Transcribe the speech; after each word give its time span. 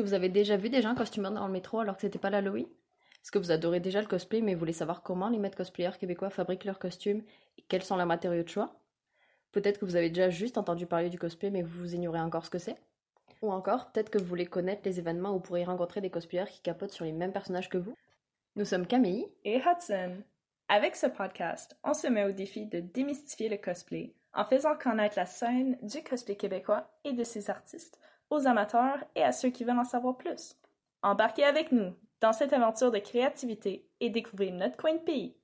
Que 0.00 0.04
vous 0.06 0.14
avez 0.14 0.30
déjà 0.30 0.56
vu 0.56 0.70
des 0.70 0.80
gens 0.80 0.94
costumés 0.94 1.28
dans 1.28 1.46
le 1.46 1.52
métro 1.52 1.78
alors 1.78 1.94
que 1.94 2.00
c'était 2.00 2.18
pas 2.18 2.30
l'Halloween? 2.30 2.64
Est-ce 2.64 3.30
que 3.30 3.38
vous 3.38 3.50
adorez 3.50 3.80
déjà 3.80 4.00
le 4.00 4.06
cosplay 4.06 4.40
mais 4.40 4.54
vous 4.54 4.60
voulez 4.60 4.72
savoir 4.72 5.02
comment 5.02 5.28
les 5.28 5.36
maîtres 5.36 5.58
cosplayers 5.58 5.98
québécois 6.00 6.30
fabriquent 6.30 6.64
leurs 6.64 6.78
costumes 6.78 7.22
et 7.58 7.62
quels 7.68 7.82
sont 7.82 7.98
leurs 7.98 8.06
matériaux 8.06 8.42
de 8.42 8.48
choix? 8.48 8.80
Peut-être 9.52 9.78
que 9.78 9.84
vous 9.84 9.96
avez 9.96 10.08
déjà 10.08 10.30
juste 10.30 10.56
entendu 10.56 10.86
parler 10.86 11.10
du 11.10 11.18
cosplay 11.18 11.50
mais 11.50 11.60
vous 11.60 11.94
ignorez 11.94 12.18
encore 12.18 12.46
ce 12.46 12.50
que 12.50 12.58
c'est? 12.58 12.78
Ou 13.42 13.52
encore, 13.52 13.92
peut-être 13.92 14.08
que 14.08 14.16
vous 14.16 14.24
voulez 14.24 14.46
connaître 14.46 14.80
les 14.86 14.98
événements 14.98 15.32
où 15.32 15.34
vous 15.34 15.40
pourrez 15.40 15.64
rencontrer 15.64 16.00
des 16.00 16.08
cosplayers 16.08 16.50
qui 16.50 16.62
capotent 16.62 16.92
sur 16.92 17.04
les 17.04 17.12
mêmes 17.12 17.34
personnages 17.34 17.68
que 17.68 17.76
vous? 17.76 17.94
Nous 18.56 18.64
sommes 18.64 18.86
Camille 18.86 19.26
et 19.44 19.58
Hudson. 19.58 20.16
Avec 20.68 20.96
ce 20.96 21.08
podcast, 21.08 21.76
on 21.84 21.92
se 21.92 22.06
met 22.06 22.24
au 22.24 22.32
défi 22.32 22.64
de 22.64 22.80
démystifier 22.80 23.50
le 23.50 23.58
cosplay 23.58 24.14
en 24.32 24.46
faisant 24.46 24.78
connaître 24.78 25.18
la 25.18 25.26
scène 25.26 25.76
du 25.82 26.02
cosplay 26.02 26.36
québécois 26.36 26.90
et 27.04 27.12
de 27.12 27.22
ses 27.22 27.50
artistes 27.50 27.99
aux 28.30 28.46
amateurs 28.46 29.04
et 29.14 29.22
à 29.22 29.32
ceux 29.32 29.50
qui 29.50 29.64
veulent 29.64 29.78
en 29.78 29.84
savoir 29.84 30.16
plus. 30.16 30.56
Embarquez 31.02 31.44
avec 31.44 31.72
nous 31.72 31.92
dans 32.20 32.32
cette 32.32 32.52
aventure 32.52 32.90
de 32.90 32.98
créativité 32.98 33.86
et 34.00 34.10
découvrez 34.10 34.50
notre 34.50 34.76
coin 34.76 34.94
de 34.94 34.98
pays. 34.98 35.34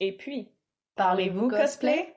Et 0.00 0.16
puis, 0.16 0.48
parlez-vous 0.94 1.48
cosplay? 1.48 2.14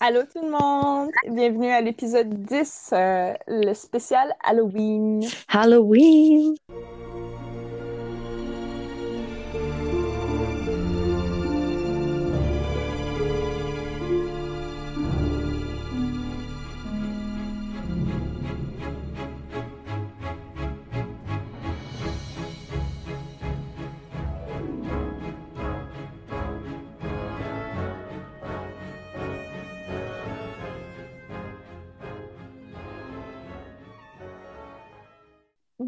Allô 0.00 0.22
tout 0.24 0.42
le 0.42 0.50
monde! 0.50 1.10
Bienvenue 1.26 1.70
à 1.70 1.80
l'épisode 1.80 2.28
10, 2.28 2.90
euh, 2.92 3.34
le 3.46 3.74
spécial 3.74 4.34
Halloween. 4.44 5.22
Halloween! 5.48 6.54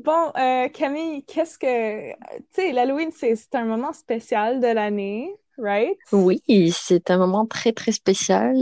Bon, 0.08 0.32
euh, 0.38 0.70
Camille, 0.70 1.22
qu'est-ce 1.26 1.58
que... 1.58 2.12
Tu 2.12 2.16
sais, 2.52 2.72
l'Halloween, 2.72 3.10
c'est 3.14 3.54
un 3.54 3.66
moment 3.66 3.92
spécial 3.92 4.58
de 4.58 4.66
l'année, 4.66 5.30
right? 5.58 5.98
Oui, 6.12 6.40
c'est 6.72 7.10
un 7.10 7.18
moment 7.18 7.44
très 7.44 7.72
très 7.72 7.92
spécial. 7.92 8.56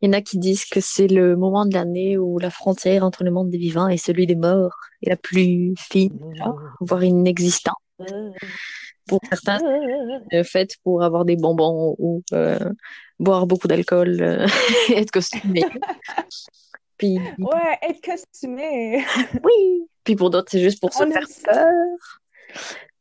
Il 0.00 0.06
y 0.06 0.08
en 0.08 0.12
a 0.12 0.20
qui 0.22 0.38
disent 0.38 0.64
que 0.64 0.80
c'est 0.80 1.06
le 1.06 1.36
moment 1.36 1.66
de 1.66 1.74
l'année 1.74 2.18
où 2.18 2.40
la 2.40 2.50
frontière 2.50 3.04
entre 3.04 3.22
le 3.22 3.30
monde 3.30 3.48
des 3.48 3.58
vivants 3.58 3.86
et 3.86 3.96
celui 3.96 4.26
des 4.26 4.34
morts 4.34 4.74
est 5.04 5.10
la 5.10 5.16
plus 5.16 5.72
fine, 5.78 6.18
voire 6.80 7.04
inexistante. 7.04 7.76
Pour 9.06 9.20
certains, 9.28 9.60
c'est 10.32 10.42
fait 10.42 10.76
pour 10.82 11.04
avoir 11.04 11.24
des 11.24 11.36
bonbons 11.36 11.94
ou 12.00 12.24
euh, 12.32 12.58
boire 13.20 13.46
beaucoup 13.46 13.68
d'alcool 13.68 14.16
euh, 14.20 14.48
et 14.88 14.98
être 14.98 15.12
costumé. 15.12 15.62
Puis, 17.02 17.18
Ouais, 17.38 17.78
être 17.82 18.00
costumé. 18.00 19.04
oui. 19.44 19.88
Puis 20.04 20.14
pour 20.14 20.30
d'autres, 20.30 20.52
c'est 20.52 20.60
juste 20.60 20.80
pour 20.80 20.92
se 20.92 21.02
On 21.02 21.10
faire 21.10 21.26
ça. 21.26 21.52
peur. 21.52 22.20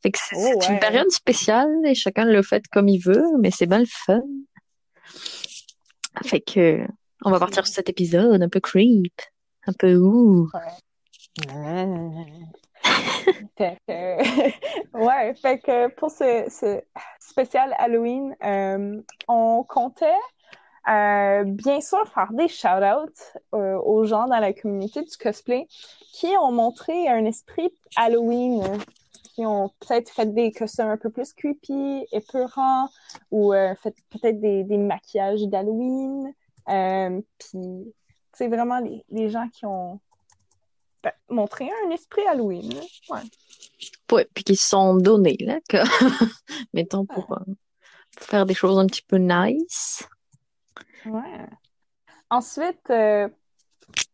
Fait 0.01 0.09
que 0.09 0.17
c'est 0.17 0.35
Oh, 0.35 0.57
c'est 0.59 0.67
une 0.69 0.73
ouais. 0.73 0.79
période 0.79 1.11
spéciale 1.11 1.69
et 1.85 1.93
chacun 1.93 2.25
le 2.25 2.41
fait 2.41 2.63
comme 2.71 2.87
il 2.87 2.97
veut, 2.97 3.23
mais 3.39 3.51
c'est 3.51 3.67
bien 3.67 3.77
le 3.77 3.85
fun. 3.85 4.21
Fait 6.25 6.41
que 6.41 6.79
on 7.23 7.29
va 7.29 7.37
partir 7.37 7.67
sur 7.67 7.75
cet 7.75 7.89
épisode 7.89 8.41
un 8.41 8.49
peu 8.49 8.59
creep, 8.59 9.21
un 9.67 9.73
peu 9.73 9.95
ouh. 9.95 10.49
Fait 13.57 13.77
que, 13.87 14.97
ouais, 14.97 15.35
fait 15.35 15.59
que 15.59 15.87
pour 15.93 16.09
ce, 16.09 16.45
ce 16.49 16.81
spécial 17.19 17.75
Halloween, 17.77 18.35
euh, 18.43 18.99
on 19.27 19.63
comptait 19.63 20.07
euh, 20.89 21.43
bien 21.43 21.79
sûr 21.79 22.07
faire 22.07 22.33
des 22.33 22.47
shout-outs 22.47 23.37
euh, 23.53 23.77
aux 23.77 24.03
gens 24.05 24.27
dans 24.27 24.39
la 24.39 24.51
communauté 24.51 25.03
du 25.03 25.15
cosplay 25.15 25.67
qui 26.11 26.27
ont 26.41 26.51
montré 26.51 27.07
un 27.07 27.23
esprit 27.25 27.71
Halloween, 27.95 28.63
euh, 28.63 28.77
qui 29.35 29.45
ont 29.45 29.69
peut-être 29.79 30.09
fait 30.09 30.33
des 30.33 30.51
costumes 30.51 30.87
un 30.87 30.97
peu 30.97 31.11
plus 31.11 31.33
creepy, 31.33 32.07
épeurants, 32.11 32.89
ou 33.29 33.53
euh, 33.53 33.75
fait 33.75 33.95
peut-être 34.09 34.39
des, 34.39 34.63
des 34.63 34.77
maquillages 34.77 35.43
d'Halloween. 35.43 36.33
Puis, 36.65 37.93
c'est 38.33 38.47
vraiment 38.47 38.79
les, 38.79 39.05
les 39.09 39.29
gens 39.29 39.47
qui 39.49 39.65
ont 39.67 39.99
ben, 41.03 41.11
montré 41.29 41.69
un 41.85 41.91
esprit 41.91 42.25
Halloween. 42.27 42.73
là. 42.73 42.81
Ouais. 43.09 43.21
Ouais, 44.11 44.27
puis 44.33 44.43
qui 44.43 44.55
se 44.55 44.67
sont 44.67 44.95
donnés 44.95 45.37
là 45.39 45.59
que 45.69 45.77
mettons 46.73 47.05
pour, 47.05 47.27
pour 47.27 47.45
faire 48.25 48.45
des 48.45 48.53
choses 48.53 48.77
un 48.77 48.87
petit 48.87 49.03
peu 49.03 49.17
nice. 49.17 50.03
Ouais. 51.05 51.47
Ensuite, 52.29 52.89
euh, 52.89 53.27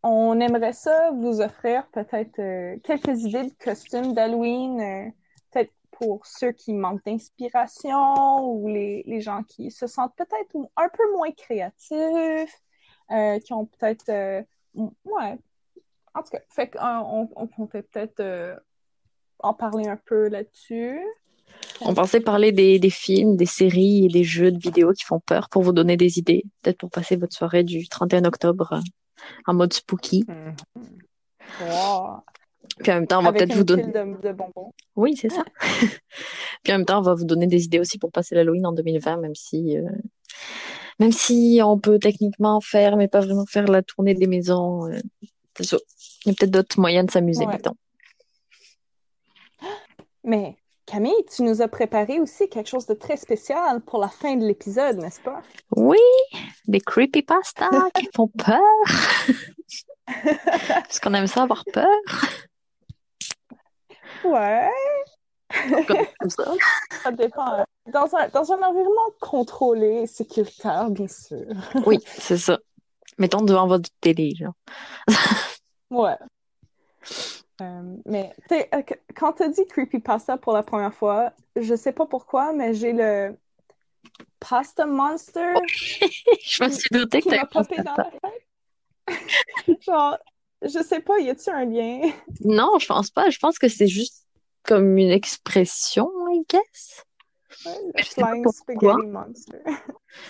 on 0.03 0.39
aimerait 0.39 0.73
ça 0.73 1.11
vous 1.11 1.41
offrir 1.41 1.87
peut-être 1.91 2.39
euh, 2.39 2.77
quelques 2.83 3.23
idées 3.23 3.43
de 3.43 3.53
costumes 3.63 4.13
d'Halloween, 4.13 4.79
euh, 4.81 5.11
peut-être 5.51 5.73
pour 5.91 6.25
ceux 6.25 6.51
qui 6.51 6.73
manquent 6.73 7.03
d'inspiration 7.05 8.49
ou 8.49 8.67
les, 8.67 9.03
les 9.05 9.21
gens 9.21 9.43
qui 9.43 9.71
se 9.71 9.87
sentent 9.87 10.15
peut-être 10.15 10.55
un 10.77 10.89
peu 10.89 11.11
moins 11.13 11.31
créatifs, 11.31 12.61
qui 13.09 13.53
ont 13.53 13.65
peut-être... 13.65 14.45
ouais. 14.75 15.37
En 16.13 16.23
tout 16.23 16.31
cas, 16.31 16.41
fait 16.49 16.69
qu'on 16.69 16.79
on, 16.81 17.29
on 17.35 17.47
comptait 17.47 17.83
peut-être 17.83 18.61
en 19.39 19.53
parler 19.53 19.87
un 19.87 19.97
peu 19.97 20.27
là-dessus. 20.27 20.99
On 21.81 21.93
pensait 21.93 22.19
parler 22.21 22.51
des, 22.51 22.79
des 22.79 22.89
films, 22.89 23.35
des 23.37 23.45
séries 23.45 24.05
et 24.05 24.07
des 24.07 24.23
jeux 24.23 24.51
de 24.51 24.57
vidéo 24.59 24.93
qui 24.93 25.03
font 25.05 25.19
peur 25.19 25.49
pour 25.49 25.61
vous 25.61 25.71
donner 25.73 25.95
des 25.97 26.17
idées, 26.19 26.43
peut-être 26.61 26.77
pour 26.77 26.89
passer 26.89 27.15
votre 27.15 27.35
soirée 27.35 27.63
du 27.63 27.87
31 27.87 28.25
octobre 28.25 28.73
euh, 28.73 28.79
en 29.45 29.53
mode 29.53 29.73
spooky. 29.73 30.25
Wow. 31.61 32.17
Puis 32.79 32.91
en 32.91 32.95
même 32.95 33.07
temps, 33.07 33.19
on 33.19 33.23
va 33.23 33.31
peut-être 33.33 33.53
vous 33.53 33.63
donner. 33.63 33.83
de, 33.85 34.21
de 34.21 34.31
bonbons. 34.33 34.71
Oui, 34.95 35.15
c'est 35.15 35.29
ça. 35.31 35.43
Puis 36.63 36.73
en 36.73 36.77
même 36.77 36.85
temps, 36.85 36.99
on 36.99 37.03
va 37.03 37.13
vous 37.15 37.25
donner 37.25 37.47
des 37.47 37.63
idées 37.65 37.79
aussi 37.79 37.97
pour 37.97 38.11
passer 38.11 38.35
l'Halloween 38.35 38.65
en 38.65 38.73
2020, 38.73 39.17
même 39.17 39.35
si, 39.35 39.77
euh, 39.77 39.87
même 40.99 41.11
si 41.11 41.59
on 41.63 41.79
peut 41.79 41.99
techniquement 41.99 42.59
faire, 42.61 42.97
mais 42.97 43.07
pas 43.07 43.21
vraiment 43.21 43.45
faire 43.45 43.65
la 43.67 43.81
tournée 43.81 44.13
des 44.15 44.27
maisons. 44.27 44.87
euh. 44.87 44.99
Il 45.59 45.65
y 46.25 46.29
a 46.29 46.33
peut-être 46.33 46.51
d'autres 46.51 46.79
moyens 46.79 47.07
de 47.07 47.11
s'amuser, 47.11 47.45
Ouais. 47.45 47.53
mettons. 47.53 47.73
Mais 50.23 50.57
Camille, 50.87 51.25
tu 51.35 51.43
nous 51.43 51.61
as 51.61 51.67
préparé 51.67 52.21
aussi 52.21 52.47
quelque 52.47 52.69
chose 52.69 52.85
de 52.85 52.93
très 52.93 53.17
spécial 53.17 53.81
pour 53.81 53.99
la 53.99 54.07
fin 54.07 54.37
de 54.37 54.47
l'épisode, 54.47 54.95
n'est-ce 54.97 55.19
pas? 55.19 55.41
Oui, 55.75 55.99
des 56.65 56.79
creepypastas 56.79 57.89
qui 57.93 58.07
font 58.15 58.29
peur. 58.29 58.61
Parce 60.05 61.01
qu'on 61.01 61.13
aime 61.13 61.27
ça 61.27 61.43
avoir 61.43 61.65
peur. 61.73 61.85
Ouais, 64.23 64.69
Comme, 65.87 66.05
comme 66.19 66.29
ça. 66.29 66.53
ça 67.03 67.11
dépend. 67.11 67.65
Dans 67.91 68.15
un, 68.15 68.29
dans 68.29 68.51
un 68.53 68.61
environnement 68.61 69.11
contrôlé 69.19 70.03
et 70.03 70.07
sécuritaire, 70.07 70.89
bien 70.89 71.09
sûr. 71.09 71.47
Oui, 71.85 71.99
c'est 72.05 72.37
ça. 72.37 72.59
Mettons 73.17 73.41
devant 73.41 73.67
votre 73.67 73.89
télé, 73.99 74.33
genre. 74.35 74.53
Ouais. 75.89 76.15
Euh, 77.61 77.95
mais 78.05 78.33
euh, 78.51 78.81
quand 79.15 79.33
tu 79.33 79.43
as 79.43 79.49
dit 79.49 79.65
creepypasta 79.65 80.37
pour 80.37 80.53
la 80.53 80.63
première 80.63 80.93
fois, 80.93 81.33
je 81.55 81.75
sais 81.75 81.91
pas 81.91 82.05
pourquoi, 82.05 82.53
mais 82.53 82.73
j'ai 82.73 82.93
le 82.93 83.35
Pasta 84.39 84.85
Monster 84.85 85.53
Je 85.67 86.63
me 86.63 86.69
suis 86.69 86.89
doutée 86.91 87.21
que 87.21 87.29
pensé 87.47 87.75
popé 87.75 87.81
dans 87.83 87.95
la 87.95 88.11
tête. 88.11 89.79
Genre, 89.81 90.17
je 90.61 90.83
sais 90.83 90.99
pas, 90.99 91.19
y 91.19 91.29
a-tu 91.29 91.49
un 91.49 91.65
lien? 91.65 92.11
Non, 92.41 92.77
je 92.79 92.87
pense 92.87 93.09
pas. 93.09 93.29
Je 93.29 93.39
pense 93.39 93.57
que 93.57 93.67
c'est 93.67 93.87
juste 93.87 94.25
comme 94.63 94.97
une 94.97 95.11
expression, 95.11 96.09
I 96.29 96.43
guess. 96.47 97.05
Ouais, 97.65 97.73
le 97.95 98.03
Flying. 98.03 98.45
Spaghetti 98.51 99.07
Monster. 99.07 99.63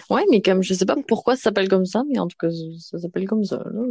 Ouais, 0.09 0.25
mais 0.29 0.41
comme 0.41 0.63
je 0.63 0.73
sais 0.73 0.85
pas 0.85 0.95
pourquoi 1.07 1.35
ça 1.35 1.43
s'appelle 1.43 1.69
comme 1.69 1.85
ça, 1.85 2.03
mais 2.09 2.19
en 2.19 2.27
tout 2.27 2.37
cas, 2.39 2.49
ça 2.79 2.99
s'appelle 2.99 3.27
comme 3.27 3.43
ça, 3.43 3.57
là. 3.57 3.81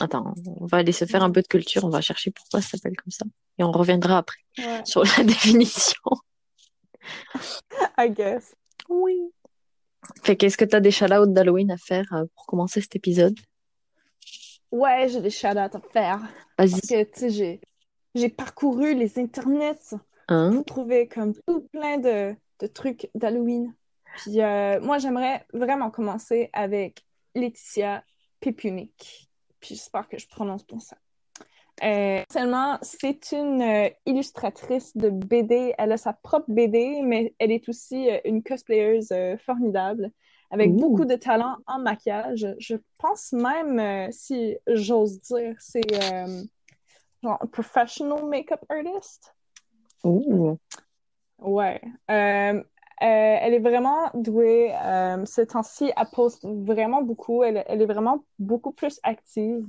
Attends, 0.00 0.34
on 0.60 0.66
va 0.66 0.78
aller 0.78 0.92
se 0.92 1.04
faire 1.04 1.22
un 1.22 1.30
peu 1.30 1.42
de 1.42 1.46
culture, 1.48 1.84
on 1.84 1.88
va 1.90 2.00
chercher 2.00 2.30
pourquoi 2.30 2.60
ça 2.60 2.70
s'appelle 2.70 2.96
comme 2.96 3.10
ça. 3.10 3.24
Et 3.58 3.64
on 3.64 3.72
reviendra 3.72 4.18
après 4.18 4.38
Ouais, 4.58 4.80
sur 4.84 5.02
la 5.04 5.24
définition. 5.24 6.00
I 7.98 8.10
guess. 8.10 8.54
Oui. 8.88 9.32
Fait 10.22 10.36
qu'est-ce 10.36 10.56
que 10.56 10.64
t'as 10.64 10.80
des 10.80 10.90
shout-outs 10.90 11.32
d'Halloween 11.32 11.70
à 11.70 11.76
faire 11.76 12.06
euh, 12.12 12.24
pour 12.34 12.46
commencer 12.46 12.80
cet 12.80 12.96
épisode? 12.96 13.38
Ouais, 14.70 15.08
j'ai 15.08 15.20
des 15.20 15.30
shout-outs 15.30 15.58
à 15.76 15.80
faire. 15.92 16.20
Vas-y. 16.58 16.70
Parce 16.70 16.80
que, 16.86 17.02
tu 17.04 17.30
sais, 17.30 17.60
j'ai, 18.14 18.28
parcouru 18.28 18.94
les 18.94 19.18
internets 19.18 19.94
Hein? 20.28 20.52
pour 20.52 20.64
trouver 20.64 21.08
comme 21.08 21.32
tout 21.46 21.62
plein 21.72 21.96
de, 21.98 22.34
de 22.60 22.66
trucs 22.66 23.08
d'Halloween. 23.14 23.74
Puis 24.16 24.42
euh, 24.42 24.80
moi, 24.80 24.98
j'aimerais 24.98 25.46
vraiment 25.52 25.90
commencer 25.90 26.50
avec 26.52 27.04
Laetitia 27.34 28.04
Pépunique. 28.40 29.27
Puis 29.60 29.74
j'espère 29.74 30.08
que 30.08 30.18
je 30.18 30.28
prononce 30.28 30.66
bien 30.66 30.80
ça. 30.80 30.96
Euh, 31.84 32.22
seulement, 32.30 32.78
c'est 32.82 33.32
une 33.32 33.62
euh, 33.62 33.88
illustratrice 34.06 34.96
de 34.96 35.10
BD. 35.10 35.74
Elle 35.78 35.92
a 35.92 35.96
sa 35.96 36.12
propre 36.12 36.46
BD, 36.48 37.02
mais 37.02 37.34
elle 37.38 37.52
est 37.52 37.68
aussi 37.68 38.10
euh, 38.10 38.18
une 38.24 38.42
cosplayeuse 38.42 39.12
formidable, 39.44 40.10
avec 40.50 40.70
Ouh. 40.70 40.76
beaucoup 40.76 41.04
de 41.04 41.14
talent 41.14 41.56
en 41.66 41.78
maquillage. 41.78 42.46
Je 42.58 42.76
pense 42.98 43.32
même, 43.32 44.10
si 44.10 44.56
j'ose 44.66 45.20
dire, 45.20 45.54
c'est 45.58 45.92
genre 47.22 47.38
un 47.40 47.46
professional 47.46 48.24
makeup 48.24 48.64
artist. 48.68 49.34
Ouh. 50.04 50.58
Ouais. 51.38 51.80
Elle 53.06 53.54
est 53.54 53.58
vraiment 53.60 54.10
douée. 54.14 54.74
Euh, 54.82 55.24
ce 55.24 55.40
temps-ci, 55.42 55.92
elle 55.96 56.06
poste 56.12 56.44
vraiment 56.44 57.02
beaucoup. 57.02 57.42
Elle, 57.44 57.64
elle 57.66 57.82
est 57.82 57.86
vraiment 57.86 58.24
beaucoup 58.38 58.72
plus 58.72 58.98
active. 59.02 59.64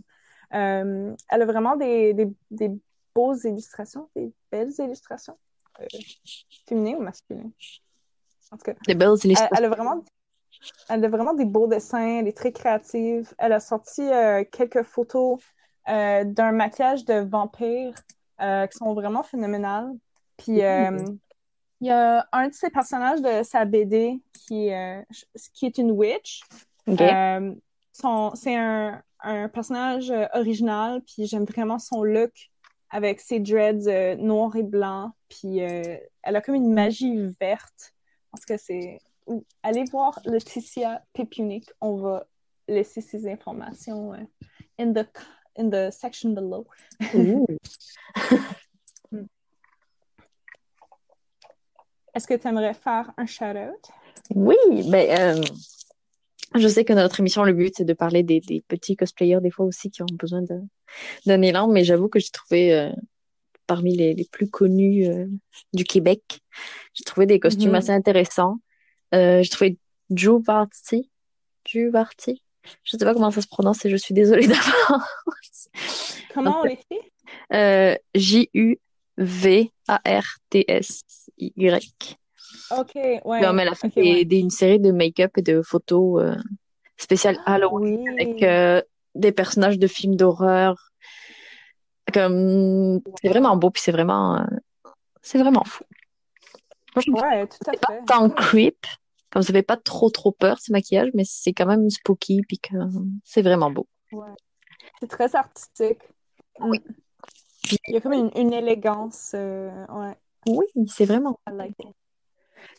Euh, 0.54 1.16
elle 1.30 1.42
a 1.42 1.46
vraiment 1.46 1.76
des, 1.76 2.14
des, 2.14 2.28
des 2.50 2.72
beaux 3.14 3.36
illustrations, 3.36 4.10
des 4.16 4.32
belles 4.52 4.74
illustrations. 4.80 5.38
Euh, 5.80 5.86
féminines 6.68 6.98
ou 6.98 7.02
masculines? 7.02 7.52
En 8.52 8.58
tout 8.58 8.64
cas, 8.64 8.74
Des 8.88 8.96
belles 8.96 9.10
elle, 9.24 9.26
illustrations. 9.26 9.56
elle 9.58 9.66
a 9.66 9.70
vraiment, 9.70 10.04
elle 10.90 11.06
a 11.06 11.10
vraiment 11.10 11.34
des 11.34 11.46
beaux 11.46 11.68
dessins. 11.68 12.20
Elle 12.20 12.28
est 12.28 12.36
très 12.38 12.52
créative. 12.52 13.34
Elle 13.38 13.54
a 13.54 13.60
sorti 13.60 14.02
euh, 14.02 14.44
quelques 14.52 14.84
photos 14.84 15.40
euh, 15.88 16.24
d'un 16.24 16.52
maquillage 16.52 17.06
de 17.06 17.20
vampire 17.20 17.94
euh, 18.42 18.66
qui 18.68 18.78
sont 18.78 18.94
vraiment 18.94 19.24
phénoménales. 19.24 19.94
Puis, 20.38 20.64
euh, 20.64 20.98
il 21.82 21.88
y 21.88 21.92
a 21.92 22.28
un 22.32 22.50
de 22.50 22.54
ses 22.54 22.70
personnages 22.70 23.22
de 23.22 23.44
sa 23.44 23.66
BD 23.66 24.22
qui, 24.34 24.72
euh, 24.74 25.02
qui 25.54 25.66
est 25.66 25.78
une 25.78 25.92
witch. 25.92 26.42
Euh, 26.90 27.54
c'est 28.36 28.56
un, 28.56 29.02
un 29.22 29.50
personnage 29.50 30.12
euh, 30.12 30.26
original, 30.34 31.02
puis 31.02 31.26
j'aime 31.26 31.46
vraiment 31.46 31.80
son 31.80 32.04
look 32.04 32.32
avec 32.90 33.22
ses 33.22 33.40
dreads 33.40 33.88
euh, 33.88 34.16
noirs 34.16 34.56
et 34.56 34.64
blancs. 34.64 35.12
Puis 35.30 35.60
elle 35.60 36.36
a 36.36 36.42
comme 36.42 36.56
une 36.56 36.74
magie 36.74 37.16
verte. 37.40 37.94
Parce 38.32 38.46
que 38.46 38.58
c'est. 38.58 39.00
Allez 39.62 39.84
voir 39.86 40.20
Laetitia 40.26 41.04
Pépunic. 41.14 41.70
On 41.82 41.98
va 41.98 42.26
laisser 42.68 43.02
ces 43.02 43.30
informations 43.30 44.14
in, 44.80 44.94
the, 44.94 45.08
in 45.56 45.70
the 45.70 45.92
section 45.92 46.34
below. 46.34 46.66
Est-ce 52.20 52.28
que 52.28 52.34
tu 52.34 52.50
aimerais 52.50 52.74
faire 52.74 53.14
un 53.16 53.26
shout-out? 53.26 53.80
Oui, 54.36 54.58
ben, 54.92 55.10
euh, 55.40 55.42
je 56.54 56.68
sais 56.68 56.84
que 56.84 56.92
notre 56.92 57.22
émission, 57.22 57.46
le 57.46 57.54
but, 57.54 57.74
c'est 57.78 57.86
de 57.86 57.94
parler 57.94 58.24
des, 58.24 58.42
des 58.42 58.62
petits 58.68 58.98
cosplayers, 58.98 59.40
des 59.40 59.52
fois 59.52 59.66
aussi, 59.66 59.90
qui 59.90 60.02
ont 60.04 60.08
besoin 60.12 60.44
d'un 61.26 61.42
élan, 61.42 61.70
mais 61.70 61.86
j'avoue 61.86 62.10
que 62.10 62.20
j'ai 62.20 62.28
trouvé, 62.28 62.74
euh, 62.74 62.92
parmi 63.68 63.96
les, 63.96 64.14
les 64.14 64.26
plus 64.26 64.50
connus 64.50 65.08
euh, 65.08 65.28
du 65.72 65.86
Québec, 65.86 66.42
j'ai 66.94 67.06
trouvé 67.06 67.26
des 67.26 67.40
costumes 67.40 67.70
Mhm. 67.70 67.76
assez 67.76 67.92
intéressants. 67.92 68.58
J'ai 69.14 69.48
trouvé 69.50 69.78
Joe 70.10 70.44
Varty, 70.44 71.10
je 72.84 72.98
sais 72.98 73.06
pas 73.06 73.14
comment 73.14 73.32
ça 73.32 73.42
se 73.42 73.48
prononce 73.48 73.86
et 73.86 73.90
je 73.90 73.96
suis 73.96 74.14
désolée 74.14 74.48
d'avance. 74.50 75.70
Comment 76.34 76.64
on 76.64 76.64
l'écrit? 76.66 77.00
Euh, 77.54 77.96
J-U-V-A-R-T-S-Y. 79.20 82.18
Ok, 82.72 82.92
ouais. 82.96 83.42
Comme 83.42 83.60
elle 83.60 83.68
a 83.68 83.76
fait 83.76 83.88
Ok, 83.88 83.96
des- 83.96 84.02
ouais. 84.14 84.26
des- 84.26 84.40
une 84.40 84.50
série 84.50 84.80
de 84.80 84.92
make-up 84.92 85.32
et 85.38 85.42
de 85.42 85.62
photos 85.62 86.24
euh, 86.24 86.36
spéciales 86.98 87.38
Halloween 87.46 88.02
Oui. 88.02 88.10
avec 88.22 88.44
euh, 88.44 88.82
des 89.16 89.32
personnages 89.32 89.80
de 89.80 89.88
films 89.88 90.16
d'horreur. 90.16 90.92
Comme 92.14 93.02
c'est 93.22 93.30
vraiment 93.30 93.56
beau 93.56 93.70
puis 93.70 93.82
c'est 93.84 93.92
vraiment 93.92 94.38
euh, 94.40 94.46
c'est 95.22 95.38
vraiment 95.38 95.64
fou. 95.64 95.84
Moi, 96.96 97.04
je 97.06 97.12
trouve 97.12 97.22
Ouais, 97.22 97.46
tout 97.48 97.58
à 97.70 97.78
pas 97.78 97.94
tant 98.08 98.30
creep, 98.32 98.88
comme 99.30 99.44
ça 99.44 99.54
fait 99.54 99.62
pas 99.62 99.78
trop 99.78 100.10
trop 100.10 100.32
peur 100.32 100.58
ce 100.60 100.72
maquillage, 100.72 101.10
mais 101.14 101.24
c'est 101.24 101.54
quand 101.54 101.68
même 101.68 101.88
spooky 101.90 102.42
puis 102.48 102.58
que 102.58 102.74
c'est 103.24 103.44
vraiment 103.44 103.70
beau. 103.70 103.88
Ouais. 104.12 104.26
C'est 105.00 105.08
très 105.08 105.36
artistique. 105.36 106.00
Oui. 106.60 106.80
Mm. 106.80 106.94
Il 107.88 107.94
y 107.94 107.98
a 107.98 108.02
comme 108.02 108.14
une, 108.14 108.32
une 108.36 108.54
élégance. 108.54 109.32
euh, 109.36 109.70
ouais, 109.90 110.16
Oui, 110.48 110.66
c'est 110.88 111.06
vraiment. 111.06 111.40
Like. 111.52 111.76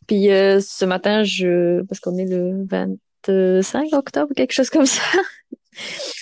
Puis 0.06 0.30
euh, 0.30 0.60
ce 0.60 0.84
matin, 0.84 1.22
je 1.22 1.82
parce 1.82 2.00
qu'on 2.00 2.16
est 2.16 2.26
le 2.26 2.66
25 2.68 3.92
octobre, 3.92 4.32
quelque 4.34 4.52
chose 4.52 4.70
comme 4.70 4.86
ça. 4.86 5.02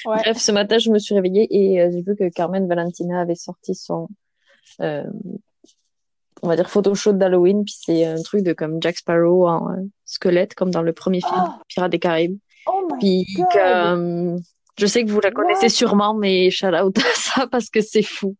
Ouais. 0.04 0.16
Bref, 0.18 0.38
ce 0.38 0.52
matin, 0.52 0.78
je 0.78 0.90
me 0.90 0.98
suis 0.98 1.14
réveillée 1.14 1.48
et 1.50 1.80
euh, 1.80 1.90
j'ai 1.90 2.02
vu 2.02 2.14
que 2.14 2.28
Carmen 2.28 2.68
Valentina 2.68 3.20
avait 3.20 3.34
sorti 3.34 3.74
son, 3.74 4.08
euh, 4.80 5.04
on 6.42 6.48
va 6.48 6.54
dire, 6.56 6.68
photoshoot 6.68 7.16
d'Halloween. 7.16 7.64
Puis 7.64 7.76
c'est 7.84 8.04
un 8.04 8.22
truc 8.22 8.42
de 8.42 8.52
comme 8.52 8.80
Jack 8.82 8.98
Sparrow 8.98 9.48
en 9.48 9.76
squelette, 10.04 10.54
comme 10.54 10.70
dans 10.70 10.82
le 10.82 10.92
premier 10.92 11.20
film 11.20 11.34
Oh, 11.46 11.62
Pirates 11.66 11.90
des 11.92 11.98
Caraïbes. 11.98 12.38
oh 12.66 12.88
my 12.92 12.98
Puis 12.98 13.26
God! 13.36 14.42
Je 14.78 14.86
sais 14.86 15.04
que 15.04 15.10
vous 15.10 15.20
la 15.20 15.30
connaissez 15.30 15.66
What? 15.66 15.70
sûrement, 15.70 16.14
mais 16.14 16.50
shout 16.50 16.66
out 16.74 16.96
à 16.98 17.02
ça 17.14 17.46
parce 17.46 17.68
que 17.70 17.80
c'est 17.80 18.02
fou. 18.02 18.34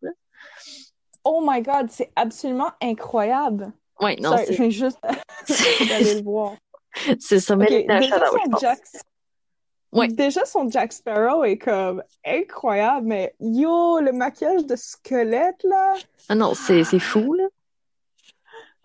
Oh 1.23 1.43
my 1.45 1.61
God, 1.61 1.89
c'est 1.91 2.11
absolument 2.15 2.71
incroyable. 2.81 3.71
Ouais, 3.99 4.15
non, 4.21 4.31
Sorry, 4.37 4.45
je 4.47 4.53
c'est 4.53 4.57
viens 4.57 4.69
juste 4.69 4.99
d'aller 5.89 6.15
le 6.15 6.21
voir. 6.21 6.53
c'est 7.19 7.39
ça 7.39 7.55
Ok, 7.55 7.59
mérite 7.59 7.89
un 7.89 8.01
shout 8.01 8.09
déjà 8.09 8.25
son. 8.27 8.57
Jack, 8.59 8.79
Ouais. 9.91 10.07
déjà 10.07 10.45
son 10.45 10.69
Jack 10.69 10.93
Sparrow 10.93 11.43
est 11.43 11.57
comme 11.57 12.03
incroyable, 12.23 13.07
mais 13.07 13.33
yo, 13.39 13.99
le 13.99 14.11
maquillage 14.11 14.65
de 14.65 14.75
squelette 14.75 15.63
là. 15.63 15.95
Ah 16.29 16.35
non, 16.35 16.53
c'est 16.53 16.83
c'est 16.83 16.99
fou 16.99 17.33
là. 17.33 17.45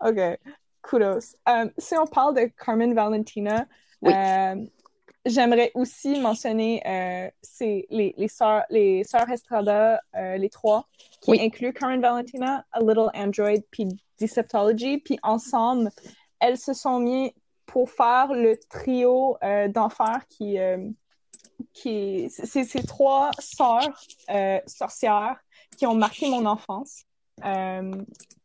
Ok, 0.03 0.39
kudos. 0.81 1.35
Euh, 1.47 1.69
si 1.77 1.95
on 1.97 2.05
parle 2.07 2.35
de 2.35 2.51
Carmen 2.63 2.93
Valentina, 2.93 3.67
Oui. 4.01 4.11
euh, 4.13 4.55
j'aimerais 5.25 5.71
aussi 5.73 6.19
mentionner 6.19 6.81
euh, 6.85 7.29
c'est 7.41 7.85
les, 7.89 8.13
les 8.17 8.27
sœurs 8.27 8.63
les 8.69 9.03
sœurs 9.03 9.29
Estrada, 9.29 10.01
euh, 10.15 10.37
les 10.37 10.49
trois, 10.49 10.87
qui 11.21 11.31
Oui. 11.31 11.39
incluent 11.41 11.73
Carmen 11.73 12.01
Valentina, 12.01 12.65
A 12.71 12.79
Little 12.79 13.09
Android, 13.13 13.61
puis 13.71 13.87
Deceptology, 14.19 14.99
puis 14.99 15.19
ensemble, 15.23 15.89
elles 16.39 16.57
se 16.57 16.73
sont 16.73 16.99
mis 16.99 17.33
pour 17.65 17.89
faire 17.89 18.31
le 18.31 18.57
trio 18.69 19.37
euh, 19.43 19.67
d'enfer 19.67 20.21
qui 20.29 20.59
euh, 20.59 20.89
qui 21.73 22.29
c'est 22.29 22.63
ces 22.65 22.83
trois 22.83 23.31
sœurs 23.39 23.99
sorcières 24.67 25.37
qui 25.77 25.85
ont 25.85 25.95
marqué 25.95 26.29
mon 26.29 26.45
enfance. 26.45 27.03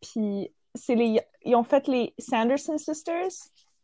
Puis 0.01 0.53
c'est 0.75 0.95
les 0.95 1.21
ils 1.45 1.55
ont 1.57 1.65
fait 1.65 1.87
les 1.89 2.15
Sanderson 2.19 2.79
Sisters, 2.79 3.33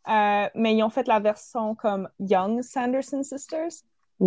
euh, 0.09 0.49
mais 0.55 0.75
ils 0.75 0.83
ont 0.83 0.91
fait 0.91 1.07
la 1.09 1.21
version 1.21 1.75
comme 1.75 2.09
Young 2.19 2.63
Sanderson 2.63 3.23
Sisters. 3.23 3.83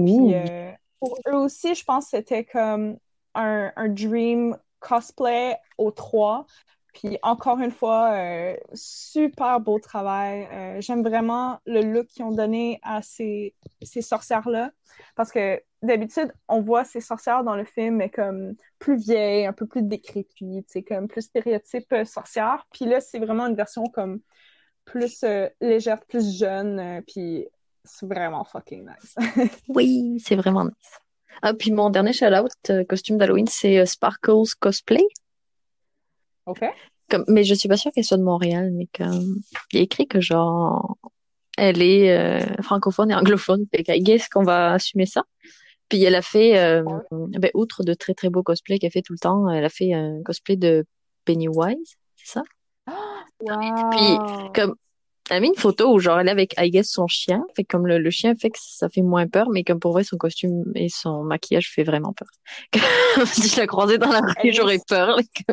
Puis 0.05 0.13
Ouh. 0.17 0.33
euh, 0.33 0.71
pour 0.99 1.17
eux 1.27 1.35
aussi, 1.35 1.75
je 1.75 1.83
pense 1.83 2.05
que 2.05 2.17
c'était 2.17 2.45
comme 2.45 2.97
un, 3.33 3.71
un 3.75 3.89
dream 3.89 4.57
cosplay 4.79 5.57
aux 5.77 5.91
trois. 5.91 6.45
Puis 6.93 7.17
encore 7.21 7.59
une 7.59 7.71
fois, 7.71 8.11
euh, 8.13 8.57
super 8.73 9.59
beau 9.59 9.79
travail. 9.79 10.47
J'aime 10.81 11.03
vraiment 11.03 11.59
le 11.65 11.81
look 11.81 12.07
qu'ils 12.07 12.25
ont 12.25 12.31
donné 12.31 12.79
à 12.83 13.01
ces, 13.01 13.55
ces 13.81 14.01
sorcières-là. 14.01 14.71
Parce 15.15 15.31
que 15.31 15.61
d'habitude, 15.81 16.33
on 16.47 16.61
voit 16.61 16.83
ces 16.83 16.99
sorcières 16.99 17.43
dans 17.43 17.55
le 17.55 17.63
film, 17.63 17.97
mais 17.97 18.09
comme 18.09 18.55
plus 18.79 18.97
vieilles, 18.97 19.45
un 19.45 19.53
peu 19.53 19.65
plus 19.65 19.83
décrépites, 19.83 20.85
comme 20.87 21.07
plus 21.07 21.21
stéréotype 21.21 21.93
sorcière. 22.05 22.65
Puis 22.73 22.85
là, 22.85 22.99
c'est 22.99 23.19
vraiment 23.19 23.45
une 23.47 23.55
version 23.55 23.85
comme 23.85 24.19
plus 24.91 25.23
euh, 25.23 25.47
légère, 25.61 25.99
plus 26.05 26.37
jeune. 26.37 26.79
euh, 26.79 27.01
puis 27.07 27.47
c'est 27.83 28.05
vraiment 28.05 28.43
fucking 28.43 28.85
nice. 28.85 29.15
Oui, 29.67 30.17
c'est 30.23 30.35
vraiment 30.35 30.65
nice. 30.65 30.99
Ah, 31.41 31.53
puis 31.53 31.71
mon 31.71 31.89
dernier 31.89 32.13
shout-out, 32.13 32.51
euh, 32.69 32.83
costume 32.83 33.17
d'Halloween, 33.17 33.47
c'est 33.47 33.85
Sparkles 33.85 34.55
Cosplay. 34.59 35.05
OK? 36.45 36.65
Comme, 37.09 37.23
mais 37.27 37.43
je 37.43 37.53
suis 37.53 37.69
pas 37.69 37.77
sûre 37.77 37.91
qu'elle 37.91 38.03
soit 38.03 38.17
de 38.17 38.23
Montréal, 38.23 38.71
mais 38.73 38.87
comme, 38.95 39.37
il 39.71 39.79
a 39.79 39.81
écrit 39.81 40.07
que 40.07 40.19
genre, 40.19 40.97
elle 41.57 41.81
est 41.81 42.15
euh, 42.15 42.61
francophone 42.61 43.11
et 43.11 43.15
anglophone, 43.15 43.65
fait 43.73 43.83
qu'I 43.83 44.01
guess 44.01 44.27
qu'on 44.29 44.43
va 44.43 44.73
assumer 44.73 45.05
ça. 45.05 45.23
Puis 45.87 46.03
elle 46.03 46.15
a 46.15 46.21
fait, 46.21 46.57
euh, 46.57 46.83
ben, 47.11 47.49
outre 47.55 47.83
de 47.83 47.93
très 47.93 48.13
très 48.13 48.29
beaux 48.29 48.43
cosplays 48.43 48.77
qu'elle 48.77 48.91
fait 48.91 49.01
tout 49.01 49.13
le 49.13 49.19
temps, 49.19 49.49
elle 49.49 49.65
a 49.65 49.69
fait 49.69 49.93
un 49.93 50.21
cosplay 50.23 50.55
de 50.55 50.85
Pennywise, 51.25 51.95
c'est 52.15 52.33
ça? 52.33 52.43
Wow! 53.41 54.51
Comme, 54.53 54.75
elle 55.29 55.37
a 55.37 55.39
mis 55.41 55.49
une 55.49 55.55
photo 55.55 55.93
où 55.93 55.99
genre 55.99 56.19
elle 56.19 56.27
est 56.27 56.31
avec, 56.31 56.55
I 56.57 56.71
guess, 56.71 56.89
son 56.89 57.07
chien, 57.07 57.45
fait 57.55 57.63
comme 57.63 57.85
le, 57.85 57.99
le 57.99 58.09
chien 58.09 58.33
fait 58.35 58.49
que 58.49 58.57
ça 58.59 58.89
fait 58.89 59.01
moins 59.03 59.27
peur, 59.27 59.47
mais 59.51 59.63
comme 59.63 59.79
pour 59.79 59.91
vrai, 59.91 60.03
son 60.03 60.17
costume 60.17 60.63
et 60.75 60.89
son 60.89 61.23
maquillage 61.23 61.69
fait 61.71 61.83
vraiment 61.83 62.13
peur. 62.13 62.27
si 63.27 63.47
je 63.47 63.57
la 63.57 63.67
croisais 63.67 63.97
dans 63.97 64.11
la 64.11 64.21
rue, 64.21 64.51
j'aurais 64.51 64.79
peur, 64.87 65.17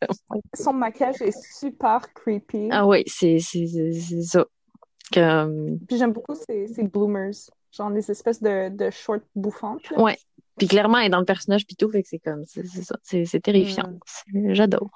comme- 0.00 0.40
Son 0.54 0.72
maquillage 0.72 1.22
est 1.22 1.36
super 1.58 2.12
creepy. 2.12 2.68
ah 2.72 2.86
ouais, 2.86 3.04
c'est, 3.06 3.38
c'est, 3.38 3.66
ça. 4.22 4.44
Comme, 5.14 5.78
Puis 5.86 5.96
j'aime 5.96 6.12
beaucoup 6.12 6.34
ces, 6.34 6.66
ces 6.66 6.82
bloomers, 6.82 7.32
genre 7.72 7.90
les 7.90 8.10
espèces 8.10 8.42
de, 8.42 8.68
de 8.68 8.90
shorts 8.90 9.20
bouffantes. 9.34 9.88
là. 9.90 10.00
Ouais, 10.02 10.18
Puis 10.58 10.66
clairement, 10.66 10.98
elle 10.98 11.06
est 11.06 11.10
dans 11.10 11.20
le 11.20 11.24
personnage, 11.24 11.66
puis 11.66 11.76
tout, 11.76 11.88
fait 11.90 12.02
que 12.02 12.08
c'est 12.08 12.18
comme, 12.18 12.44
c'est 12.46 12.66
c'est 12.66 12.82
ça, 12.82 12.96
c'est 13.02 13.24
c'est 13.24 13.40
terrifiant. 13.40 13.90
Mm. 14.32 14.54
J'adore. 14.54 14.90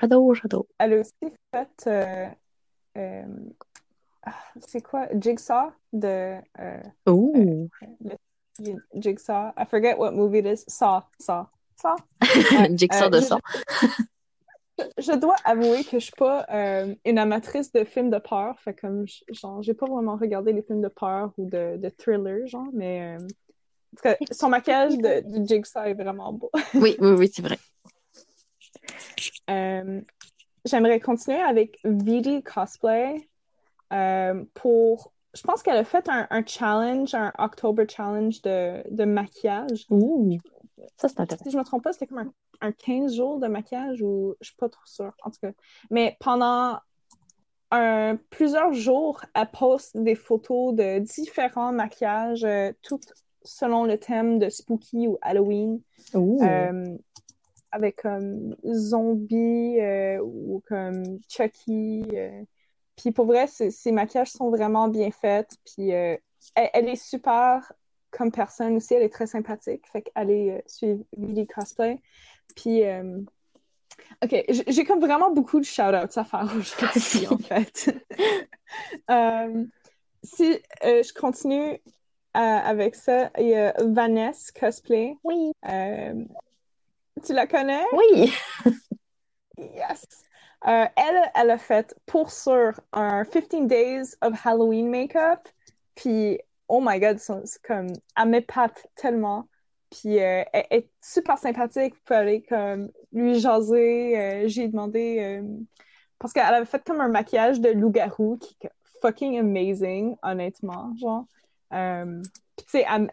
J'adore, 0.00 0.34
j'adore. 0.34 0.66
Elle 0.78 0.92
a 0.94 1.00
aussi 1.00 1.12
fait. 1.52 1.86
euh, 1.86 2.26
euh, 2.96 3.22
ah, 4.24 4.34
c'est 4.66 4.80
quoi? 4.82 5.08
Jigsaw 5.18 5.72
de. 5.92 6.36
le- 7.06 7.68
Jigsaw. 8.94 9.52
I 9.56 9.64
forget 9.64 9.96
what 9.98 10.12
movie 10.12 10.38
it 10.38 10.46
is. 10.46 10.64
Saw. 10.68 11.02
Saw. 11.20 11.46
Saw? 11.76 11.96
Jigsaw 12.76 13.08
de 13.10 13.20
sang. 13.20 13.40
Je 14.96 15.12
dois 15.16 15.34
avouer 15.44 15.82
que 15.84 15.98
je 15.98 16.04
suis 16.04 16.12
pas 16.16 16.46
euh, 16.50 16.94
une 17.04 17.18
amatrice 17.18 17.72
de 17.72 17.84
films 17.84 18.10
de 18.10 18.18
peur. 18.18 18.58
Fait 18.60 18.74
comme, 18.74 19.06
genre, 19.30 19.62
j'ai 19.62 19.74
pas 19.74 19.86
vraiment 19.86 20.16
regardé 20.16 20.52
les 20.52 20.62
films 20.62 20.80
de 20.82 20.88
peur 20.88 21.32
ou 21.36 21.48
de, 21.48 21.76
de 21.76 21.88
thriller, 21.88 22.46
genre, 22.46 22.68
mais. 22.72 23.16
euh, 23.16 23.24
en 23.24 23.96
tout 23.96 24.02
cas, 24.02 24.16
son 24.32 24.50
maquillage 24.50 24.96
de, 24.98 25.20
de 25.38 25.46
Jigsaw 25.46 25.80
est 25.84 25.94
vraiment 25.94 26.32
beau. 26.32 26.50
Oui, 26.74 26.96
oui, 27.00 27.10
oui, 27.12 27.30
c'est 27.32 27.42
vrai. 27.42 27.58
Euh, 29.50 30.00
j'aimerais 30.64 31.00
continuer 31.00 31.40
avec 31.40 31.78
Vidi 31.84 32.42
Cosplay 32.42 33.28
euh, 33.92 34.44
pour. 34.54 35.12
Je 35.34 35.42
pense 35.42 35.62
qu'elle 35.62 35.76
a 35.76 35.84
fait 35.84 36.08
un, 36.08 36.26
un 36.30 36.44
challenge, 36.44 37.14
un 37.14 37.32
October 37.38 37.86
challenge 37.88 38.42
de, 38.42 38.82
de 38.90 39.04
maquillage. 39.04 39.86
Ouh. 39.90 40.38
Ça, 40.96 41.08
c'est 41.08 41.20
intéressant. 41.20 41.44
Si 41.44 41.50
je 41.50 41.58
me 41.58 41.64
trompe 41.64 41.84
pas, 41.84 41.92
c'était 41.92 42.06
comme 42.06 42.18
un, 42.18 42.32
un 42.60 42.72
15 42.72 43.14
jours 43.14 43.38
de 43.38 43.46
maquillage 43.46 44.02
ou 44.02 44.34
je 44.40 44.48
suis 44.48 44.56
pas 44.56 44.68
trop 44.68 44.86
sûre, 44.86 45.12
en 45.22 45.30
tout 45.30 45.38
cas. 45.40 45.52
Mais 45.90 46.16
pendant 46.20 46.78
un, 47.70 48.18
plusieurs 48.30 48.72
jours, 48.72 49.20
elle 49.34 49.50
poste 49.50 49.96
des 49.96 50.14
photos 50.14 50.74
de 50.74 50.98
différents 51.00 51.72
maquillages, 51.72 52.44
euh, 52.44 52.72
toutes 52.82 53.12
selon 53.44 53.84
le 53.84 53.98
thème 53.98 54.38
de 54.38 54.48
Spooky 54.48 55.08
ou 55.08 55.18
Halloween. 55.22 55.80
Euh, 56.14 56.96
avec 57.72 57.96
comme 57.96 58.56
zombie 58.72 59.80
euh, 59.80 60.20
ou 60.22 60.62
comme 60.68 61.18
Chucky. 61.28 62.04
euh. 62.14 62.42
Puis 62.96 63.12
pour 63.12 63.26
vrai, 63.26 63.46
ces 63.46 63.70
ces 63.70 63.92
maquillages 63.92 64.30
sont 64.32 64.50
vraiment 64.50 64.88
bien 64.88 65.10
faits. 65.10 65.50
Puis 65.64 65.92
euh, 65.92 66.16
elle, 66.54 66.70
elle 66.74 66.88
est 66.88 66.96
super 67.02 67.72
comme 68.10 68.32
personne 68.32 68.76
aussi. 68.76 68.94
Elle 68.94 69.02
est 69.02 69.12
très 69.12 69.26
sympathique. 69.26 69.86
Fait 69.92 70.02
qu'allez 70.02 70.50
euh, 70.50 70.60
suivre 70.66 71.04
Vidi 71.16 71.46
Cosplay. 71.46 72.00
Puis, 72.56 72.84
euh, 72.84 73.20
OK, 74.22 74.44
j'ai 74.68 74.84
comme 74.84 75.00
vraiment 75.00 75.30
beaucoup 75.30 75.60
de 75.60 75.64
shout-outs 75.64 76.18
à 76.18 76.24
faire 76.24 76.52
aujourd'hui, 76.58 77.26
en 77.28 77.38
fait. 77.38 77.90
Euh, 79.10 79.64
si 80.22 80.58
euh, 80.84 81.02
je 81.02 81.14
continue 81.14 81.72
euh, 81.72 81.78
avec 82.34 82.94
ça, 82.94 83.30
il 83.38 83.48
y 83.48 83.54
a 83.54 83.72
Vanessa 83.78 84.52
Cosplay. 84.52 85.16
Oui. 85.24 85.52
Tu 87.24 87.32
la 87.32 87.46
connais? 87.46 87.84
Oui. 87.92 88.32
Yes. 89.58 90.04
Euh, 90.66 90.86
elle, 90.96 91.30
elle 91.34 91.50
a 91.50 91.58
fait 91.58 91.94
pour 92.06 92.30
sûr 92.30 92.80
un 92.92 93.24
15 93.24 93.66
Days 93.66 94.14
of 94.22 94.34
Halloween 94.44 94.88
makeup. 94.90 95.48
Puis, 95.94 96.38
oh 96.68 96.80
my 96.82 96.98
god, 97.00 97.18
c'est 97.18 97.62
comme, 97.62 97.88
elle 98.16 98.28
m'épate 98.28 98.86
tellement. 98.96 99.48
Puis, 99.90 100.20
euh, 100.20 100.42
elle 100.52 100.66
est 100.70 100.90
super 101.02 101.38
sympathique. 101.38 101.94
Vous 101.94 102.00
pouvez 102.04 102.18
aller 102.18 102.42
comme 102.42 102.90
lui 103.12 103.38
jaser. 103.40 104.18
Euh, 104.18 104.48
j'ai 104.48 104.68
demandé. 104.68 105.40
parce 106.18 106.32
qu'elle 106.32 106.42
avait 106.54 106.66
fait 106.66 106.84
comme 106.84 107.00
un 107.00 107.08
maquillage 107.08 107.60
de 107.60 107.70
loup-garou 107.70 108.38
qui 108.38 108.56
est 108.62 108.70
fucking 109.00 109.38
amazing, 109.38 110.16
honnêtement. 110.22 110.92
Genre. 111.00 111.24
Puis, 111.70 112.64
tu 112.66 112.70
sais, 112.70 112.86
elle- 112.88 113.10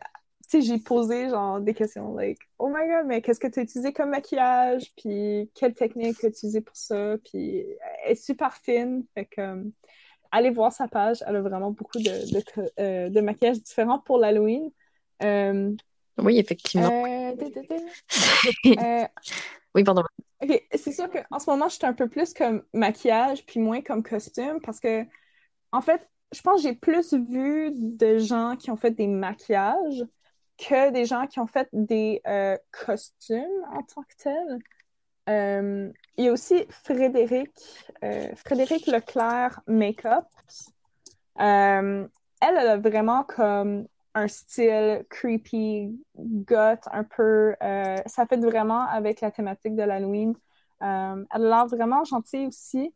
tu 0.49 0.61
sais, 0.61 0.67
j'ai 0.67 0.79
posé 0.79 1.29
genre 1.29 1.59
des 1.59 1.73
questions 1.73 2.13
like 2.15 2.39
oh 2.59 2.67
my 2.69 2.87
god 2.87 3.05
mais 3.07 3.21
qu'est-ce 3.21 3.39
que 3.39 3.47
tu 3.47 3.59
as 3.59 3.63
utilisé 3.63 3.93
comme 3.93 4.09
maquillage? 4.09 4.93
Puis 4.97 5.49
quelle 5.53 5.73
technique 5.73 6.17
tu 6.19 6.25
as 6.25 6.29
utilisé 6.29 6.61
pour 6.61 6.75
ça? 6.75 7.15
Puis 7.23 7.65
elle 8.03 8.11
est 8.11 8.15
super 8.15 8.53
fine 8.55 9.05
fait 9.13 9.25
que 9.25 9.41
euh, 9.41 9.63
allez 10.31 10.49
voir 10.49 10.71
sa 10.71 10.87
page 10.87 11.23
elle 11.27 11.35
a 11.37 11.41
vraiment 11.41 11.71
beaucoup 11.71 11.97
de, 11.97 12.33
de, 12.33 12.71
euh, 12.79 13.09
de 13.09 13.21
maquillages 13.21 13.61
différents 13.61 13.99
pour 13.99 14.17
l'Halloween 14.17 14.71
euh, 15.23 15.71
Oui, 16.17 16.39
effectivement. 16.39 17.05
euh, 17.05 17.35
da, 17.35 17.49
da, 17.49 17.61
da. 17.61 19.03
Euh, 19.03 19.07
Oui, 19.75 19.83
pardon. 19.83 20.03
Ok, 20.41 20.67
c'est 20.73 20.91
sûr 20.91 21.09
qu'en 21.09 21.39
ce 21.39 21.49
moment, 21.49 21.67
je 21.69 21.75
suis 21.75 21.85
un 21.85 21.93
peu 21.93 22.07
plus 22.09 22.33
comme 22.33 22.63
maquillage, 22.73 23.45
puis 23.45 23.59
moins 23.59 23.81
comme 23.81 24.03
costume, 24.03 24.59
parce 24.61 24.79
que, 24.79 25.05
en 25.71 25.81
fait, 25.81 26.07
je 26.33 26.41
pense 26.41 26.61
que 26.61 26.67
j'ai 26.69 26.75
plus 26.75 27.13
vu 27.13 27.71
de 27.73 28.17
gens 28.17 28.55
qui 28.57 28.69
ont 28.71 28.75
fait 28.75 28.91
des 28.91 29.07
maquillages 29.07 30.03
que 30.57 30.91
des 30.91 31.05
gens 31.05 31.27
qui 31.27 31.39
ont 31.39 31.47
fait 31.47 31.67
des 31.73 32.21
euh, 32.27 32.57
costumes 32.71 33.63
en 33.73 33.81
tant 33.83 34.03
que 34.03 34.15
tels. 34.17 34.59
Euh, 35.27 35.91
il 36.17 36.25
y 36.25 36.27
a 36.27 36.31
aussi 36.31 36.65
Frédéric, 36.69 37.51
euh, 38.03 38.29
Frédéric 38.35 38.87
Leclerc 38.87 39.61
Makeup. 39.67 40.25
Elle, 41.37 42.09
elle 42.41 42.57
a 42.57 42.77
vraiment 42.77 43.23
comme 43.23 43.87
un 44.13 44.27
style 44.27 45.03
creepy, 45.09 45.99
goth, 46.15 46.87
un 46.91 47.03
peu. 47.03 47.55
ça 48.05 48.25
fait 48.27 48.37
vraiment 48.37 48.87
avec 48.87 49.19
la 49.21 49.31
thématique 49.31 49.75
de 49.75 49.83
l'Halloween. 49.83 50.35
Elle 50.79 50.87
a 50.87 51.37
l'air 51.37 51.67
vraiment 51.67 52.03
gentille 52.05 52.47
aussi. 52.47 52.93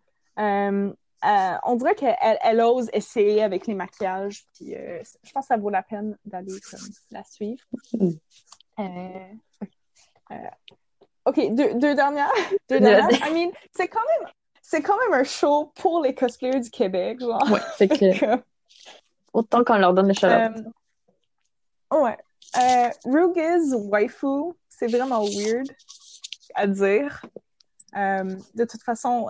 Euh, 1.26 1.58
on 1.66 1.76
dirait 1.76 1.96
qu'elle 1.96 2.16
elle 2.42 2.62
ose 2.62 2.90
essayer 2.94 3.44
avec 3.44 3.68
les 3.68 3.74
maquillages. 3.74 4.46
Puis, 4.54 4.76
euh, 4.76 5.02
je 5.24 5.32
pense 5.32 5.46
que 5.46 5.48
ça 5.48 5.58
vaut 5.58 5.70
la 5.70 5.84
peine 5.84 6.18
d'aller 6.26 6.54
la 7.12 7.24
suivre. 7.24 7.64
Mm. 7.94 8.12
Euh, 8.80 10.36
ok. 11.26 11.54
Deux, 11.56 11.74
deux 11.76 11.96
dernières. 11.96 12.32
Deux 12.70 12.80
Deux 12.80 12.86
dernières. 12.86 13.28
I 13.28 13.34
mean, 13.34 13.52
c'est 13.76 13.90
quand 13.90 14.00
même. 14.20 14.30
C'est 14.62 14.82
quand 14.82 14.98
même 15.00 15.20
un 15.20 15.24
show 15.24 15.72
pour 15.76 16.02
les 16.02 16.14
cosplayers 16.14 16.60
du 16.60 16.70
Québec, 16.70 17.20
genre. 17.20 17.44
Ouais, 17.52 17.60
fait 17.78 17.88
que 17.88 18.42
autant 19.34 19.64
qu'on 19.64 19.78
leur 19.78 19.94
donne 19.94 20.08
le 20.08 20.14
Euh, 21.92 22.00
ouais. 22.02 22.18
Rugiz 23.06 23.74
Waifu, 23.74 24.54
c'est 24.70 24.88
vraiment 24.88 25.24
weird 25.26 25.68
à 26.56 26.68
dire. 26.68 27.26
De 27.94 28.66
toute 28.66 28.84
façon, 28.84 29.28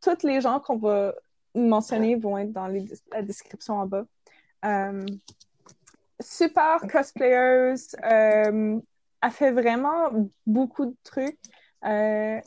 tous 0.00 0.22
les 0.26 0.40
gens 0.40 0.60
qu'on 0.60 0.76
va 0.78 1.14
mentionner 1.54 2.14
vont 2.16 2.38
être 2.38 2.52
dans 2.52 2.66
les- 2.68 2.86
la 3.12 3.22
description 3.22 3.74
en 3.74 3.86
bas. 3.86 4.04
Euh, 4.64 5.04
super 6.20 6.80
cosplayers. 6.90 7.74
Euh, 8.04 8.78
elle 9.22 9.30
fait 9.30 9.50
vraiment 9.52 10.10
beaucoup 10.46 10.86
de 10.86 10.96
trucs. 11.04 11.38
Euh, 11.84 12.40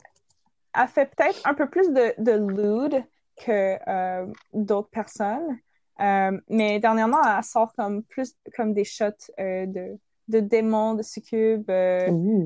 elle 0.74 0.88
fait 0.88 1.06
peut-être 1.14 1.40
un 1.46 1.54
peu 1.54 1.68
plus 1.68 1.90
de, 1.90 2.14
de 2.18 2.32
lewd 2.32 3.04
que 3.36 3.78
euh, 3.88 4.26
d'autres 4.52 4.88
personnes. 4.90 5.58
Euh, 6.00 6.40
mais 6.48 6.80
dernièrement, 6.80 7.20
elle 7.22 7.44
sort 7.44 7.72
comme 7.74 8.02
plus 8.02 8.34
comme 8.56 8.72
des 8.72 8.84
shots 8.84 9.30
euh, 9.38 9.66
de, 9.66 9.98
de 10.28 10.40
démons, 10.40 10.94
de 10.94 11.02
succubes. 11.02 11.68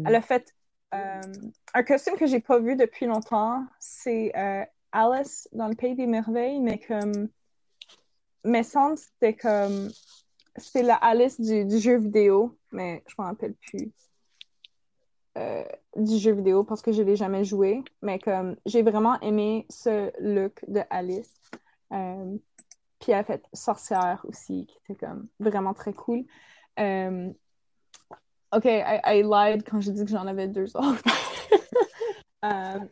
elle 0.07 0.15
a 0.15 0.23
fait 0.23 0.53
un 0.93 1.83
costume 1.83 2.17
que 2.17 2.27
j'ai 2.27 2.41
pas 2.41 2.59
vu 2.59 2.75
depuis 2.77 3.07
longtemps. 3.07 3.65
C'est 3.79 4.33
Alice 4.97 5.49
dans 5.53 5.69
le 5.69 5.75
Pays 5.75 5.95
des 5.95 6.07
Merveilles, 6.07 6.61
mais 6.61 6.79
comme. 6.79 7.29
Mais 8.45 8.63
semble 8.63 8.97
c'était 8.97 9.35
comme. 9.35 9.91
C'est 10.57 10.83
la 10.83 10.95
Alice 10.95 11.39
du, 11.39 11.79
jeu 11.79 11.99
vidéo, 11.99 12.57
mais 12.73 13.03
je 13.07 13.15
m'en 13.19 13.25
rappelle 13.25 13.55
plus. 13.55 13.93
euh, 15.37 15.65
du 15.97 16.17
jeu 16.19 16.33
vidéo 16.33 16.65
parce 16.65 16.81
que 16.81 16.93
je 16.93 17.03
l'ai 17.03 17.17
jamais 17.17 17.45
joué, 17.45 17.83
mais 18.01 18.19
comme 18.19 18.57
j'ai 18.65 18.83
vraiment 18.83 19.21
aimé 19.21 19.67
ce 19.69 20.11
look 20.19 20.65
de 20.67 20.81
Alice. 20.89 21.35
Euh, 21.93 22.37
puis 22.99 23.13
elle 23.13 23.19
a 23.19 23.25
fait 23.25 23.45
Sorcière 23.53 24.25
aussi, 24.25 24.67
qui 24.67 24.79
était 24.79 25.07
comme 25.07 25.29
vraiment 25.39 25.75
très 25.75 25.93
cool. 25.93 26.25
Euh, 26.79 27.31
ok, 28.55 28.65
I, 28.65 29.23
lied 29.23 29.63
quand 29.69 29.81
j'ai 29.81 29.93
dit 29.93 30.05
que 30.07 30.11
j'en 30.11 30.27
avais 30.27 30.49
deux 30.49 30.75
autres. 30.75 31.03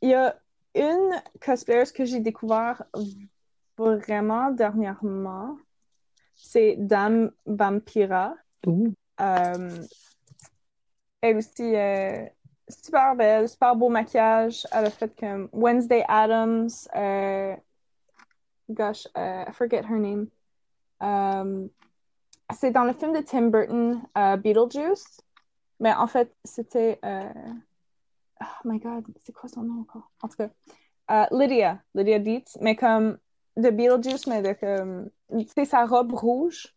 Il 0.00 0.10
y 0.10 0.14
a 0.14 0.38
une 0.74 1.22
cosplayer 1.40 1.84
que 1.94 2.04
j'ai 2.04 2.20
découvert 2.20 2.84
vraiment 3.76 4.50
dernièrement. 4.50 5.56
C'est 6.34 6.76
Dame 6.78 7.30
Vampira. 7.46 8.34
Euh, 9.20 9.84
elle 11.20 11.36
aussi, 11.36 11.74
euh, 11.74 12.24
super 12.68 13.16
belle, 13.16 13.48
super 13.48 13.74
beau 13.74 13.88
maquillage. 13.88 14.66
Elle 14.72 14.86
a 14.86 14.90
fait 14.90 15.18
comme 15.18 15.48
Wednesday 15.52 16.04
Adams. 16.08 16.70
euh, 16.94 17.56
gosh, 18.70 19.08
euh, 19.16 19.44
I 19.48 19.52
forget 19.52 19.82
her 19.82 19.98
name. 19.98 20.28
Euh, 21.02 21.66
c'est 22.54 22.70
dans 22.70 22.84
le 22.84 22.92
film 22.92 23.12
de 23.12 23.20
Tim 23.20 23.48
Burton, 23.48 24.00
Beetlejuice. 24.14 25.20
Mais 25.80 25.92
en 25.94 26.06
fait, 26.06 26.34
c'était. 26.44 26.98
Oh 28.40 28.44
my 28.64 28.78
god, 28.78 29.04
c'est 29.24 29.32
quoi 29.32 29.48
son 29.48 29.62
nom 29.62 29.80
encore? 29.80 30.10
En 30.22 30.28
tout 30.28 30.36
cas, 30.36 30.50
euh, 31.10 31.26
Lydia, 31.32 31.82
Lydia 31.94 32.18
Dietz, 32.18 32.58
mais 32.60 32.76
comme 32.76 33.18
de 33.56 33.70
Beetlejuice, 33.70 34.26
mais 34.26 34.42
de 34.42 34.52
comme. 34.52 35.10
Tu 35.30 35.46
sais, 35.54 35.64
sa 35.64 35.84
robe 35.84 36.12
rouge. 36.12 36.74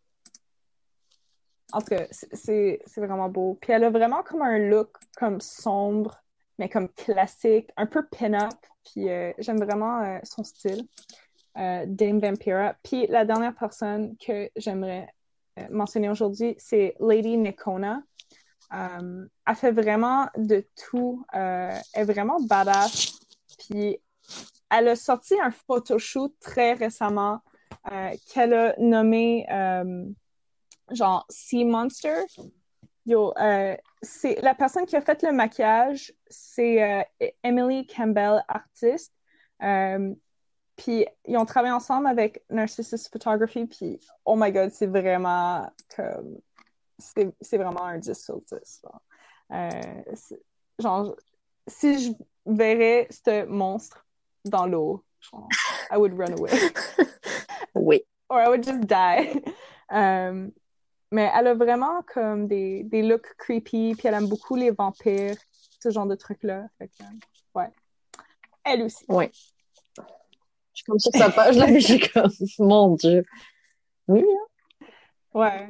en 1.72 1.80
tout 1.80 1.86
cas, 1.86 2.06
c'est 2.10 2.80
vraiment 2.96 3.28
beau. 3.28 3.58
Puis 3.60 3.72
elle 3.72 3.84
a 3.84 3.90
vraiment 3.90 4.22
comme 4.22 4.42
un 4.42 4.58
look 4.58 4.96
comme 5.16 5.40
sombre, 5.40 6.22
mais 6.58 6.68
comme 6.68 6.88
classique, 6.88 7.70
un 7.76 7.86
peu 7.86 8.06
pin-up. 8.06 8.58
Puis 8.84 9.08
euh, 9.08 9.32
j'aime 9.38 9.58
vraiment 9.58 10.02
euh, 10.02 10.18
son 10.24 10.44
style, 10.44 10.86
Dame 11.54 12.18
Vampira. 12.18 12.74
Puis 12.82 13.06
la 13.06 13.24
dernière 13.24 13.54
personne 13.54 14.16
que 14.18 14.50
j'aimerais 14.56 15.08
mentionner 15.70 16.08
aujourd'hui, 16.08 16.54
c'est 16.58 16.94
Lady 16.98 17.36
Nikona. 17.36 18.02
Elle 18.72 19.56
fait 19.56 19.72
vraiment 19.72 20.28
de 20.36 20.66
tout. 20.76 21.24
elle 21.32 21.82
est 21.94 22.04
vraiment 22.04 22.40
badass. 22.40 23.18
Puis 23.58 23.98
elle 24.70 24.88
a 24.88 24.96
sorti 24.96 25.38
un 25.40 25.50
photoshoot 25.50 26.34
très 26.40 26.72
récemment 26.72 27.40
qu'elle 28.32 28.54
a 28.54 28.74
nommé 28.78 29.46
genre 30.90 31.26
Sea 31.28 31.64
Monster. 31.64 32.24
Yo, 33.04 33.32
euh, 33.36 33.76
c'est 34.00 34.40
la 34.42 34.54
personne 34.54 34.86
qui 34.86 34.94
a 34.94 35.00
fait 35.00 35.22
le 35.22 35.32
maquillage, 35.32 36.12
c'est 36.28 36.82
euh, 36.82 37.02
Emily 37.42 37.86
Campbell, 37.86 38.44
artiste. 38.46 39.12
Euh, 39.62 40.14
puis 40.76 41.06
ils 41.26 41.36
ont 41.36 41.44
travaillé 41.44 41.72
ensemble 41.72 42.06
avec 42.06 42.44
Narcissus 42.48 43.08
Photography, 43.10 43.66
puis 43.66 44.00
oh 44.24 44.36
my 44.36 44.52
god, 44.52 44.70
c'est 44.70 44.86
vraiment 44.86 45.68
comme. 45.94 46.38
C'est 46.98 47.56
vraiment 47.56 47.84
un 47.84 47.98
10 47.98 48.14
sur 48.14 48.40
10. 48.40 48.82
Genre, 50.78 51.16
si 51.66 52.06
je 52.06 52.12
verrais 52.46 53.08
ce 53.10 53.44
monstre 53.46 54.04
dans 54.44 54.66
l'eau, 54.66 55.04
I 55.90 55.96
would 55.96 56.18
run 56.18 56.32
away. 56.32 56.50
oui. 57.74 58.02
Or 58.28 58.40
I 58.40 58.48
would 58.48 58.64
just 58.64 58.86
die. 58.86 59.42
Mais 61.12 61.30
elle 61.34 61.46
a 61.48 61.54
vraiment 61.54 62.02
comme 62.02 62.48
des, 62.48 62.84
des 62.84 63.02
looks 63.02 63.34
creepy, 63.36 63.94
puis 63.94 64.08
elle 64.08 64.14
aime 64.14 64.28
beaucoup 64.28 64.56
les 64.56 64.70
vampires, 64.70 65.36
ce 65.78 65.90
genre 65.90 66.06
de 66.06 66.14
trucs-là. 66.14 66.66
Que, 66.80 67.04
ouais. 67.54 67.68
Elle 68.64 68.82
aussi. 68.84 69.04
Oui. 69.08 69.26
Je 69.94 70.02
suis 70.72 70.84
comme 70.86 70.98
sur 70.98 71.12
sa 71.12 71.28
page, 71.28 71.58
là, 71.58 71.66
j'ai 71.78 72.00
comme, 72.00 72.30
mon 72.60 72.94
Dieu. 72.94 73.26
Oui, 74.08 74.24
hein? 74.24 74.86
Ouais. 75.34 75.68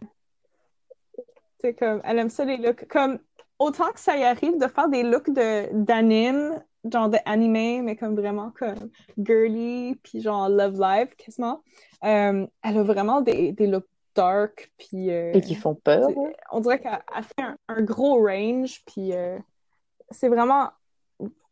C'est 1.62 1.74
comme, 1.74 2.00
elle 2.04 2.18
aime 2.18 2.30
ça 2.30 2.44
les 2.44 2.56
looks. 2.56 2.86
Comme, 2.88 3.18
autant 3.58 3.90
que 3.92 4.00
ça 4.00 4.16
y 4.16 4.24
arrive 4.24 4.58
de 4.58 4.66
faire 4.66 4.88
des 4.88 5.02
looks 5.02 5.30
de, 5.30 5.68
d'anime, 5.72 6.62
genre 6.90 7.08
de 7.08 7.18
anime, 7.24 7.84
mais 7.84 7.96
comme 7.96 8.16
vraiment 8.16 8.50
comme 8.50 8.90
girly, 9.18 9.96
puis 10.02 10.20
genre 10.20 10.48
love 10.48 10.80
life, 10.80 11.14
quasiment. 11.16 11.62
Euh, 12.04 12.46
elle 12.62 12.78
a 12.78 12.82
vraiment 12.82 13.20
des, 13.20 13.52
des 13.52 13.66
looks 13.66 13.86
dark, 14.14 14.72
puis... 14.78 15.10
Euh, 15.10 15.32
Et 15.32 15.40
qui 15.40 15.54
font 15.54 15.74
peur. 15.74 16.08
On 16.50 16.60
dirait 16.60 16.80
qu'elle 16.80 17.00
fait 17.22 17.44
un, 17.68 17.82
gros 17.82 18.26
range, 18.26 18.82
puis 18.86 19.12
euh, 19.12 19.38
c'est 20.10 20.28
vraiment 20.28 20.70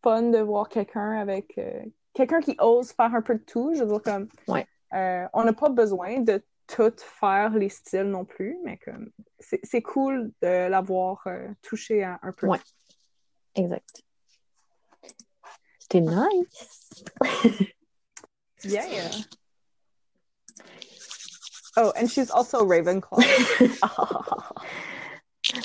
fun 0.02 0.22
de 0.22 0.38
voir 0.38 0.68
quelqu'un 0.68 1.12
avec... 1.12 1.56
Euh, 1.58 1.82
quelqu'un 2.12 2.40
qui 2.40 2.56
ose 2.58 2.92
faire 2.92 3.14
un 3.14 3.22
peu 3.22 3.34
de 3.34 3.44
tout, 3.44 3.72
je 3.74 3.84
veux 3.84 3.90
dire, 3.90 4.02
comme... 4.02 4.28
Ouais. 4.48 4.66
on 5.32 5.44
n'a 5.44 5.52
pas 5.52 5.68
besoin 5.68 6.18
de 6.20 6.42
tout 6.74 6.92
faire 6.98 7.50
les 7.50 7.68
styles 7.68 8.04
non 8.04 8.24
plus, 8.24 8.56
mais 8.64 8.78
comme 8.78 9.10
c'est 9.38 9.82
cool 9.82 10.32
de 10.42 10.68
l'avoir 10.68 11.26
touché 11.62 12.04
un 12.04 12.32
peu. 12.36 12.46
Ouais, 12.46 12.60
exact. 13.54 14.02
C'était 15.78 16.00
nice. 16.02 17.04
yeah. 18.64 19.10
Oh, 21.76 21.92
and 21.96 22.10
she's 22.10 22.30
also 22.30 22.64
Ravenclaw. 22.66 23.20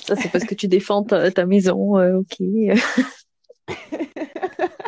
Ça, 0.06 0.16
c'est 0.16 0.32
parce 0.32 0.46
que 0.46 0.56
tu 0.56 0.68
défends 0.68 1.04
ta, 1.04 1.46
maison, 1.46 1.98
euh, 1.98 2.20
ok. 2.20 2.38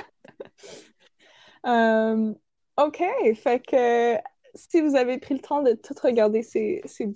Um, 1.64 2.38
ok, 2.78 3.04
fait 3.36 3.60
que 3.60 4.16
si 4.58 4.82
vous 4.82 4.96
avez 4.96 5.18
pris 5.20 5.36
le 5.36 5.40
temps 5.40 5.62
de 5.62 5.74
tout 5.74 5.94
regarder 6.04 6.42
ces, 6.44 6.82
ces 6.86 7.16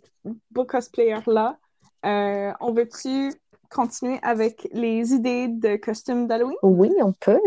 beaux 0.51 0.65
cosplayers-là, 0.65 1.57
euh, 2.05 2.51
on 2.61 2.71
veut-tu 2.71 3.33
continuer 3.69 4.19
avec 4.21 4.67
les 4.71 5.13
idées 5.13 5.47
de 5.47 5.75
costumes 5.75 6.27
d'Halloween? 6.27 6.55
Oui, 6.61 6.91
on 7.01 7.13
peut. 7.13 7.39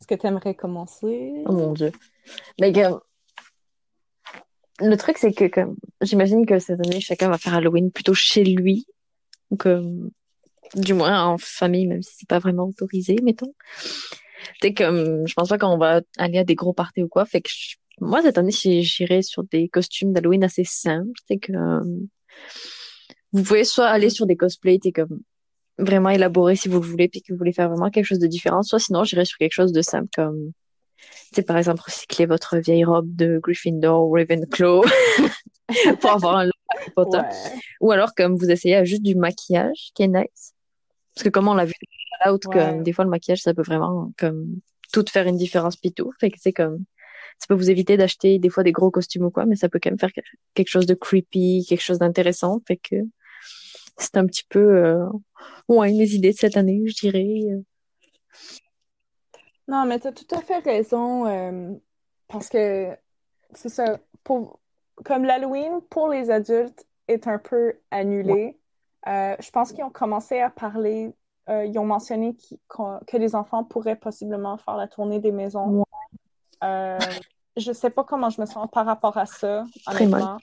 Est-ce 0.00 0.06
que 0.06 0.14
tu 0.14 0.26
aimerais 0.26 0.54
commencer? 0.54 1.42
Oh 1.46 1.52
mon 1.52 1.72
Dieu. 1.72 1.90
Mais 2.60 2.72
le 4.80 4.96
truc, 4.96 5.18
c'est 5.18 5.32
que 5.32 5.46
comme 5.46 5.76
j'imagine 6.00 6.46
que 6.46 6.58
cette 6.58 6.80
année, 6.86 7.00
chacun 7.00 7.30
va 7.30 7.38
faire 7.38 7.54
Halloween 7.54 7.90
plutôt 7.90 8.14
chez 8.14 8.44
lui. 8.44 8.86
Donc, 9.50 9.66
du 10.74 10.94
moins 10.94 11.24
en 11.24 11.38
famille, 11.38 11.86
même 11.86 12.02
si 12.02 12.14
c'est 12.18 12.28
pas 12.28 12.38
vraiment 12.38 12.64
autorisé, 12.64 13.16
mettons. 13.22 13.54
C'est 14.60 14.74
comme, 14.74 15.26
je 15.26 15.34
pense 15.34 15.48
pas 15.48 15.58
qu'on 15.58 15.78
va 15.78 16.02
aller 16.18 16.38
à 16.38 16.44
des 16.44 16.54
gros 16.54 16.72
parties 16.72 17.02
ou 17.02 17.08
quoi. 17.08 17.24
Fait 17.24 17.40
que 17.40 17.50
moi, 18.00 18.22
cette 18.22 18.38
année, 18.38 18.50
j'irai 18.52 19.22
sur 19.22 19.44
des 19.44 19.68
costumes 19.68 20.12
d'Halloween 20.12 20.44
assez 20.44 20.64
simples. 20.64 21.18
C'est 21.26 21.38
que 21.38 21.52
vous 23.32 23.42
pouvez 23.42 23.64
soit 23.64 23.86
aller 23.86 24.10
sur 24.10 24.26
des 24.26 24.36
cosplays, 24.36 24.78
t'es 24.78 24.92
comme 24.92 25.20
vraiment 25.78 26.10
élaboré 26.10 26.56
si 26.56 26.68
vous 26.68 26.80
le 26.80 26.86
voulez, 26.86 27.08
puis 27.08 27.22
que 27.22 27.32
vous 27.32 27.38
voulez 27.38 27.52
faire 27.52 27.68
vraiment 27.68 27.90
quelque 27.90 28.06
chose 28.06 28.18
de 28.18 28.26
différent. 28.26 28.62
Soit 28.62 28.78
sinon, 28.78 29.04
j'irais 29.04 29.24
sur 29.24 29.38
quelque 29.38 29.52
chose 29.52 29.72
de 29.72 29.82
simple 29.82 30.08
comme, 30.14 30.52
sais, 31.34 31.42
par 31.42 31.56
exemple, 31.56 31.82
recycler 31.84 32.26
votre 32.26 32.56
vieille 32.58 32.84
robe 32.84 33.14
de 33.14 33.38
Gryffindor 33.42 34.06
ou 34.06 34.12
Ravenclaw 34.12 34.82
pour 36.00 36.10
avoir 36.10 36.36
un 36.36 36.44
look 36.46 36.54
Harry 36.70 36.90
Potter. 36.94 37.20
Ou 37.80 37.92
alors, 37.92 38.14
comme 38.14 38.36
vous 38.36 38.50
essayez 38.50 38.84
juste 38.84 39.02
du 39.02 39.14
maquillage, 39.14 39.90
qui 39.94 40.04
est 40.04 40.08
nice. 40.08 40.53
Parce 41.14 41.24
que 41.24 41.28
comme 41.28 41.48
on 41.48 41.54
l'a 41.54 41.64
vu 41.64 41.74
des 42.80 42.92
fois, 42.92 43.04
le 43.04 43.10
maquillage, 43.10 43.42
ça 43.42 43.54
peut 43.54 43.62
vraiment, 43.62 44.12
comme, 44.18 44.60
tout 44.92 45.04
faire 45.10 45.26
une 45.26 45.36
différence 45.36 45.76
pis 45.76 45.92
tout. 45.92 46.12
Fait 46.20 46.30
que 46.30 46.38
c'est 46.40 46.52
comme, 46.52 46.84
ça 47.38 47.46
peut 47.48 47.54
vous 47.54 47.70
éviter 47.70 47.96
d'acheter 47.96 48.38
des 48.38 48.48
fois 48.48 48.62
des 48.62 48.72
gros 48.72 48.90
costumes 48.90 49.24
ou 49.24 49.30
quoi, 49.30 49.44
mais 49.44 49.56
ça 49.56 49.68
peut 49.68 49.78
quand 49.82 49.90
même 49.90 49.98
faire 49.98 50.12
quelque 50.54 50.68
chose 50.68 50.86
de 50.86 50.94
creepy, 50.94 51.66
quelque 51.68 51.82
chose 51.82 51.98
d'intéressant. 51.98 52.60
Fait 52.66 52.76
que, 52.76 52.96
c'est 53.96 54.16
un 54.16 54.26
petit 54.26 54.44
peu 54.48 54.58
euh, 54.58 55.06
ouais, 55.68 55.92
mes 55.92 56.10
idées 56.10 56.32
de 56.32 56.36
cette 56.36 56.56
année, 56.56 56.82
je 56.86 56.94
dirais. 56.94 57.40
Non, 59.68 59.86
mais 59.86 59.98
tu 60.00 60.08
as 60.08 60.12
tout 60.12 60.34
à 60.34 60.40
fait 60.40 60.58
raison 60.58 61.26
euh, 61.26 61.72
parce 62.28 62.48
que 62.48 62.90
c'est 63.54 63.68
ça. 63.68 63.98
Pour, 64.22 64.60
comme 65.04 65.24
l'Halloween 65.24 65.80
pour 65.90 66.08
les 66.08 66.30
adultes 66.30 66.86
est 67.08 67.26
un 67.28 67.38
peu 67.38 67.74
annulé, 67.90 68.58
je 69.06 69.50
pense 69.50 69.72
qu'ils 69.72 69.84
ont 69.84 69.90
commencé 69.90 70.40
à 70.40 70.50
parler, 70.50 71.14
ils 71.48 71.78
ont 71.78 71.84
mentionné 71.84 72.36
que 72.68 73.16
les 73.16 73.34
enfants 73.34 73.64
pourraient 73.64 73.96
possiblement 73.96 74.56
faire 74.56 74.76
la 74.76 74.88
tournée 74.88 75.18
des 75.18 75.32
maisons. 75.32 75.84
je 76.62 77.72
sais 77.72 77.90
pas 77.90 78.04
comment 78.04 78.30
je 78.30 78.40
me 78.40 78.46
sens 78.46 78.68
par 78.72 78.86
rapport 78.86 79.16
à 79.16 79.26
ça, 79.26 79.64
honnêtement. 79.86 80.38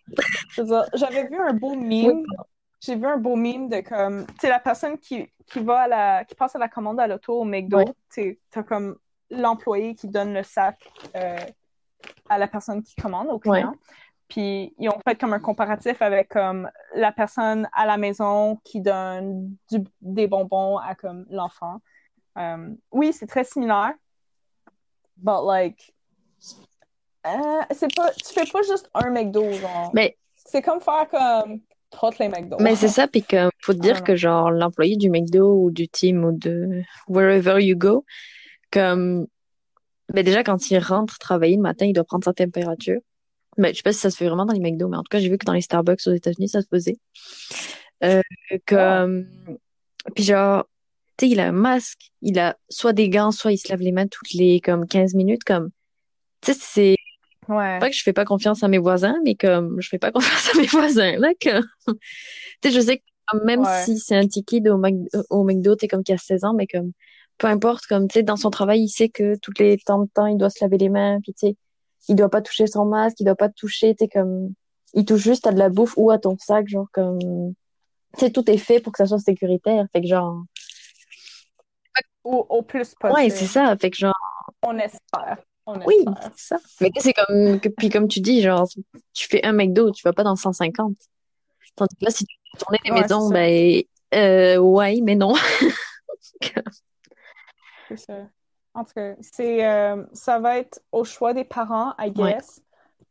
J'avais 0.93 1.27
vu 1.27 1.37
un 1.39 1.53
beau 1.53 1.75
meme 1.75 2.23
j'ai 2.81 2.95
vu 2.95 3.05
un 3.05 3.17
beau 3.17 3.35
meme 3.35 3.69
de 3.69 3.81
comme, 3.81 4.25
tu 4.25 4.33
sais, 4.41 4.49
la 4.49 4.59
personne 4.59 4.97
qui, 4.97 5.29
qui 5.45 5.59
va 5.59 5.81
à 5.81 5.87
la, 5.87 6.25
qui 6.25 6.35
passe 6.35 6.55
à 6.55 6.59
la 6.59 6.67
commande 6.67 6.99
à 6.99 7.07
l'auto 7.07 7.39
au 7.39 7.45
McDo, 7.45 7.83
tu 7.83 7.93
sais, 8.09 8.39
t'as 8.49 8.63
comme 8.63 8.97
l'employé 9.29 9.95
qui 9.95 10.07
donne 10.07 10.33
le 10.33 10.43
sac 10.43 10.77
euh, 11.15 11.37
à 12.27 12.37
la 12.37 12.47
personne 12.47 12.81
qui 12.81 12.95
commande, 12.95 13.29
au 13.29 13.39
client. 13.39 13.75
Puis 14.27 14.73
ils 14.79 14.89
ont 14.89 14.99
fait 15.07 15.15
comme 15.15 15.33
un 15.33 15.39
comparatif 15.39 16.01
avec 16.01 16.29
comme 16.29 16.69
la 16.95 17.11
personne 17.11 17.67
à 17.73 17.85
la 17.85 17.97
maison 17.97 18.57
qui 18.63 18.81
donne 18.81 19.55
du, 19.69 19.79
des 20.01 20.27
bonbons 20.27 20.77
à 20.77 20.95
comme 20.95 21.25
l'enfant. 21.29 21.81
Um, 22.35 22.77
oui, 22.91 23.13
c'est 23.13 23.27
très 23.27 23.43
similaire, 23.43 23.93
but 25.17 25.43
like, 25.45 25.93
euh, 27.27 27.61
c'est 27.71 27.93
pas, 27.93 28.11
tu 28.11 28.33
fais 28.33 28.49
pas 28.51 28.61
juste 28.63 28.89
un 28.93 29.09
McDo, 29.09 29.51
genre. 29.53 29.91
Mais 29.93 30.17
c'est 30.35 30.61
comme 30.61 30.79
faire 30.81 31.07
comme 31.09 31.61
les 32.19 32.29
McDo. 32.29 32.57
Mais 32.59 32.75
c'est 32.75 32.87
ça, 32.87 33.07
puis 33.07 33.21
qu'il 33.21 33.49
faut 33.61 33.73
te 33.73 33.79
dire 33.79 33.97
ah, 33.99 34.01
que 34.01 34.15
genre 34.15 34.51
l'employé 34.51 34.95
du 34.95 35.09
McDo 35.09 35.63
ou 35.63 35.71
du 35.71 35.87
team 35.87 36.23
ou 36.23 36.31
de 36.31 36.81
wherever 37.07 37.59
you 37.59 37.75
go, 37.77 38.05
comme 38.71 39.27
ben 40.13 40.23
déjà 40.23 40.43
quand 40.43 40.71
il 40.71 40.79
rentre 40.79 41.17
travailler 41.19 41.55
le 41.55 41.61
matin, 41.61 41.85
il 41.85 41.93
doit 41.93 42.03
prendre 42.03 42.23
sa 42.23 42.33
température. 42.33 42.99
Mais 43.57 43.69
ben, 43.69 43.73
je 43.73 43.77
sais 43.77 43.83
pas 43.83 43.93
si 43.93 43.99
ça 43.99 44.09
se 44.09 44.17
fait 44.17 44.27
vraiment 44.27 44.45
dans 44.45 44.53
les 44.53 44.59
McDo, 44.59 44.87
mais 44.87 44.97
en 44.97 45.03
tout 45.03 45.09
cas 45.09 45.19
j'ai 45.19 45.29
vu 45.29 45.37
que 45.37 45.45
dans 45.45 45.53
les 45.53 45.61
Starbucks 45.61 46.07
aux 46.07 46.13
États-Unis 46.13 46.49
ça 46.49 46.61
se 46.61 46.67
faisait. 46.67 46.97
Euh, 48.03 48.21
comme 48.65 49.27
puis 50.15 50.23
genre 50.23 50.65
tu 51.17 51.25
sais 51.25 51.31
il 51.31 51.39
a 51.39 51.47
un 51.47 51.51
masque, 51.51 52.11
il 52.21 52.39
a 52.39 52.57
soit 52.69 52.93
des 52.93 53.09
gants, 53.09 53.31
soit 53.31 53.51
il 53.51 53.57
se 53.57 53.69
lave 53.69 53.81
les 53.81 53.91
mains 53.91 54.07
toutes 54.07 54.33
les 54.33 54.59
comme 54.59 54.87
15 54.87 55.13
minutes 55.15 55.43
comme 55.43 55.69
tu 56.41 56.53
sais 56.53 56.59
c'est 56.59 56.95
Ouais. 57.47 57.79
Pas 57.79 57.89
que 57.89 57.95
je 57.95 58.03
fais 58.03 58.13
pas 58.13 58.25
confiance 58.25 58.63
à 58.63 58.67
mes 58.67 58.77
voisins, 58.77 59.15
mais 59.23 59.35
comme 59.35 59.81
je 59.81 59.89
fais 59.89 59.97
pas 59.97 60.11
confiance 60.11 60.49
à 60.53 60.59
mes 60.59 60.67
voisins, 60.67 61.17
là, 61.17 61.33
que, 61.39 61.59
tu 61.59 61.95
sais, 62.63 62.71
je 62.71 62.79
sais 62.79 62.97
que 62.97 63.45
même 63.45 63.63
si 63.83 63.97
c'est 63.97 64.15
un 64.15 64.27
ticket 64.27 64.69
au, 64.69 64.77
Mac... 64.77 64.93
au 65.29 65.43
McDo, 65.43 65.75
t'es 65.75 65.87
comme 65.87 66.03
qui 66.03 66.13
a 66.13 66.17
16 66.17 66.43
ans, 66.43 66.53
mais 66.53 66.67
comme, 66.67 66.91
peu 67.37 67.47
importe, 67.47 67.85
comme, 67.87 68.07
tu 68.07 68.13
sais, 68.15 68.23
dans 68.23 68.35
son 68.35 68.51
travail, 68.51 68.81
il 68.81 68.89
sait 68.89 69.09
que 69.09 69.37
tous 69.39 69.53
les 69.59 69.77
temps 69.77 70.03
de 70.03 70.09
temps, 70.13 70.27
il 70.27 70.37
doit 70.37 70.49
se 70.49 70.63
laver 70.63 70.77
les 70.77 70.89
mains, 70.89 71.19
puis 71.21 71.33
tu 71.33 71.47
sais, 71.47 71.55
il 72.07 72.15
doit 72.15 72.29
pas 72.29 72.41
toucher 72.41 72.67
son 72.67 72.85
masque, 72.85 73.19
il 73.19 73.25
doit 73.25 73.35
pas 73.35 73.49
toucher, 73.49 73.95
t'es 73.95 74.07
comme, 74.07 74.53
il 74.93 75.05
touche 75.05 75.21
juste 75.21 75.47
à 75.47 75.51
de 75.51 75.59
la 75.59 75.69
bouffe 75.69 75.93
ou 75.97 76.11
à 76.11 76.17
ton 76.17 76.37
sac, 76.37 76.67
genre 76.67 76.87
comme, 76.91 77.53
tu 78.17 78.31
tout 78.31 78.49
est 78.49 78.57
fait 78.57 78.79
pour 78.79 78.91
que 78.91 78.97
ça 78.97 79.05
soit 79.05 79.19
sécuritaire, 79.19 79.85
fait 79.93 80.01
que 80.01 80.07
genre. 80.07 80.43
Ou 82.23 82.45
au 82.49 82.61
plus 82.61 82.93
possible. 82.95 83.19
Ouais, 83.19 83.29
c'est 83.29 83.47
ça, 83.47 83.75
fait 83.79 83.89
que 83.89 83.97
genre. 83.97 84.13
On 84.61 84.77
espère. 84.77 85.37
On 85.65 85.79
Oui, 85.85 85.95
c'est 86.21 86.37
ça. 86.37 86.57
Mais 86.81 86.89
c'est 86.97 87.13
comme, 87.13 87.59
puis 87.77 87.89
comme 87.89 88.07
tu 88.07 88.19
dis, 88.19 88.41
genre, 88.41 88.67
tu 89.13 89.27
fais 89.27 89.45
un 89.45 89.53
McDo, 89.53 89.91
tu 89.91 90.01
vas 90.03 90.13
pas 90.13 90.23
dans 90.23 90.35
150. 90.35 90.95
Tandis 91.75 91.95
que 91.95 92.05
là, 92.05 92.11
si 92.11 92.25
tu 92.25 92.35
veux 92.53 92.59
tourner 92.59 92.79
les 92.85 92.91
Ouais, 92.91 93.01
maisons, 93.01 93.29
ben, 93.29 93.81
euh, 94.13 94.57
ouais, 94.57 94.99
mais 95.01 95.15
non. 95.15 95.33
C'est 97.87 97.97
ça. 97.97 98.27
En 98.73 98.83
tout 98.85 98.93
cas, 98.93 99.15
c'est, 99.21 99.65
euh, 99.65 100.05
ça 100.13 100.39
va 100.39 100.57
être 100.57 100.81
au 100.91 101.03
choix 101.03 101.33
des 101.33 101.43
parents, 101.43 101.93
I 101.99 102.11
Ouais. 102.15 102.33
guess. 102.33 102.61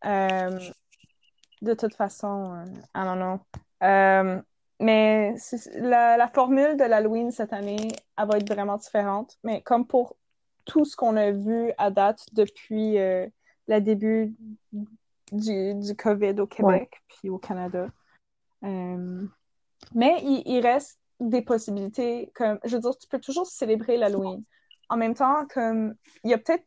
Euh, 0.06 0.58
de 1.60 1.74
toute 1.74 1.94
façon, 1.94 2.54
euh, 2.54 2.64
I 2.94 3.04
don't 3.04 3.18
know. 3.18 4.42
Mais 4.82 5.34
la, 5.74 6.16
la 6.16 6.28
formule 6.28 6.78
de 6.78 6.84
l'Halloween 6.84 7.30
cette 7.30 7.52
année, 7.52 7.88
elle 8.16 8.26
va 8.26 8.38
être 8.38 8.48
vraiment 8.50 8.78
différente. 8.78 9.38
Mais 9.44 9.60
comme 9.60 9.86
pour 9.86 10.16
tout 10.64 10.86
ce 10.86 10.96
qu'on 10.96 11.16
a 11.16 11.30
vu 11.30 11.72
à 11.76 11.90
date 11.90 12.24
depuis 12.32 12.94
le 12.96 13.78
début 13.80 14.34
du, 15.32 15.74
du 15.74 15.96
COVID 15.96 16.40
au 16.40 16.46
Québec 16.46 17.02
puis 17.08 17.28
au 17.28 17.36
Canada. 17.36 17.88
Euh, 18.64 19.26
mais 19.94 20.16
il, 20.22 20.42
il 20.46 20.60
reste 20.60 20.98
des 21.18 21.42
possibilités 21.42 22.30
comme, 22.34 22.58
je 22.64 22.76
veux 22.76 22.80
dire, 22.80 22.96
tu 22.96 23.06
peux 23.06 23.20
toujours 23.20 23.46
célébrer 23.46 23.98
l'Halloween. 23.98 24.42
En 24.90 24.96
même 24.96 25.14
temps, 25.14 25.46
comme, 25.46 25.94
il 26.24 26.30
y 26.30 26.34
a 26.34 26.38
peut-être, 26.38 26.66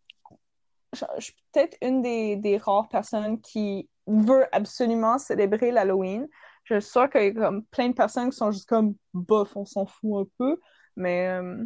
je, 0.94 1.06
je 1.18 1.22
suis 1.26 1.36
peut-être 1.52 1.78
une 1.82 2.02
des, 2.02 2.36
des 2.38 2.58
rares 2.58 2.90
personnes 2.90 3.40
qui 3.42 3.90
veut 4.08 4.48
absolument 4.52 5.18
célébrer 5.18 5.72
l'Halloween. 5.72 6.28
Je 6.64 6.80
suis 6.80 6.92
sûre 6.92 7.10
qu'il 7.10 7.24
y 7.24 7.28
a 7.28 7.32
comme 7.34 7.66
plein 7.66 7.90
de 7.90 7.94
personnes 7.94 8.30
qui 8.30 8.38
sont 8.38 8.52
juste 8.52 8.68
comme, 8.68 8.96
bof, 9.14 9.56
on 9.56 9.66
s'en 9.66 9.86
fout 9.86 10.26
un 10.26 10.30
peu. 10.38 10.60
Mais 10.96 11.28
euh, 11.28 11.64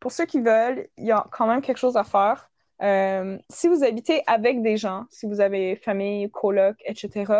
pour 0.00 0.12
ceux 0.12 0.26
qui 0.26 0.40
veulent, 0.40 0.88
il 0.96 1.06
y 1.06 1.12
a 1.12 1.26
quand 1.30 1.46
même 1.46 1.62
quelque 1.62 1.78
chose 1.78 1.96
à 1.96 2.04
faire. 2.04 2.50
Euh, 2.82 3.38
si 3.50 3.68
vous 3.68 3.84
habitez 3.84 4.22
avec 4.26 4.62
des 4.62 4.76
gens, 4.76 5.04
si 5.10 5.26
vous 5.26 5.40
avez 5.40 5.76
famille, 5.76 6.30
coloc, 6.30 6.76
etc., 6.84 7.32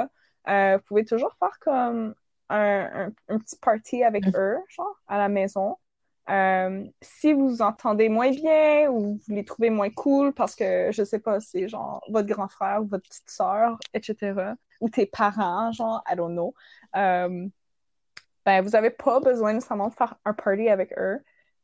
euh, 0.49 0.77
vous 0.77 0.83
pouvez 0.85 1.05
toujours 1.05 1.35
faire 1.39 1.59
comme 1.61 2.15
un, 2.49 3.07
un, 3.07 3.13
un 3.29 3.39
petit 3.39 3.57
party 3.57 4.05
avec 4.05 4.25
eux, 4.37 4.59
genre, 4.69 5.01
à 5.09 5.19
la 5.19 5.29
maison. 5.29 5.77
Euh, 6.31 6.85
si 7.03 7.33
vous 7.33 7.61
entendez 7.61 8.09
moins 8.09 8.31
bien 8.31 8.89
ou 8.91 9.19
vous 9.27 9.35
les 9.35 9.45
trouvez 9.45 9.71
moins 9.71 9.91
cool 9.91 10.33
parce 10.33 10.55
que, 10.55 10.93
je 10.93 11.03
sais 11.03 11.19
pas, 11.19 11.41
c'est 11.41 11.69
genre 11.69 12.03
votre 12.09 12.29
grand 12.29 12.49
frère 12.49 12.83
ou 12.83 12.87
votre 12.87 13.03
petite 13.09 13.29
sœur, 13.29 13.79
etc., 13.95 14.55
ou 14.81 14.89
tes 14.89 15.07
parents, 15.07 15.73
genre, 15.73 16.03
I 16.11 16.15
don't 16.17 16.33
know, 16.33 16.55
euh, 16.97 17.49
ben, 18.47 18.63
vous 18.63 18.77
avez 18.77 18.91
pas 18.91 19.21
besoin 19.21 19.53
nécessairement 19.55 19.89
de 19.89 19.95
faire 19.95 20.17
un 20.25 20.33
party 20.35 20.69
avec 20.69 20.93
eux. 20.99 21.19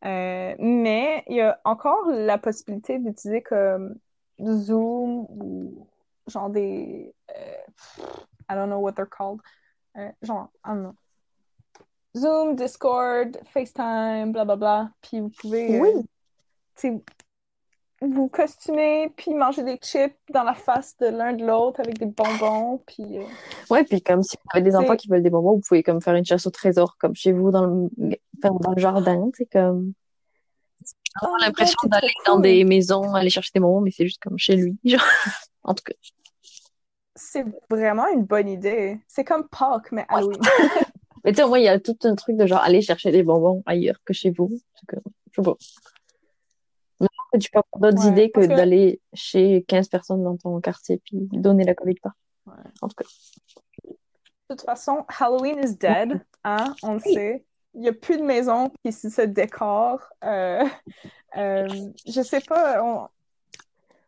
Euh, 0.05 0.55
mais 0.59 1.25
il 1.29 1.37
y 1.37 1.41
a 1.41 1.61
encore 1.65 2.07
la 2.09 2.39
possibilité 2.39 2.99
d'utiliser 2.99 3.43
comme 3.43 3.97
Zoom 4.41 5.27
ou 5.31 5.89
genre 6.27 6.51
des... 6.51 7.15
euh, 7.31 8.03
I 8.51 8.55
don't 8.55 8.69
know 8.69 8.79
what 8.79 8.93
they're 8.93 9.07
called. 9.09 9.41
Genre, 10.23 10.51
I 10.65 10.69
don't 10.69 10.83
know. 10.83 10.97
Zoom, 12.17 12.57
Discord, 12.57 13.39
FaceTime, 13.53 14.33
blablabla. 14.33 14.91
Puis 15.03 15.21
vous 15.21 15.31
pouvez 15.31 15.81
Oui. 15.81 15.89
euh, 16.85 16.99
vous 18.03 18.29
costumer, 18.29 19.11
puis 19.17 19.33
manger 19.35 19.63
des 19.63 19.79
chips 19.83 20.17
dans 20.31 20.43
la 20.43 20.55
face 20.55 20.97
de 20.99 21.07
l'un 21.07 21.33
de 21.33 21.45
l'autre 21.45 21.81
avec 21.81 21.99
des 21.99 22.07
bonbons. 22.07 22.83
Puis, 22.87 23.19
euh, 23.19 23.25
Ouais, 23.71 23.85
puis 23.85 24.03
comme 24.03 24.23
si 24.23 24.37
vous 24.37 24.51
avez 24.53 24.63
des 24.63 24.77
enfants 24.77 24.97
qui 24.97 25.09
veulent 25.09 25.23
des 25.23 25.31
bonbons, 25.31 25.55
vous 25.55 25.63
pouvez 25.67 25.83
comme 25.83 26.01
faire 26.03 26.15
une 26.15 26.25
chasse 26.25 26.47
au 26.47 26.51
trésor, 26.51 26.97
comme 26.99 27.15
chez 27.15 27.33
vous, 27.33 27.51
dans 27.51 27.65
le, 27.67 27.89
enfin, 28.39 28.55
dans 28.61 28.73
le 28.73 28.81
jardin, 28.81 29.31
c'est 29.35 29.47
comme, 29.47 29.93
oh, 31.23 31.27
j'ai 31.41 31.47
l'impression 31.47 31.79
d'aller 31.85 32.13
dans 32.27 32.35
cool. 32.35 32.43
des 32.43 32.65
maisons, 32.65 33.15
aller 33.15 33.31
chercher 33.31 33.51
des 33.55 33.61
bonbons, 33.61 33.81
mais 33.81 33.91
c'est 33.91 34.05
juste 34.05 34.23
comme 34.23 34.39
chez 34.39 34.57
lui, 34.57 34.79
genre. 34.85 35.01
En 35.63 35.75
tout 35.75 35.85
cas. 35.85 35.95
C'est 37.15 37.47
vraiment 37.71 38.07
une 38.09 38.25
bonne 38.25 38.49
idée. 38.49 39.01
C'est 39.09 39.25
comme 39.25 39.49
Pâques, 39.49 39.91
mais 39.91 40.05
Halloween. 40.09 40.39
Mais 41.27 41.33
tu 41.33 41.37
sais, 41.39 41.43
au 41.43 41.49
moins, 41.49 41.59
il 41.59 41.65
y 41.65 41.69
a 41.69 41.79
tout 41.81 41.97
un 42.05 42.15
truc 42.15 42.37
de 42.37 42.47
genre 42.47 42.61
aller 42.63 42.81
chercher 42.81 43.11
des 43.11 43.23
bonbons 43.25 43.63
ailleurs 43.67 44.01
que 44.05 44.13
chez 44.15 44.31
vous. 44.31 44.49
Que, 44.89 44.97
je 45.33 45.43
sais 45.43 45.45
pas. 45.45 45.57
Mais 47.01 47.39
tu 47.39 47.51
peux 47.51 47.59
avoir 47.59 47.91
d'autres 47.93 48.05
Ouais, 48.07 48.13
idées 48.13 48.31
que 48.31 48.47
d'aller 48.47 49.01
chez 49.13 49.65
15 49.69 49.89
personnes 49.89 50.23
dans 50.23 50.37
ton 50.37 50.61
quartier 50.61 50.99
puis 51.05 51.19
donner 51.33 51.65
la 51.65 51.75
COVID 51.75 51.97
pas. 51.97 52.13
Ouais. 52.47 52.55
En 52.81 52.89
tout 52.89 52.95
cas. 52.97 53.05
De 53.85 54.55
toute 54.55 54.63
façon, 54.63 55.05
Halloween 55.19 55.59
is 55.63 55.75
dead, 55.77 56.25
hein, 56.45 56.75
on 56.83 56.95
le 56.95 57.01
Oui. 57.05 57.13
sait. 57.15 57.45
Il 57.75 57.81
n'y 57.81 57.89
a 57.89 57.93
plus 57.93 58.17
de 58.17 58.23
maison 58.23 58.71
qui 58.85 58.93
se 58.93 59.21
décore. 59.23 60.01
Euh, 60.25 60.65
euh, 61.37 61.67
je 62.07 62.23
sais 62.23 62.41
pas, 62.41 62.83
on, 62.83 63.09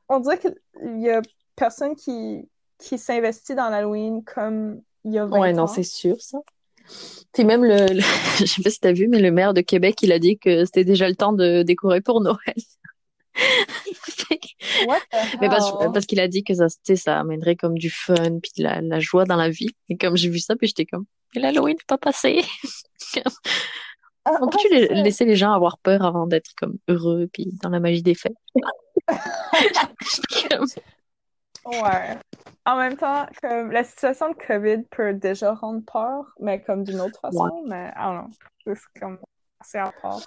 on 0.08 0.20
dirait 0.20 0.38
qu'il 0.38 0.54
y 1.00 1.10
a 1.10 1.20
personne 1.56 1.94
qui, 1.96 2.48
qui 2.78 2.96
s'investit 2.96 3.54
dans 3.56 3.68
l'Halloween 3.68 4.24
comme 4.24 4.80
il 5.04 5.12
y 5.12 5.18
a 5.18 5.26
20 5.26 5.38
Ouais, 5.38 5.52
non, 5.52 5.64
ans. 5.64 5.66
c'est 5.66 5.82
sûr, 5.82 6.18
ça. 6.22 6.38
Puis 7.32 7.44
même 7.44 7.64
le, 7.64 7.86
le- 7.94 8.00
je 8.40 8.46
sais 8.46 8.62
pas 8.62 8.70
si 8.70 8.80
t'as 8.80 8.92
vu, 8.92 9.08
mais 9.08 9.20
le 9.20 9.30
maire 9.30 9.54
de 9.54 9.60
Québec, 9.60 10.02
il 10.02 10.12
a 10.12 10.18
dit 10.18 10.38
que 10.38 10.64
c'était 10.64 10.84
déjà 10.84 11.08
le 11.08 11.14
temps 11.14 11.32
de 11.32 11.62
décorer 11.62 12.00
pour 12.00 12.20
Noël. 12.20 12.36
What 14.86 15.00
the 15.12 15.40
Mais 15.40 15.48
parce, 15.48 16.06
qu'il 16.06 16.20
a 16.20 16.28
dit 16.28 16.42
que 16.42 16.54
ça, 16.54 16.66
ça 16.96 17.20
amènerait 17.20 17.56
comme 17.56 17.78
du 17.78 17.90
fun 17.90 18.40
puis 18.42 18.50
de 18.58 18.64
la, 18.64 18.80
la 18.80 18.98
joie 19.00 19.24
dans 19.24 19.36
la 19.36 19.48
vie. 19.48 19.70
Et 19.88 19.96
comme 19.96 20.16
j'ai 20.16 20.28
vu 20.28 20.38
ça, 20.40 20.56
puis 20.56 20.66
j'étais 20.68 20.86
comme, 20.86 21.04
mais 21.34 21.42
l'Halloween 21.42 21.76
n'est 21.76 21.84
pas 21.86 21.98
passé. 21.98 22.42
Ah, 24.24 24.32
On 24.42 24.48
peut-tu 24.48 24.68
c'est 24.68 24.88
ça. 24.88 24.94
laisser 24.94 25.24
les 25.24 25.36
gens 25.36 25.52
avoir 25.52 25.78
peur 25.78 26.04
avant 26.04 26.26
d'être 26.26 26.50
comme 26.54 26.76
heureux 26.86 27.30
puis 27.32 27.48
dans 27.62 27.70
la 27.70 27.80
magie 27.80 28.02
des 28.02 28.14
fêtes? 28.14 28.34
Ouais. 31.68 32.18
En 32.64 32.76
même 32.76 32.96
temps, 32.96 33.26
comme 33.42 33.70
la 33.70 33.84
situation 33.84 34.30
de 34.30 34.34
COVID 34.34 34.84
peut 34.90 35.14
déjà 35.14 35.54
rendre 35.54 35.82
peur, 35.84 36.34
mais 36.40 36.62
comme 36.62 36.84
d'une 36.84 37.00
autre 37.00 37.20
façon, 37.20 37.64
mais 37.66 37.92
I 37.96 38.02
don't 38.02 38.26
know. 38.26 38.74
C'est 38.74 39.00
comme 39.00 39.18
assez 39.60 39.78
à 39.78 39.92
part. 40.02 40.20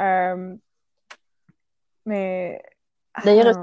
Euh, 0.00 0.54
mais 2.04 2.62
D'ailleurs. 3.24 3.56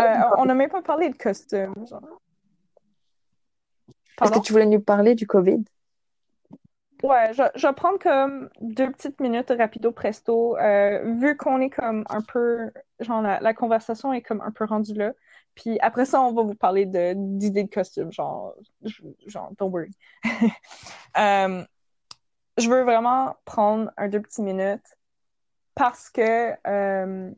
Euh, 0.00 0.14
on 0.38 0.44
n'a 0.44 0.54
même 0.54 0.70
pas 0.70 0.82
parlé 0.82 1.08
de 1.10 1.16
costume, 1.16 1.74
genre. 1.88 2.20
Est-ce 4.22 4.32
que 4.32 4.40
tu 4.40 4.52
voulais 4.52 4.66
nous 4.66 4.80
parler 4.80 5.14
du 5.14 5.26
COVID? 5.26 5.64
Ouais, 7.02 7.32
je, 7.32 7.42
je 7.54 7.66
vais 7.66 7.72
prendre 7.72 7.98
comme 7.98 8.50
deux 8.60 8.90
petites 8.90 9.18
minutes 9.20 9.50
rapido 9.56 9.90
presto, 9.90 10.58
euh, 10.58 11.14
vu 11.18 11.36
qu'on 11.36 11.60
est 11.60 11.70
comme 11.70 12.04
un 12.10 12.20
peu, 12.20 12.70
genre 13.00 13.22
la, 13.22 13.40
la 13.40 13.54
conversation 13.54 14.12
est 14.12 14.20
comme 14.20 14.42
un 14.42 14.50
peu 14.50 14.66
rendue 14.66 14.92
là. 14.94 15.12
Puis 15.60 15.78
après 15.80 16.06
ça, 16.06 16.22
on 16.22 16.32
va 16.32 16.42
vous 16.42 16.54
parler 16.54 16.86
de 16.86 17.12
d'idées 17.14 17.64
de 17.64 17.70
costumes, 17.70 18.10
genre, 18.10 18.54
genre, 19.26 19.50
don't 19.58 19.70
worry. 19.70 19.92
Euh, 21.18 21.64
je 22.56 22.70
veux 22.70 22.84
vraiment 22.84 23.34
prendre 23.44 23.90
un 23.96 24.08
deux 24.08 24.22
petites 24.22 24.44
minutes 24.44 24.96
parce 25.74 26.08
que 26.08 26.52
euh, 26.68 27.32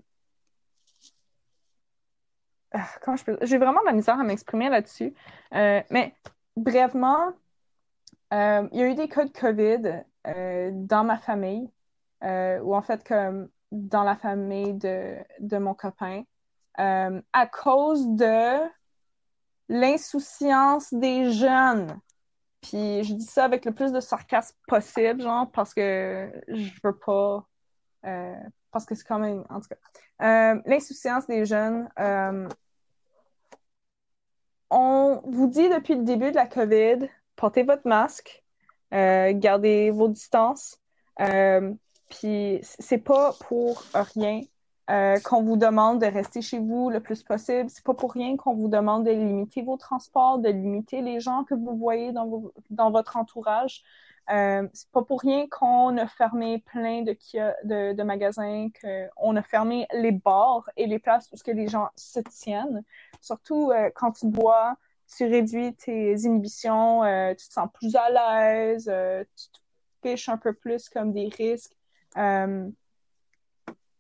ah, 2.73 2.87
comment 3.01 3.17
je 3.17 3.25
peux, 3.25 3.39
j'ai 3.41 3.57
vraiment 3.57 3.81
de 3.81 3.87
la 3.87 3.93
misère 3.93 4.21
à 4.21 4.25
m'exprimer 4.25 4.69
là-dessus. 4.69 5.15
Euh, 5.55 5.81
mais 5.91 6.15
brièvement. 6.57 7.33
Il 8.31 8.69
y 8.73 8.83
a 8.83 8.89
eu 8.89 8.95
des 8.95 9.09
cas 9.09 9.25
de 9.25 9.31
COVID 9.31 10.05
dans 10.87 11.05
ma 11.05 11.19
famille, 11.19 11.71
ou 12.23 12.75
en 12.75 12.83
fait 12.83 13.03
comme 13.05 13.49
dans 13.71 14.05
la 14.05 14.17
famille 14.17 14.75
de, 14.75 15.17
de 15.41 15.57
mon 15.57 15.75
copain, 15.75 16.25
euh, 16.79 17.21
à 17.33 17.47
cause 17.47 18.07
de 18.09 18.59
l'insouciance 19.69 20.93
des 20.93 21.33
jeunes. 21.33 21.99
Puis 22.61 23.05
je 23.05 23.15
dis 23.15 23.25
ça 23.25 23.45
avec 23.45 23.65
le 23.65 23.73
plus 23.73 23.93
de 23.93 24.01
sarcasme 24.01 24.57
possible, 24.67 25.23
genre, 25.23 25.51
parce 25.51 25.75
que 25.75 26.31
je 26.49 26.71
veux 26.85 26.97
pas... 26.97 27.47
euh, 28.07 28.35
parce 28.71 28.85
que 28.85 28.95
c'est 28.95 29.07
quand 29.07 29.19
même... 29.19 29.45
En 29.51 29.61
tout 29.61 29.69
cas. 29.69 30.55
Euh, 30.55 30.63
l'insouciance 30.67 31.27
des 31.27 31.45
jeunes... 31.45 31.89
on 34.71 35.21
vous 35.25 35.49
dit 35.49 35.69
depuis 35.69 35.95
le 35.95 36.05
début 36.05 36.31
de 36.31 36.37
la 36.37 36.47
COVID, 36.47 37.09
portez 37.37 37.63
votre 37.63 37.87
masque, 37.87 38.43
gardez 38.91 39.91
vos 39.91 40.09
distances. 40.09 40.81
Puis 42.09 42.61
c'est 42.63 42.99
pas 42.99 43.33
pour 43.41 43.83
rien 43.95 44.43
euh, 44.91 45.19
qu'on 45.21 45.43
vous 45.43 45.57
demande 45.57 46.01
de 46.01 46.07
rester 46.07 46.43
chez 46.43 46.59
vous 46.59 46.91
le 46.91 47.01
plus 47.01 47.23
possible. 47.23 47.71
C'est 47.71 47.85
pas 47.85 47.95
pour 47.95 48.13
rien 48.13 48.37
qu'on 48.37 48.55
vous 48.55 48.69
demande 48.69 49.05
de 49.05 49.11
limiter 49.11 49.63
vos 49.63 49.77
transports, 49.77 50.39
de 50.39 50.49
limiter 50.49 51.03
les 51.03 51.21
gens 51.21 51.45
que 51.45 51.55
vous 51.55 51.77
voyez 51.77 52.13
dans, 52.13 52.27
vos, 52.27 52.53
dans 52.71 52.91
votre 52.91 53.17
entourage. 53.17 53.85
Euh, 54.31 54.69
c'est 54.73 54.89
pas 54.91 55.03
pour 55.03 55.21
rien 55.21 55.47
qu'on 55.49 55.97
a 55.97 56.07
fermé 56.07 56.59
plein 56.59 57.03
de, 57.03 57.13
de, 57.65 57.93
de 57.93 58.03
magasins, 58.03 58.69
qu'on 58.81 59.37
a 59.37 59.43
fermé 59.43 59.87
les 59.93 60.13
bars 60.13 60.69
et 60.77 60.87
les 60.87 60.99
places 60.99 61.29
où 61.33 61.37
que 61.37 61.51
les 61.51 61.69
gens 61.69 61.89
se 61.97 62.21
tiennent. 62.21 62.85
Surtout 63.21 63.71
euh, 63.71 63.91
quand 63.95 64.13
tu 64.13 64.27
bois, 64.27 64.77
tu 65.17 65.25
réduis 65.25 65.75
tes 65.75 66.15
inhibitions, 66.15 67.03
euh, 67.05 67.35
tu 67.35 67.49
te 67.49 67.53
sens 67.53 67.69
plus 67.75 67.95
à 67.97 68.11
l'aise, 68.11 68.89
euh, 68.93 69.25
tu 69.37 69.49
te 69.49 70.09
fiches 70.09 70.29
un 70.29 70.39
peu 70.39 70.53
plus 70.53 70.89
comme 70.89 71.13
des 71.13 71.29
risques. 71.29 71.77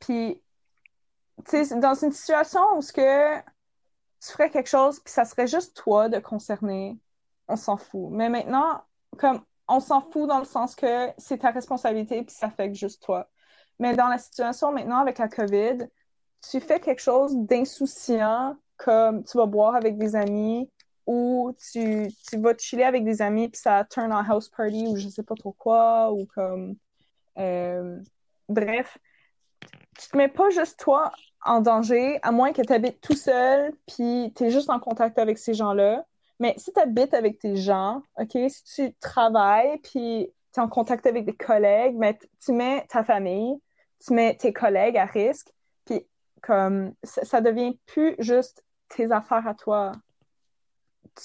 Puis, 0.00 0.42
dans 1.76 1.94
une 1.94 2.12
situation 2.12 2.60
où 2.76 2.82
ce 2.82 2.92
que 2.92 3.38
tu 3.38 4.32
ferais 4.32 4.50
quelque 4.50 4.68
chose, 4.68 5.00
puis 5.00 5.12
ça 5.12 5.24
serait 5.24 5.46
juste 5.46 5.76
toi 5.76 6.08
de 6.08 6.18
concerner, 6.18 6.98
on 7.48 7.56
s'en 7.56 7.76
fout. 7.76 8.10
Mais 8.10 8.28
maintenant, 8.28 8.82
comme 9.18 9.42
on 9.68 9.80
s'en 9.80 10.00
fout 10.00 10.28
dans 10.28 10.38
le 10.38 10.44
sens 10.44 10.74
que 10.74 11.08
c'est 11.18 11.38
ta 11.38 11.50
responsabilité, 11.50 12.22
puis 12.22 12.34
ça 12.34 12.48
que 12.48 12.74
juste 12.74 13.02
toi. 13.02 13.28
Mais 13.78 13.94
dans 13.96 14.08
la 14.08 14.18
situation 14.18 14.72
maintenant 14.72 14.98
avec 14.98 15.18
la 15.18 15.28
COVID, 15.28 15.88
tu 16.48 16.60
fais 16.60 16.80
quelque 16.80 17.00
chose 17.00 17.36
d'insouciant, 17.36 18.56
comme 18.76 19.24
tu 19.24 19.38
vas 19.38 19.46
boire 19.46 19.74
avec 19.74 19.98
des 19.98 20.14
amis, 20.16 20.70
ou 21.06 21.54
tu, 21.72 22.08
tu 22.28 22.38
vas 22.38 22.56
chiller 22.56 22.84
avec 22.84 23.04
des 23.04 23.22
amis, 23.22 23.48
puis 23.48 23.60
ça 23.60 23.84
turn 23.84 24.12
en 24.12 24.22
house 24.22 24.48
party, 24.48 24.86
ou 24.88 24.96
je 24.96 25.08
sais 25.08 25.22
pas 25.22 25.34
trop 25.34 25.52
quoi, 25.52 26.12
ou 26.12 26.26
comme... 26.26 26.76
Euh, 27.38 27.98
bref, 28.48 28.98
tu 29.98 30.08
te 30.08 30.16
mets 30.16 30.28
pas 30.28 30.50
juste 30.50 30.78
toi 30.78 31.12
en 31.44 31.60
danger, 31.60 32.18
à 32.22 32.32
moins 32.32 32.52
que 32.52 32.62
tu 32.62 32.72
habites 32.72 33.00
tout 33.00 33.16
seul, 33.16 33.72
puis 33.86 34.32
tu 34.36 34.44
es 34.44 34.50
juste 34.50 34.70
en 34.70 34.78
contact 34.78 35.18
avec 35.18 35.38
ces 35.38 35.54
gens-là. 35.54 36.04
Mais 36.38 36.54
si 36.56 36.72
tu 36.72 36.80
habites 36.80 37.14
avec 37.14 37.38
tes 37.38 37.56
gens, 37.56 38.02
OK, 38.18 38.36
si 38.48 38.64
tu 38.64 38.94
travailles, 38.94 39.78
puis 39.78 40.32
tu 40.52 40.60
es 40.60 40.62
en 40.62 40.68
contact 40.68 41.06
avec 41.06 41.24
des 41.24 41.36
collègues, 41.36 41.96
mais 41.96 42.18
tu 42.44 42.52
mets 42.52 42.86
ta 42.88 43.04
famille, 43.04 43.60
tu 44.04 44.12
mets 44.12 44.36
tes 44.36 44.52
collègues 44.52 44.96
à 44.96 45.04
risque, 45.04 45.52
puis 45.84 46.06
comme 46.42 46.94
ça, 47.02 47.24
ça 47.24 47.40
devient 47.40 47.78
plus 47.86 48.16
juste 48.18 48.64
tes 48.88 49.10
affaires 49.12 49.46
à 49.46 49.54
toi. 49.54 49.92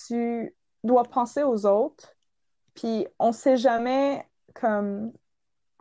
Tu 0.08 0.56
dois 0.84 1.04
penser 1.04 1.44
aux 1.44 1.66
autres, 1.66 2.14
puis 2.76 3.08
on 3.20 3.32
sait 3.32 3.58
jamais 3.58 4.28
comme 4.54 5.12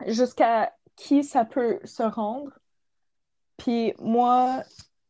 jusqu'à 0.05 0.73
qui 0.95 1.23
ça 1.23 1.45
peut 1.45 1.79
se 1.83 2.03
rendre. 2.03 2.51
Puis 3.57 3.93
moi, 3.99 4.63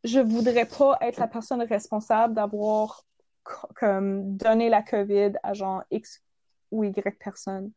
je 0.03 0.19
voudrais 0.19 0.65
pas 0.65 0.97
être 1.01 1.19
la 1.19 1.27
personne 1.27 1.61
responsable 1.61 2.33
d'avoir 2.33 3.03
comme 3.75 4.35
donné 4.35 4.69
la 4.69 4.81
COVID 4.81 5.33
à 5.43 5.53
genre 5.53 5.83
X 5.91 6.21
ou 6.71 6.83
Y 6.83 7.17
personne. 7.19 7.71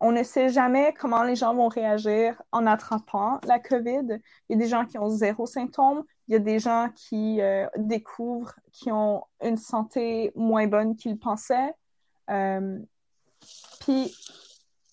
On 0.00 0.12
ne 0.12 0.22
sait 0.22 0.48
jamais 0.48 0.94
comment 0.96 1.24
les 1.24 1.34
gens 1.34 1.54
vont 1.54 1.66
réagir 1.66 2.40
en 2.52 2.66
attrapant 2.66 3.40
la 3.44 3.58
COVID. 3.58 4.20
Il 4.48 4.52
y 4.52 4.54
a 4.54 4.56
des 4.56 4.68
gens 4.68 4.86
qui 4.86 4.96
ont 4.96 5.08
zéro 5.08 5.44
symptôme. 5.46 6.04
Il 6.28 6.34
y 6.34 6.36
a 6.36 6.38
des 6.38 6.60
gens 6.60 6.88
qui 6.94 7.40
euh, 7.40 7.66
découvrent 7.76 8.54
qui 8.70 8.92
ont 8.92 9.24
une 9.42 9.56
santé 9.56 10.30
moins 10.36 10.68
bonne 10.68 10.94
qu'ils 10.94 11.18
pensaient. 11.18 11.74
Euh, 12.30 12.78
puis, 13.80 14.14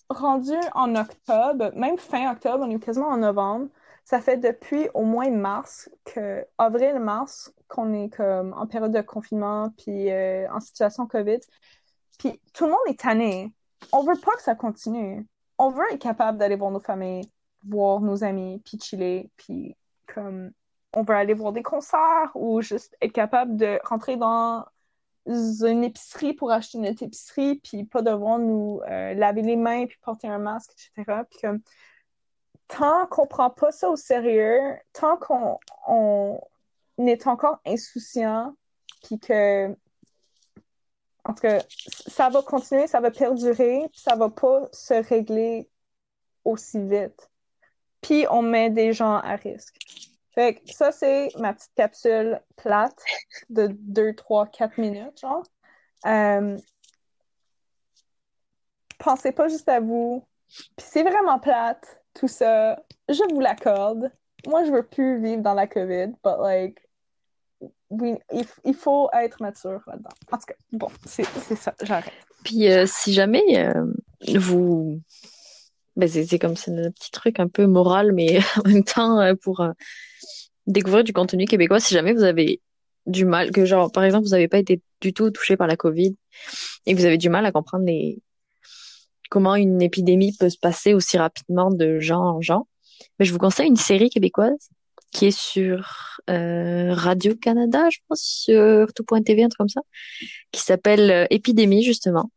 rendu 0.09 0.55
en 0.73 0.95
octobre, 0.95 1.71
même 1.75 1.97
fin 1.97 2.31
octobre, 2.31 2.65
on 2.67 2.71
est 2.71 2.79
quasiment 2.79 3.09
en 3.09 3.17
novembre, 3.17 3.67
ça 4.05 4.21
fait 4.21 4.37
depuis 4.37 4.87
au 4.93 5.03
moins 5.03 5.31
mars, 5.31 5.89
que 6.05 6.45
avril-mars, 6.59 7.51
qu'on 7.67 7.91
est 7.93 8.09
comme 8.09 8.53
en 8.53 8.67
période 8.67 8.91
de 8.91 9.01
confinement, 9.01 9.71
puis 9.77 10.11
euh, 10.11 10.47
en 10.51 10.59
situation 10.59 11.07
COVID. 11.07 11.39
Puis 12.19 12.39
tout 12.53 12.65
le 12.65 12.71
monde 12.71 12.87
est 12.87 12.99
tanné. 12.99 13.51
On 13.91 14.03
veut 14.03 14.19
pas 14.23 14.33
que 14.33 14.43
ça 14.43 14.55
continue. 14.55 15.27
On 15.57 15.71
veut 15.71 15.85
être 15.91 16.01
capable 16.01 16.37
d'aller 16.37 16.55
voir 16.55 16.69
nos 16.69 16.79
familles, 16.79 17.31
voir 17.67 17.99
nos 17.99 18.23
amis, 18.23 18.61
puis 18.63 18.79
chiller, 18.79 19.31
puis 19.37 19.75
comme 20.13 20.51
on 20.93 21.01
veut 21.01 21.15
aller 21.15 21.33
voir 21.33 21.51
des 21.51 21.63
concerts 21.63 22.31
ou 22.35 22.61
juste 22.61 22.95
être 23.01 23.11
capable 23.11 23.57
de 23.57 23.79
rentrer 23.83 24.17
dans 24.17 24.65
une 25.25 25.83
épicerie 25.83 26.33
pour 26.33 26.51
acheter 26.51 26.77
notre 26.77 27.01
épicerie, 27.01 27.55
puis 27.55 27.85
pas 27.85 28.03
devoir 28.03 28.37
nous 28.37 28.81
euh, 28.87 29.15
laver 29.15 29.41
les 29.41 29.55
mains, 29.55 29.87
puis 29.87 29.97
porter 30.03 30.27
un 30.27 30.37
masque, 30.37 30.71
etc. 30.73 31.23
Puis 31.29 31.39
comme, 31.41 31.61
tant 32.67 33.07
qu'on 33.07 33.27
prend 33.27 33.49
pas 33.49 33.71
ça 33.71 33.89
au 33.89 33.95
sérieux, 33.95 34.77
tant 34.93 35.17
qu'on 35.17 35.59
on 35.87 36.39
est 36.97 37.27
encore 37.27 37.59
insouciant, 37.65 38.55
puis 39.03 39.19
que, 39.19 39.67
en 41.23 41.33
tout 41.33 41.41
cas, 41.41 41.59
ça 42.07 42.29
va 42.29 42.41
continuer, 42.41 42.87
ça 42.87 42.99
va 42.99 43.11
perdurer, 43.11 43.87
puis 43.91 44.01
ça 44.01 44.15
va 44.15 44.29
pas 44.29 44.67
se 44.71 44.93
régler 44.93 45.69
aussi 46.43 46.79
vite. 46.79 47.29
Puis 48.01 48.25
on 48.29 48.41
met 48.41 48.69
des 48.69 48.93
gens 48.93 49.17
à 49.17 49.35
risque. 49.35 49.75
Fait 50.33 50.55
que 50.55 50.73
ça, 50.73 50.91
c'est 50.91 51.29
ma 51.37 51.53
petite 51.53 51.73
capsule 51.75 52.41
plate 52.57 53.01
de 53.49 53.67
2, 53.67 54.13
3, 54.15 54.47
4 54.47 54.77
minutes, 54.79 55.19
genre. 55.19 55.43
Euh, 56.05 56.57
pensez 58.99 59.31
pas 59.31 59.47
juste 59.47 59.69
à 59.69 59.79
vous. 59.79 60.25
Puis 60.47 60.85
c'est 60.87 61.03
vraiment 61.03 61.39
plate, 61.39 62.03
tout 62.15 62.27
ça. 62.27 62.81
Je 63.09 63.33
vous 63.33 63.39
l'accorde. 63.39 64.11
Moi, 64.47 64.65
je 64.65 64.71
veux 64.71 64.83
plus 64.83 65.21
vivre 65.21 65.41
dans 65.41 65.53
la 65.53 65.67
COVID, 65.67 66.07
but 66.23 66.37
like, 66.41 66.79
oui, 67.89 68.15
il, 68.63 68.73
faut 68.73 69.09
être 69.13 69.41
mature 69.41 69.81
là-dedans. 69.87 70.09
En 70.31 70.37
tout 70.37 70.45
cas, 70.47 70.53
bon, 70.71 70.89
c'est 71.05 71.25
ça, 71.55 71.73
j'arrête. 71.83 72.13
Puis 72.43 72.71
euh, 72.71 72.85
si 72.87 73.13
jamais 73.13 73.43
euh, 73.57 73.85
vous... 74.37 75.01
Ben, 75.95 76.09
c'est 76.09 76.39
comme 76.39 76.57
c'est 76.57 76.71
un 76.71 76.91
petit 76.91 77.11
truc 77.11 77.39
un 77.39 77.47
peu 77.47 77.67
moral, 77.67 78.11
mais 78.11 78.39
en 78.57 78.67
même 78.67 78.83
temps 78.83 79.33
pour 79.41 79.65
découvrir 80.67 81.03
du 81.03 81.13
contenu 81.13 81.45
québécois 81.45 81.79
si 81.79 81.93
jamais 81.93 82.13
vous 82.13 82.23
avez 82.23 82.61
du 83.05 83.23
mal, 83.23 83.51
que 83.51 83.65
genre, 83.65 83.91
par 83.91 84.03
exemple, 84.03 84.25
vous 84.25 84.31
n'avez 84.31 84.47
pas 84.47 84.57
été 84.57 84.81
du 84.99 85.13
tout 85.13 85.29
touché 85.31 85.57
par 85.57 85.67
la 85.67 85.77
COVID 85.77 86.15
et 86.85 86.93
vous 86.93 87.05
avez 87.05 87.17
du 87.17 87.29
mal 87.29 87.45
à 87.45 87.51
comprendre 87.51 87.85
les, 87.85 88.19
comment 89.29 89.55
une 89.55 89.81
épidémie 89.81 90.35
peut 90.39 90.49
se 90.49 90.57
passer 90.57 90.93
aussi 90.93 91.17
rapidement 91.17 91.71
de 91.71 91.99
gens 91.99 92.21
en 92.21 92.41
gens. 92.41 92.67
Mais 93.19 93.25
je 93.25 93.33
vous 93.33 93.39
conseille 93.39 93.67
une 93.67 93.75
série 93.75 94.09
québécoise 94.09 94.69
qui 95.11 95.27
est 95.27 95.37
sur 95.37 96.19
euh, 96.29 96.93
Radio-Canada, 96.93 97.89
je 97.89 97.99
pense, 98.07 98.21
sur 98.21 98.93
tout.tv, 98.93 99.43
un 99.43 99.47
truc 99.47 99.57
comme 99.57 99.69
ça, 99.69 99.81
qui 100.51 100.61
s'appelle 100.61 101.09
euh, 101.09 101.25
Épidémie, 101.29 101.83
justement. 101.83 102.31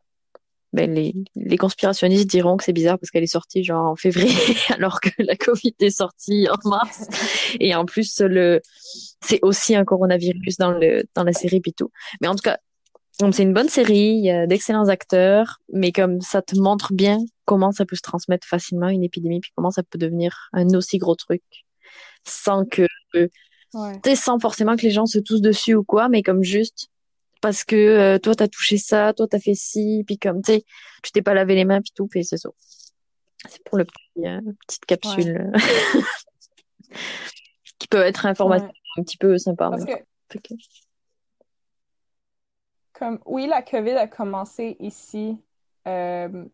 Ben, 0.75 0.95
les, 0.95 1.15
les 1.35 1.57
conspirationnistes 1.57 2.29
diront 2.29 2.59
que 2.59 2.65
c'est 2.65 2.75
bizarre 2.75 2.99
parce 2.99 3.11
qu'elle 3.11 3.23
est 3.23 3.27
sortie 3.27 3.65
genre 3.65 3.87
en 3.87 3.97
février 3.97 4.37
alors 4.69 5.01
que 5.01 5.09
la 5.19 5.35
Covid 5.35 5.75
est 5.81 5.91
sortie 5.91 6.47
en 6.51 6.69
mars. 6.69 7.09
Et 7.59 7.75
en 7.75 7.87
plus 7.87 8.21
le 8.21 8.61
c'est 9.23 9.39
aussi 9.41 9.75
un 9.75 9.87
coronavirus 9.87 10.59
dans 10.59 10.73
le 10.73 11.05
dans 11.15 11.25
la 11.25 11.33
série 11.33 11.61
puis 11.61 11.75
mais 12.21 12.29
en 12.29 12.35
tout 12.35 12.43
cas 12.43 12.59
c'est 13.33 13.43
une 13.43 13.53
bonne 13.53 13.69
série 13.69 14.17
il 14.17 14.25
y 14.25 14.31
a 14.31 14.47
d'excellents 14.47 14.89
acteurs 14.89 15.61
mais 15.73 15.93
comme 15.93 16.21
ça 16.21 16.43
te 16.43 16.59
montre 16.59 16.93
bien 16.93 17.19
comment 17.45 17.73
ça 17.73 17.85
peut 17.85 17.97
se 17.97 18.03
transmettre 18.03 18.47
facilement 18.47 18.89
une 18.89 19.03
épidémie 19.03 19.41
puis 19.41 19.51
comment 19.57 19.71
ça 19.71 19.83
peut 19.83 19.99
devenir 19.99 20.49
un 20.53 20.69
aussi 20.75 20.99
gros 20.99 21.17
truc 21.17 21.43
sans 22.25 22.65
que 22.65 22.87
ouais. 23.75 24.15
sans 24.15 24.39
forcément 24.39 24.77
que 24.77 24.83
les 24.83 24.91
gens 24.91 25.07
se 25.07 25.19
toussent 25.19 25.41
dessus 25.41 25.75
ou 25.75 25.85
quoi 25.85 26.09
mais 26.09 26.23
comme 26.23 26.43
juste 26.43 26.89
parce 27.41 27.65
que 27.65 27.77
euh, 27.77 28.19
toi 28.19 28.35
t'as 28.35 28.49
touché 28.49 28.79
ça, 28.79 29.13
toi 29.13 29.27
t'as 29.29 29.39
fait 29.39 29.55
ci, 29.55 30.05
puis 30.07 30.19
comme 30.19 30.43
tu 30.43 30.53
sais, 30.53 30.65
tu 31.03 31.13
t'es 31.13 31.23
pas 31.23 31.35
lavé 31.35 31.55
les 31.55 31.65
mains 31.65 31.81
puis 31.81 31.93
tout, 31.95 32.07
puis 32.07 32.25
c'est 32.25 32.37
ça. 32.37 32.49
C'est 33.49 33.63
pour 33.65 33.79
le 33.79 33.85
petit 33.85 34.27
euh, 34.27 34.41
petite 34.67 34.87
capsule 34.87 35.53
qui 37.79 37.89
peut 37.89 38.03
être 38.03 38.27
informative, 38.27 38.69
un 38.97 39.03
petit 39.03 39.17
peu 39.17 39.39
sympa. 39.39 39.71
Parce 39.71 39.85
que... 39.85 39.93
Comme 42.99 43.19
oui, 43.27 43.47
la 43.47 43.63
COVID 43.63 43.93
a 43.93 44.07
commencé 44.07 44.77
ici 44.81 45.41
euh, 45.87 46.45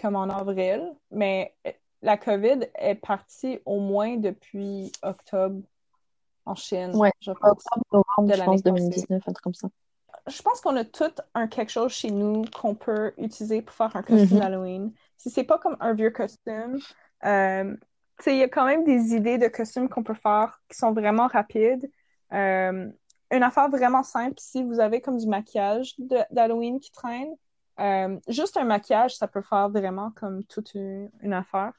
comme 0.00 0.16
en 0.16 0.28
avril, 0.28 0.94
mais 1.10 1.54
la 2.02 2.16
COVID 2.16 2.68
est 2.74 2.96
partie 2.96 3.60
au 3.64 3.80
moins 3.80 4.16
depuis 4.16 4.92
octobre 5.02 5.62
en 6.44 6.54
Chine. 6.54 6.94
Ouais, 6.94 7.12
je 7.20 7.32
pense. 7.32 7.64
Octobre, 7.90 8.34
je 8.34 8.42
pense 8.42 8.62
2019, 8.62 9.22
un 9.26 9.32
truc 9.32 9.42
comme 9.42 9.54
ça 9.54 9.68
je 10.26 10.42
pense 10.42 10.60
qu'on 10.60 10.76
a 10.76 10.84
tout 10.84 11.12
un 11.34 11.46
quelque 11.46 11.70
chose 11.70 11.92
chez 11.92 12.10
nous 12.10 12.44
qu'on 12.54 12.74
peut 12.74 13.12
utiliser 13.18 13.62
pour 13.62 13.74
faire 13.74 13.94
un 13.94 14.02
costume 14.02 14.38
mm-hmm. 14.38 14.42
Halloween. 14.42 14.92
Si 15.18 15.30
c'est 15.30 15.44
pas 15.44 15.58
comme 15.58 15.76
un 15.80 15.92
vieux 15.92 16.10
costume, 16.10 16.78
euh, 17.24 17.76
il 18.26 18.36
y 18.36 18.42
a 18.42 18.48
quand 18.48 18.64
même 18.64 18.84
des 18.84 19.14
idées 19.14 19.38
de 19.38 19.48
costumes 19.48 19.88
qu'on 19.88 20.02
peut 20.02 20.14
faire 20.14 20.60
qui 20.68 20.78
sont 20.78 20.92
vraiment 20.92 21.26
rapides. 21.26 21.90
Euh, 22.32 22.88
une 23.30 23.42
affaire 23.42 23.68
vraiment 23.68 24.02
simple, 24.02 24.34
si 24.38 24.62
vous 24.62 24.80
avez 24.80 25.00
comme 25.00 25.18
du 25.18 25.26
maquillage 25.26 25.94
d'Halloween 26.30 26.80
qui 26.80 26.92
traîne, 26.92 27.34
euh, 27.80 28.18
juste 28.28 28.56
un 28.56 28.64
maquillage, 28.64 29.16
ça 29.16 29.26
peut 29.26 29.42
faire 29.42 29.68
vraiment 29.68 30.12
comme 30.12 30.44
toute 30.44 30.74
une, 30.74 31.32
affaire. 31.32 31.72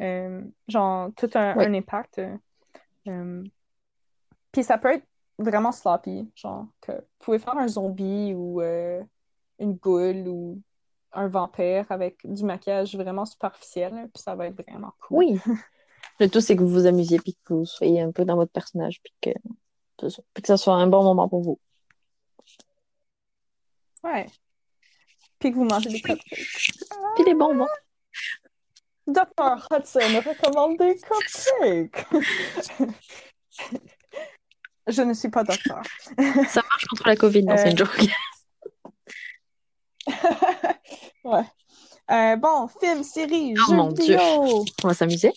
Euh, 0.00 0.42
genre, 0.68 1.10
tout 1.16 1.30
un, 1.34 1.56
un 1.58 1.74
impact. 1.74 2.20
Puis 3.04 4.64
ça 4.64 4.78
peut 4.78 4.92
être 4.92 5.06
vraiment 5.38 5.72
sloppy. 5.72 6.30
Genre, 6.34 6.66
que 6.80 6.92
vous 6.92 7.06
pouvez 7.18 7.38
faire 7.38 7.56
un 7.56 7.68
zombie 7.68 8.34
ou 8.34 8.60
euh, 8.60 9.02
une 9.58 9.74
goule 9.74 10.28
ou 10.28 10.60
un 11.12 11.28
vampire 11.28 11.86
avec 11.90 12.18
du 12.24 12.44
maquillage 12.44 12.94
vraiment 12.96 13.26
superficiel, 13.26 14.08
puis 14.14 14.22
ça 14.22 14.34
va 14.34 14.46
être 14.46 14.62
vraiment 14.62 14.92
cool. 15.00 15.18
Oui. 15.18 15.40
Le 16.20 16.28
tout, 16.28 16.40
c'est 16.40 16.56
que 16.56 16.62
vous 16.62 16.68
vous 16.68 16.86
amusiez, 16.86 17.18
puis 17.18 17.34
que 17.34 17.54
vous 17.54 17.64
soyez 17.64 18.00
un 18.00 18.12
peu 18.12 18.24
dans 18.24 18.36
votre 18.36 18.52
personnage, 18.52 19.00
puis 19.02 19.12
que, 19.20 19.30
puis 20.34 20.42
que 20.42 20.46
ça 20.48 20.56
soit 20.56 20.74
un 20.74 20.86
bon 20.86 21.02
moment 21.02 21.28
pour 21.28 21.42
vous. 21.42 21.58
Ouais. 24.02 24.26
Puis 25.38 25.50
que 25.50 25.56
vous 25.56 25.64
mangez 25.64 25.90
des 25.90 26.00
cupcakes. 26.00 26.46
Puis 27.16 27.24
des 27.24 27.34
bonbons. 27.34 27.68
Dr. 29.06 29.66
Hudson 29.70 30.22
recommande 30.24 30.76
des 30.78 30.96
cupcakes. 30.96 32.06
Je 34.88 35.02
ne 35.02 35.14
suis 35.14 35.28
pas 35.28 35.44
docteur. 35.44 35.82
Ça 36.48 36.62
marche 36.68 36.86
contre 36.86 37.06
la 37.06 37.16
COVID, 37.16 37.44
non, 37.44 37.56
c'est 37.56 37.70
une 37.70 37.80
Euh, 37.80 37.84
joke. 37.84 38.00
Ouais. 41.24 41.44
Euh, 42.10 42.34
bon, 42.36 42.66
film, 42.80 43.04
série, 43.04 43.54
Oh 43.56 43.70
jeux 43.70 43.76
mon 43.76 43.92
Dieu. 43.92 44.16
vidéo. 44.16 44.64
On 44.82 44.88
va 44.88 44.94
s'amuser. 44.94 45.32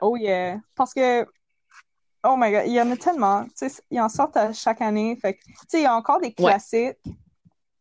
Oh 0.00 0.16
yeah. 0.16 0.58
Parce 0.74 0.92
que, 0.92 1.26
oh 2.26 2.36
my 2.36 2.50
god, 2.50 2.62
il 2.66 2.72
y 2.74 2.80
en 2.80 2.90
a 2.90 2.96
tellement. 2.96 3.44
Tu 3.58 3.68
sais, 3.68 3.82
ils 3.90 4.00
en 4.00 4.08
sortent 4.08 4.36
à 4.36 4.52
chaque 4.52 4.80
année. 4.80 5.16
Fait 5.16 5.34
que, 5.34 5.44
tu 5.44 5.52
sais, 5.68 5.80
il 5.80 5.84
y 5.84 5.86
a 5.86 5.94
encore 5.94 6.20
des 6.20 6.28
Ouais. 6.28 6.34
classiques. 6.34 6.98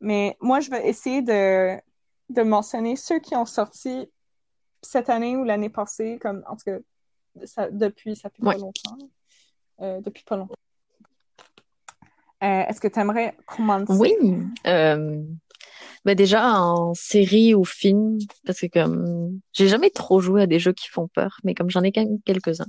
Mais 0.01 0.37
moi, 0.39 0.59
je 0.59 0.69
vais 0.69 0.87
essayer 0.87 1.21
de, 1.21 1.77
de 2.29 2.41
mentionner 2.43 2.95
ceux 2.95 3.19
qui 3.19 3.35
ont 3.35 3.45
sorti 3.45 4.07
cette 4.81 5.09
année 5.09 5.35
ou 5.35 5.43
l'année 5.43 5.69
passée, 5.69 6.19
comme, 6.21 6.43
en 6.47 6.55
tout 6.55 6.65
cas, 6.65 6.77
ça, 7.45 7.69
depuis, 7.71 8.15
ça 8.15 8.29
fait 8.29 8.43
pas 8.43 8.55
longtemps. 8.57 8.97
Euh, 9.81 9.99
depuis 10.01 10.23
pas 10.23 10.37
longtemps. 10.37 10.53
Euh, 12.43 12.63
est-ce 12.67 12.79
que 12.79 12.87
tu 12.87 12.99
aimerais 12.99 13.35
commencer? 13.45 13.93
Oui. 13.93 14.13
Euh, 14.67 15.23
ben 16.03 16.15
déjà 16.15 16.53
en 16.53 16.93
série 16.93 17.55
ou 17.55 17.65
film, 17.65 18.19
parce 18.45 18.59
que 18.59 18.67
comme 18.67 19.39
j'ai 19.53 19.67
jamais 19.67 19.89
trop 19.89 20.19
joué 20.19 20.43
à 20.43 20.47
des 20.47 20.59
jeux 20.59 20.73
qui 20.73 20.87
font 20.87 21.07
peur, 21.07 21.39
mais 21.43 21.55
comme 21.55 21.71
j'en 21.71 21.81
ai 21.81 21.91
quand 21.91 22.05
même 22.05 22.21
quelques-uns. 22.23 22.67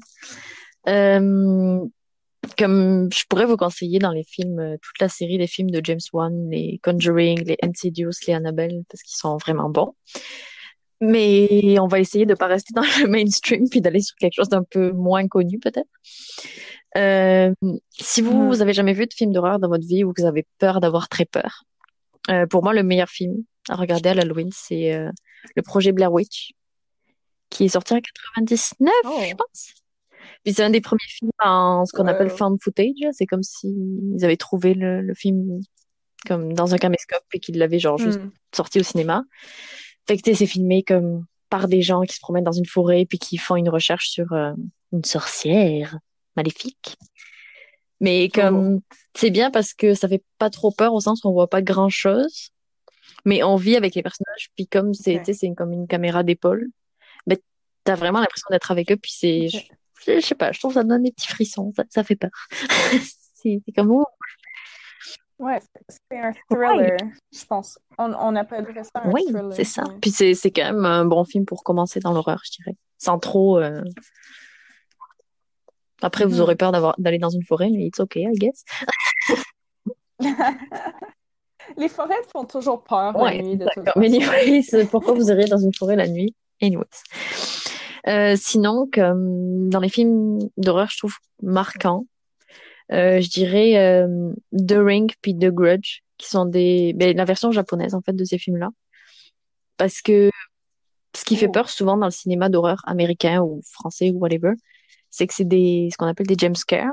Euh, 0.89 1.85
comme 2.59 3.09
je 3.13 3.25
pourrais 3.29 3.45
vous 3.47 3.57
conseiller 3.57 3.99
dans 3.99 4.13
les 4.13 4.25
films, 4.25 4.59
euh, 4.61 4.77
toute 4.81 5.01
la 5.01 5.09
série 5.09 5.37
des 5.39 5.47
films 5.49 5.71
de 5.71 5.81
James 5.83 5.99
Wan, 6.13 6.49
les 6.51 6.79
Conjuring, 6.83 7.45
les 7.45 7.57
Insidious, 7.63 8.13
les 8.29 8.35
Annabelle, 8.35 8.83
parce 8.89 9.03
qu'ils 9.03 9.17
sont 9.17 9.37
vraiment 9.37 9.69
bons. 9.69 9.95
Mais 11.01 11.79
on 11.79 11.89
va 11.89 12.01
essayer 12.01 12.25
de 12.25 12.35
pas 12.35 12.47
rester 12.47 12.73
dans 12.75 12.83
le 13.05 13.09
mainstream 13.09 13.69
puis 13.69 13.81
d'aller 13.81 14.01
sur 14.01 14.17
quelque 14.17 14.35
chose 14.35 14.49
d'un 14.49 14.63
peu 14.63 14.93
moins 14.93 15.27
connu 15.29 15.59
peut-être. 15.59 15.89
Euh, 16.97 17.53
si 17.91 18.23
vous, 18.23 18.33
Mhm. 18.43 18.47
vous 18.49 18.63
avez 18.63 18.73
jamais 18.73 18.95
vu 18.95 19.07
de 19.07 19.13
film 19.13 19.33
d'horreur 19.33 19.59
dans 19.59 19.69
votre 19.69 19.87
vie 19.87 20.05
ou 20.05 20.13
que 20.15 20.23
vous 20.23 20.29
avez 20.29 20.47
peur 20.59 20.81
d'avoir 20.81 21.09
très 21.09 21.27
peur, 21.27 21.65
euh, 22.31 22.47
pour 22.47 22.63
moi 22.63 22.73
le 22.73 22.83
meilleur 22.83 23.09
film 23.09 23.43
à 23.69 23.75
regarder 23.75 24.09
à 24.11 24.15
l'Halloween 24.15 24.49
c'est 24.53 24.95
euh, 24.95 25.11
le 25.57 25.63
projet 25.63 25.93
Blair 25.93 26.13
Witch 26.13 26.53
qui 27.51 27.65
est 27.65 27.69
sorti 27.69 27.93
en 27.95 28.01
99 28.01 28.93
Oh. 29.05 29.21
je 29.29 29.35
pense. 29.35 29.75
Puis 30.47 30.55
c'est 30.55 30.63
un 30.63 30.71
des 30.71 30.81
premiers 30.81 31.01
films 31.09 31.33
en 31.41 31.85
ce 31.87 31.93
qu'on 31.93 32.07
appelle 32.07 32.31
found 32.31 32.59
footage. 32.63 32.95
C'est 33.13 33.27
comme 33.27 33.43
s'ils 33.43 34.25
avaient 34.25 34.37
trouvé 34.39 34.75
le, 34.75 35.03
le 35.03 35.15
film 35.15 35.61
comme 36.27 36.55
dans 36.55 36.73
un 36.75 36.79
caméscope 36.79 37.25
et 37.35 37.41
qu'ils 37.41 37.59
l'avaient 37.59 37.81
genre 37.81 37.99
juste 37.99 38.21
Hmm. 38.21 38.31
sorti 38.55 38.81
au 38.81 38.85
cinéma. 38.85 39.25
Fait 40.09 40.17
que 40.17 40.35
c'est 40.35 40.47
filmé 40.47 40.85
comme 40.85 41.27
par 41.51 41.69
des 41.69 41.83
gens 41.83 42.03
qui 42.03 42.15
se 42.15 42.21
promènent 42.21 42.45
dans 42.45 42.53
une 42.53 42.67
forêt 42.67 43.07
puis 43.07 43.19
qui 43.19 43.39
font 43.39 43.57
une 43.57 43.69
recherche 43.69 44.09
sur 44.09 44.33
euh, 44.33 44.53
une 44.93 45.05
sorcière 45.05 45.99
maléfique. 46.37 46.97
Mais 48.01 48.29
comme 48.29 48.81
c'est 49.17 49.31
bien 49.31 49.51
parce 49.51 49.75
que 49.75 49.95
ça 49.95 50.09
fait 50.09 50.23
pas 50.39 50.51
trop 50.51 50.71
peur 50.71 50.95
au 50.95 51.01
sens 51.01 51.25
où 51.25 51.29
on 51.29 51.33
voit 51.33 51.49
pas 51.51 51.63
grand 51.63 51.89
chose, 51.89 52.51
mais 53.25 53.43
on 53.43 53.57
vit 53.57 53.77
avec 53.77 53.95
les 53.95 54.03
personnages. 54.03 54.51
Puis 54.57 54.67
comme 54.69 54.95
c'est 54.95 55.23
c'est 55.25 55.55
comme 55.55 55.73
une 55.73 55.89
caméra 55.89 56.23
d'épaule, 56.23 56.69
mais 57.27 57.41
t'as 57.85 57.97
vraiment 57.97 58.21
l'impression 58.21 58.49
d'être 58.51 58.71
avec 58.71 58.93
eux. 58.93 58.97
Puis 58.97 59.13
c'est. 59.17 59.49
Je, 60.05 60.21
sais 60.21 60.35
pas, 60.35 60.53
je 60.53 60.59
trouve 60.59 60.73
que 60.73 60.81
ça 60.81 60.85
donne 60.85 61.03
des 61.03 61.13
petits 61.13 61.29
frissons, 61.29 61.73
ça, 61.77 61.85
ça 61.89 62.05
fait 62.05 62.17
peur. 62.17 62.31
c'est 63.35 63.61
comme 63.75 63.91
oh, 63.93 64.05
Ouais, 65.39 65.61
c'est 66.11 66.19
un 66.19 66.33
thriller, 66.51 66.97
je 67.33 67.45
pense. 67.45 67.79
On, 67.99 68.13
on 68.15 68.35
appellerait 68.37 68.85
ça 68.85 69.03
un 69.05 69.11
oui, 69.13 69.23
thriller. 69.27 69.53
c'est 69.53 69.65
ça. 69.65 69.85
Puis 70.01 70.11
c'est 70.11 70.51
quand 70.51 70.65
même 70.65 70.85
un 70.87 71.05
bon 71.05 71.25
film 71.25 71.45
pour 71.45 71.63
commencer 71.63 72.01
dans 72.01 72.13
l'horreur, 72.13 72.41
je 72.45 72.53
dirais, 72.63 72.75
sans 72.99 73.19
trop. 73.19 73.59
euh, 73.59 73.83
Après, 76.03 76.25
vous 76.25 76.37
Mhm. 76.37 76.41
aurez 76.41 76.57
peur 76.57 76.95
d'aller 76.99 77.19
dans 77.19 77.29
une 77.31 77.45
forêt, 77.45 77.69
mais 77.71 77.87
it's 77.87 78.01
okay, 78.01 78.23
I 78.23 78.33
guess. 78.39 78.65
Les 81.77 81.89
forêts 81.89 82.15
font 82.33 82.45
toujours 82.45 82.83
peur 82.85 83.13
la 83.19 83.35
nuit, 83.35 83.57
de 83.57 83.67
toute 83.67 83.85
d'accord. 83.85 84.01
Mais 84.01 84.07
anyways, 84.07 84.87
pourquoi 84.91 85.15
vous 85.15 85.31
irez 85.31 85.47
dans 85.47 85.59
une 85.59 85.75
forêt 85.75 85.97
la 85.97 86.07
nuit? 86.09 86.35
Anyways. 86.63 86.87
Euh, 88.09 88.37
sinon, 88.39 88.89
comme 88.93 89.69
dans 89.69 89.81
les 89.81 89.89
films 89.89 90.39
d'horreur, 90.57 90.89
je 90.91 90.99
trouve 90.99 91.17
marquants, 91.43 92.07
euh, 92.93 93.21
je 93.21 93.29
dirais 93.29 93.77
euh, 93.79 94.33
The 94.57 94.77
Ring 94.79 95.13
puis 95.23 95.37
The 95.37 95.47
Grudge, 95.49 96.01
qui 96.19 96.29
sont 96.29 96.45
des, 96.47 96.93
ben, 96.95 97.17
la 97.17 97.25
version 97.25 97.51
japonaise 97.51 97.95
en 97.95 98.01
fait 98.03 98.15
de 98.15 98.25
ces 98.25 98.39
films-là, 98.39 98.69
parce 99.77 100.01
que 100.03 100.31
ce 101.17 101.25
qui 101.25 101.37
fait 101.37 101.49
Oh. 101.49 101.53
peur 101.53 101.69
souvent 101.69 101.97
dans 101.97 102.07
le 102.07 102.13
cinéma 102.13 102.49
d'horreur 102.49 102.81
américain 102.87 103.41
ou 103.43 103.61
français 103.73 104.11
ou 104.11 104.19
whatever, 104.19 104.53
c'est 105.11 105.27
que 105.27 105.35
c'est 105.35 105.49
des, 105.49 105.89
ce 105.91 105.97
qu'on 105.97 106.07
appelle 106.07 106.27
des 106.27 106.37
jump 106.39 106.57
scares. 106.57 106.93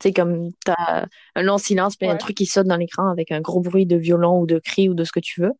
C'est 0.00 0.12
comme 0.12 0.52
t'as 0.64 1.06
un 1.34 1.42
long 1.42 1.58
silence, 1.58 1.96
puis 1.96 2.08
un 2.08 2.16
truc 2.16 2.36
qui 2.36 2.46
saute 2.46 2.66
dans 2.68 2.76
l'écran 2.76 3.08
avec 3.08 3.32
un 3.32 3.40
gros 3.40 3.60
bruit 3.60 3.86
de 3.86 3.96
violon 3.96 4.40
ou 4.40 4.46
de 4.46 4.60
cri 4.60 4.88
ou 4.88 4.94
de 4.94 5.02
ce 5.02 5.10
que 5.10 5.18
tu 5.18 5.40
veux. 5.40 5.52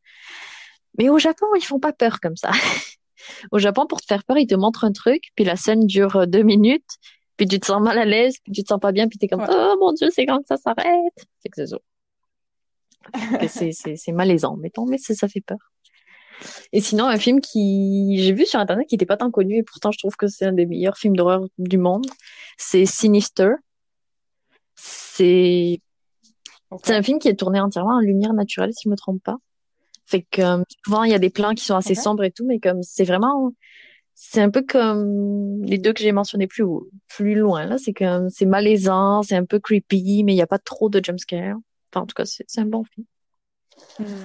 Mais 0.96 1.08
au 1.08 1.18
Japon, 1.18 1.46
ils 1.56 1.64
font 1.64 1.80
pas 1.80 1.92
peur 1.92 2.20
comme 2.20 2.36
ça. 2.36 2.50
Au 3.50 3.58
Japon, 3.58 3.86
pour 3.86 4.00
te 4.00 4.06
faire 4.06 4.24
peur, 4.24 4.38
ils 4.38 4.46
te 4.46 4.54
montrent 4.54 4.84
un 4.84 4.92
truc, 4.92 5.22
puis 5.34 5.44
la 5.44 5.56
scène 5.56 5.86
dure 5.86 6.16
euh, 6.16 6.26
deux 6.26 6.42
minutes, 6.42 6.96
puis 7.36 7.46
tu 7.46 7.60
te 7.60 7.66
sens 7.66 7.80
mal 7.80 7.98
à 7.98 8.04
l'aise, 8.04 8.36
puis 8.42 8.52
tu 8.52 8.62
te 8.62 8.68
sens 8.68 8.80
pas 8.80 8.92
bien, 8.92 9.08
puis 9.08 9.18
t'es 9.18 9.28
comme 9.28 9.40
Ouais. 9.40 9.46
oh 9.50 9.76
mon 9.80 9.92
Dieu, 9.92 10.08
c'est 10.12 10.26
quand 10.26 10.38
que 10.38 10.46
ça 10.48 10.56
s'arrête. 10.56 11.26
C'est 11.40 11.48
que 11.48 11.56
c'est 11.56 11.66
ça. 11.66 11.78
C'est 13.96 14.12
malaisant, 14.12 14.56
mettons, 14.56 14.86
mais 14.86 14.98
ça 14.98 15.28
fait 15.28 15.40
peur. 15.40 15.58
Et 16.72 16.80
sinon, 16.80 17.06
un 17.06 17.18
film 17.18 17.40
qui 17.40 18.18
j'ai 18.18 18.32
vu 18.32 18.46
sur 18.46 18.60
internet 18.60 18.86
qui 18.88 18.94
était 18.94 19.06
pas 19.06 19.16
tant 19.16 19.30
connu 19.30 19.56
et 19.56 19.62
pourtant 19.62 19.90
je 19.90 19.98
trouve 19.98 20.16
que 20.16 20.28
c'est 20.28 20.46
un 20.46 20.52
des 20.52 20.66
meilleurs 20.66 20.96
films 20.96 21.16
d'horreur 21.16 21.46
du 21.58 21.78
monde, 21.78 22.06
c'est 22.56 22.86
Sinister. 22.86 23.54
C'est 24.76 25.80
c'est 26.84 26.94
un 26.94 27.02
film 27.02 27.18
qui 27.18 27.28
est 27.28 27.38
tourné 27.38 27.60
entièrement 27.60 27.96
en 27.96 28.00
lumière 28.00 28.34
naturelle, 28.34 28.72
si 28.72 28.82
je 28.84 28.90
me 28.90 28.96
trompe 28.96 29.22
pas. 29.22 29.36
Fait 30.08 30.22
que 30.30 30.40
euh, 30.40 30.62
souvent 30.84 31.04
il 31.04 31.10
y 31.10 31.14
a 31.14 31.18
des 31.18 31.30
plans 31.30 31.54
qui 31.54 31.64
sont 31.64 31.76
assez 31.76 31.94
sombres 31.94 32.24
et 32.24 32.30
tout, 32.30 32.46
mais 32.46 32.58
comme 32.60 32.82
c'est 32.82 33.04
vraiment, 33.04 33.52
c'est 34.14 34.40
un 34.40 34.50
peu 34.50 34.62
comme 34.62 35.62
les 35.64 35.76
deux 35.76 35.92
que 35.92 36.00
j'ai 36.00 36.12
mentionnés 36.12 36.46
plus 36.46 36.64
plus 37.08 37.34
loin 37.34 37.66
là. 37.66 37.76
C'est 37.78 37.92
comme 37.92 38.30
c'est 38.30 38.46
malaisant, 38.46 39.22
c'est 39.22 39.36
un 39.36 39.44
peu 39.44 39.58
creepy, 39.58 40.24
mais 40.24 40.32
il 40.32 40.36
y 40.36 40.42
a 40.42 40.46
pas 40.46 40.58
trop 40.58 40.88
de 40.88 41.04
jumpscare. 41.04 41.56
Enfin 41.92 42.02
en 42.02 42.06
tout 42.06 42.14
cas 42.14 42.24
c'est 42.24 42.46
un 42.58 42.64
bon 42.64 42.84
film. 42.84 43.06
Hmm. 43.98 44.24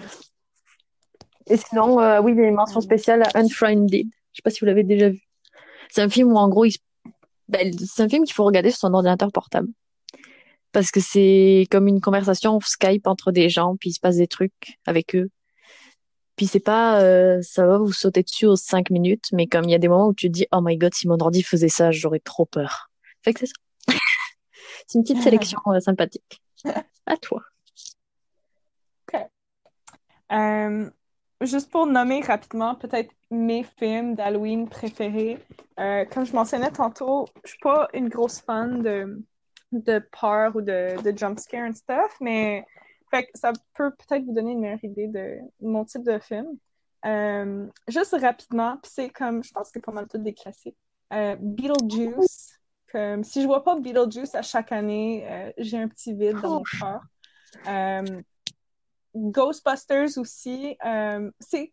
Et 1.47 1.57
sinon, 1.57 1.99
euh, 1.99 2.21
oui, 2.21 2.31
il 2.31 2.37
y 2.37 2.41
a 2.41 2.47
une 2.47 2.55
mention 2.55 2.79
Mm. 2.79 2.83
spéciale 2.83 3.23
à 3.23 3.37
Unfriended. 3.37 4.07
Je 4.31 4.37
sais 4.37 4.41
pas 4.41 4.49
si 4.49 4.61
vous 4.61 4.65
l'avez 4.65 4.83
déjà 4.83 5.09
vu. 5.09 5.21
C'est 5.89 6.01
un 6.01 6.09
film 6.09 6.31
où 6.31 6.37
en 6.37 6.47
gros, 6.47 6.65
il 6.65 6.73
ben, 7.49 7.73
c'est 7.77 8.03
un 8.03 8.09
film 8.09 8.23
qu'il 8.23 8.33
faut 8.33 8.45
regarder 8.45 8.71
sur 8.71 8.79
son 8.79 8.93
ordinateur 8.93 9.31
portable. 9.31 9.67
Parce 10.71 10.91
que 10.91 11.01
c'est 11.01 11.67
comme 11.69 11.87
une 11.87 12.01
conversation 12.01 12.59
Skype 12.61 13.05
entre 13.05 13.31
des 13.31 13.49
gens, 13.49 13.75
puis 13.75 13.89
il 13.89 13.93
se 13.93 13.99
passe 13.99 14.15
des 14.15 14.27
trucs 14.27 14.79
avec 14.85 15.13
eux. 15.15 15.29
Puis 16.35 16.47
c'est 16.47 16.59
pas, 16.59 17.01
euh, 17.01 17.41
ça 17.41 17.65
va 17.65 17.77
vous 17.77 17.91
sauter 17.91 18.23
dessus 18.23 18.45
aux 18.45 18.55
cinq 18.55 18.89
minutes, 18.89 19.25
mais 19.33 19.47
comme 19.47 19.65
il 19.65 19.71
y 19.71 19.75
a 19.75 19.79
des 19.79 19.87
moments 19.87 20.07
où 20.07 20.13
tu 20.13 20.27
te 20.27 20.31
dis, 20.31 20.47
oh 20.51 20.61
my 20.61 20.77
god, 20.77 20.93
si 20.93 21.07
mon 21.07 21.19
ordi 21.19 21.43
faisait 21.43 21.69
ça, 21.69 21.91
j'aurais 21.91 22.19
trop 22.19 22.45
peur. 22.45 22.89
Fait 23.21 23.33
que 23.33 23.41
c'est 23.41 23.47
ça. 23.47 23.53
c'est 24.87 24.97
une 24.97 25.03
petite 25.03 25.21
sélection 25.21 25.59
euh, 25.67 25.79
sympathique. 25.79 26.41
À 27.05 27.17
toi. 27.17 27.41
Euh, 30.31 30.89
juste 31.41 31.69
pour 31.69 31.85
nommer 31.85 32.21
rapidement 32.21 32.73
peut-être 32.73 33.11
mes 33.29 33.63
films 33.77 34.15
d'Halloween 34.15 34.67
préférés. 34.67 35.37
Comme 35.77 36.25
je 36.25 36.33
mentionnais 36.33 36.71
tantôt, 36.71 37.27
je 37.43 37.49
suis 37.51 37.59
pas 37.59 37.89
une 37.93 38.07
grosse 38.07 38.39
fan 38.39 38.81
de, 38.81 39.21
de 39.73 39.99
peur 40.19 40.55
ou 40.55 40.61
de, 40.61 40.99
de 41.03 41.15
jumpscare 41.15 41.67
and 41.67 41.73
stuff, 41.73 42.15
mais 42.21 42.65
fait 43.13 43.25
que 43.25 43.31
ça 43.35 43.53
peut 43.75 43.91
peut-être 43.91 44.25
vous 44.25 44.33
donner 44.33 44.53
une 44.53 44.59
meilleure 44.59 44.83
idée 44.83 45.07
de 45.07 45.37
mon 45.61 45.85
type 45.85 46.03
de 46.03 46.17
film. 46.17 46.57
Euh, 47.05 47.67
juste 47.87 48.15
rapidement, 48.19 48.77
puis 48.81 48.91
c'est 48.93 49.09
comme, 49.09 49.43
je 49.43 49.51
pense 49.51 49.67
que 49.67 49.73
c'est 49.75 49.85
pas 49.85 49.91
mal 49.91 50.07
tout 50.07 50.17
des 50.17 50.33
classiques. 50.33 50.77
Euh, 51.11 51.35
Beetlejuice, 51.39 52.59
comme 52.91 53.23
si 53.23 53.41
je 53.41 53.47
vois 53.47 53.63
pas 53.63 53.79
Beetlejuice 53.79 54.33
à 54.35 54.41
chaque 54.41 54.71
année, 54.71 55.27
euh, 55.29 55.51
j'ai 55.57 55.77
un 55.77 55.87
petit 55.87 56.13
vide 56.13 56.39
dans 56.41 56.55
mon 56.55 56.63
cœur. 56.63 57.01
Euh, 57.67 58.21
Ghostbusters 59.15 60.17
aussi, 60.17 60.75
c'est 61.39 61.71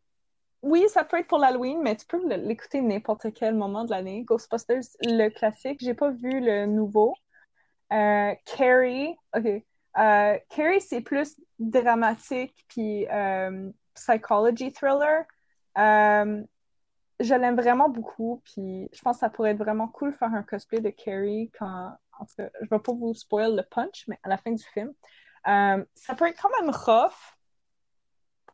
oui, 0.62 0.84
ça 0.88 1.04
peut 1.04 1.18
être 1.18 1.26
pour 1.26 1.38
l'Halloween, 1.38 1.80
mais 1.80 1.96
tu 1.96 2.04
peux 2.04 2.22
l'écouter 2.36 2.82
n'importe 2.82 3.32
quel 3.32 3.54
moment 3.54 3.84
de 3.84 3.90
l'année. 3.90 4.24
Ghostbusters, 4.24 4.82
le 5.00 5.30
classique, 5.30 5.78
j'ai 5.80 5.94
pas 5.94 6.10
vu 6.10 6.38
le 6.40 6.66
nouveau. 6.66 7.14
Carrie, 7.88 9.16
ok, 9.34 9.64
Euh, 9.98 10.38
Carrie, 10.48 10.80
c'est 10.80 11.00
plus 11.00 11.40
dramatique 11.58 12.64
puis 12.68 13.06
euh, 13.08 13.70
psychology 13.94 14.72
thriller. 14.72 15.24
Euh, 15.78 16.42
je 17.18 17.34
l'aime 17.34 17.56
vraiment 17.56 17.88
beaucoup, 17.88 18.40
puis 18.44 18.88
je 18.92 19.02
pense 19.02 19.16
que 19.16 19.20
ça 19.20 19.30
pourrait 19.30 19.50
être 19.50 19.58
vraiment 19.58 19.88
cool 19.88 20.12
faire 20.12 20.32
un 20.32 20.42
cosplay 20.42 20.80
de 20.80 20.90
Carrie 20.90 21.50
quand. 21.58 21.92
En 22.18 22.26
je 22.36 22.68
vais 22.70 22.78
pas 22.78 22.92
vous 22.92 23.14
spoil 23.14 23.56
le 23.56 23.62
punch, 23.62 24.04
mais 24.06 24.18
à 24.22 24.28
la 24.28 24.36
fin 24.36 24.52
du 24.52 24.62
film. 24.62 24.92
Ça 25.44 26.14
peut 26.16 26.26
être 26.26 26.40
quand 26.40 26.50
même 26.60 26.70
rough, 26.70 27.36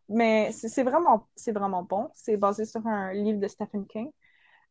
mais 0.09 0.53
c'est 0.53 0.84
vraiment, 0.84 1.28
bon. 1.82 2.11
C'est 2.14 2.37
basé 2.37 2.64
sur 2.64 2.87
un 2.87 3.12
livre 3.12 3.41
de 3.41 3.49
Stephen 3.49 3.87
King. 3.87 4.12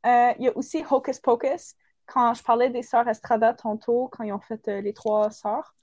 Il 0.06 0.36
y 0.40 0.48
a 0.48 0.58
aussi 0.58 0.84
Hocus 0.90 1.20
Pocus. 1.20 1.76
Quand 2.06 2.34
je 2.34 2.44
parlais 2.44 2.70
des 2.70 2.84
sœurs 2.84 3.08
Estrada 3.10 3.54
tantôt, 3.54 4.10
quand 4.14 4.24
ils 4.24 4.32
ont 4.32 4.40
fait 4.40 4.66
les 4.68 4.94
trois 4.94 5.30
sœurs, 5.30 5.76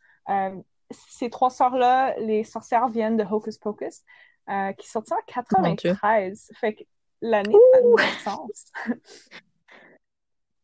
ces 0.93 1.30
trois 1.30 1.51
sœurs-là, 1.51 2.14
les 2.18 2.45
sorcières 2.45 2.88
viennent 2.88 3.16
de 3.16 3.24
Hocus 3.24 3.59
Pocus, 3.59 4.03
qui 4.47 4.53
est 4.53 4.82
sorti 4.82 5.12
en 5.12 5.18
93. 5.26 6.51
Fait 6.61 6.74
que 6.74 6.84
l'année 7.22 7.53
de 7.53 7.97
naissance. 7.97 8.64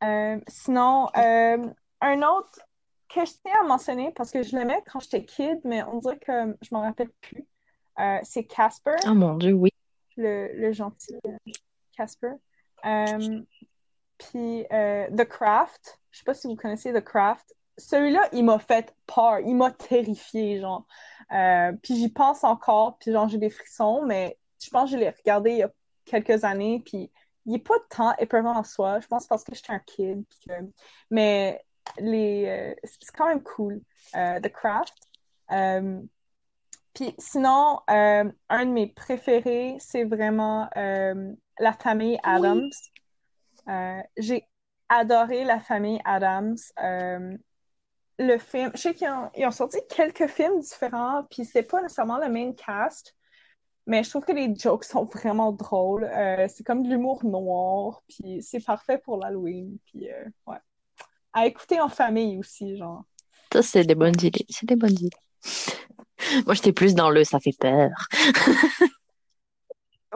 Euh, 0.05 0.39
sinon, 0.47 1.09
euh, 1.17 1.59
un 2.01 2.23
autre 2.23 2.61
que 3.09 3.25
je 3.25 3.33
tiens 3.45 3.61
à 3.63 3.67
mentionner 3.67 4.13
parce 4.15 4.31
que 4.31 4.43
je 4.43 4.57
l'aimais 4.57 4.81
quand 4.87 5.01
j'étais 5.01 5.25
kid, 5.25 5.59
mais 5.65 5.83
on 5.83 5.99
dirait 5.99 6.19
que 6.19 6.57
je 6.63 6.69
m'en 6.71 6.83
rappelle 6.83 7.11
plus. 7.21 7.45
Euh, 7.99 8.19
c'est 8.23 8.45
Casper. 8.45 8.95
Oh 9.07 9.15
mon 9.15 9.35
Dieu, 9.35 9.53
oui. 9.55 9.71
Le, 10.17 10.53
le 10.55 10.73
gentil 10.73 11.19
Casper. 11.97 12.35
Puis 14.19 14.67
The 14.71 15.25
Craft. 15.25 15.99
Je 16.11 16.19
sais 16.19 16.25
pas 16.25 16.35
si 16.35 16.47
vous 16.47 16.57
connaissez 16.57 16.93
The 16.93 17.03
Craft. 17.03 17.55
Celui-là, 17.79 18.29
il 18.33 18.45
m'a 18.45 18.59
fait 18.59 18.95
peur. 19.07 19.41
Il 19.41 19.57
m'a 19.57 19.71
terrifié, 19.71 20.61
genre. 20.61 20.87
puis 21.83 21.97
j'y 21.97 22.11
pense 22.11 22.45
encore, 22.45 22.99
puis 22.99 23.13
genre, 23.13 23.29
j'ai 23.29 23.39
des 23.39 23.51
frissons, 23.51 24.03
mais 24.05 24.37
je 24.63 24.71
pense 24.71 24.91
que 24.91 24.97
je 24.97 25.01
l'ai 25.01 25.11
regardé 25.11 25.51
il 25.53 25.59
y 25.59 25.63
a 25.63 25.71
quelques 26.05 26.45
années, 26.45 26.83
puis 26.85 27.11
il 27.47 27.53
n'est 27.53 27.59
pas 27.59 27.79
tant 27.89 28.15
épeurant 28.17 28.57
en 28.57 28.65
soi. 28.65 29.01
Je 29.01 29.07
pense 29.07 29.27
parce 29.27 29.43
que 29.43 29.55
j'étais 29.55 29.73
un 29.73 29.79
kid. 29.79 30.25
Mais 31.11 31.65
les, 31.99 32.45
euh, 32.47 32.75
c'est 32.85 33.11
quand 33.17 33.27
même 33.27 33.43
cool. 33.43 33.81
Euh, 34.15 34.41
The 34.41 34.49
Craft. 34.49 34.95
Euh, 35.51 36.01
puis 36.95 37.15
sinon, 37.19 37.81
un 37.87 38.25
de 38.67 38.71
mes 38.71 38.89
préférés, 38.89 39.77
c'est 39.79 40.05
vraiment 40.05 40.69
La 40.75 41.73
famille 41.73 42.19
Adams. 42.23 42.71
J'ai 44.17 44.45
adoré 44.89 45.45
La 45.45 45.61
famille 45.61 46.01
Adams. 46.05 46.57
Le 48.19 48.39
film, 48.39 48.71
je 48.75 48.81
sais 48.81 48.95
qu'ils 48.95 49.09
ont, 49.09 49.31
ont, 49.35 49.51
sorti 49.51 49.79
quelques 49.89 50.27
films 50.27 50.61
différents, 50.61 51.25
puis 51.31 51.45
c'est 51.45 51.63
pas 51.63 51.81
nécessairement 51.83 52.19
le 52.19 52.29
main 52.29 52.53
cast, 52.53 53.15
mais 53.89 54.05
je 54.05 54.11
trouve 54.11 54.25
que 54.25 54.33
les 54.33 54.55
jokes 54.55 54.85
sont 54.85 55.05
vraiment 55.05 55.51
drôles. 55.51 56.05
Euh, 56.05 56.47
c'est 56.49 56.63
comme 56.63 56.83
de 56.83 56.91
l'humour 56.91 57.25
noir, 57.25 58.03
puis 58.07 58.43
c'est 58.43 58.61
parfait 58.61 58.99
pour 58.99 59.17
l'Halloween. 59.17 59.79
Puis, 59.87 60.11
euh, 60.11 60.25
ouais. 60.47 60.59
À 61.33 61.47
écouter 61.47 61.81
en 61.81 61.89
famille 61.89 62.37
aussi, 62.37 62.77
genre. 62.77 63.05
Ça, 63.51 63.63
c'est 63.63 63.85
des 63.85 63.95
bonnes 63.95 64.21
idées. 64.23 64.45
C'est 64.51 64.67
des 64.67 64.77
bonnes 64.77 64.93
idées. 64.93 65.09
Moi, 66.45 66.55
j'étais 66.55 66.75
plus 66.75 66.95
dans 66.95 67.09
le 67.09 67.25
ça 67.25 67.41
fait 67.41 67.57
peur. 67.59 67.91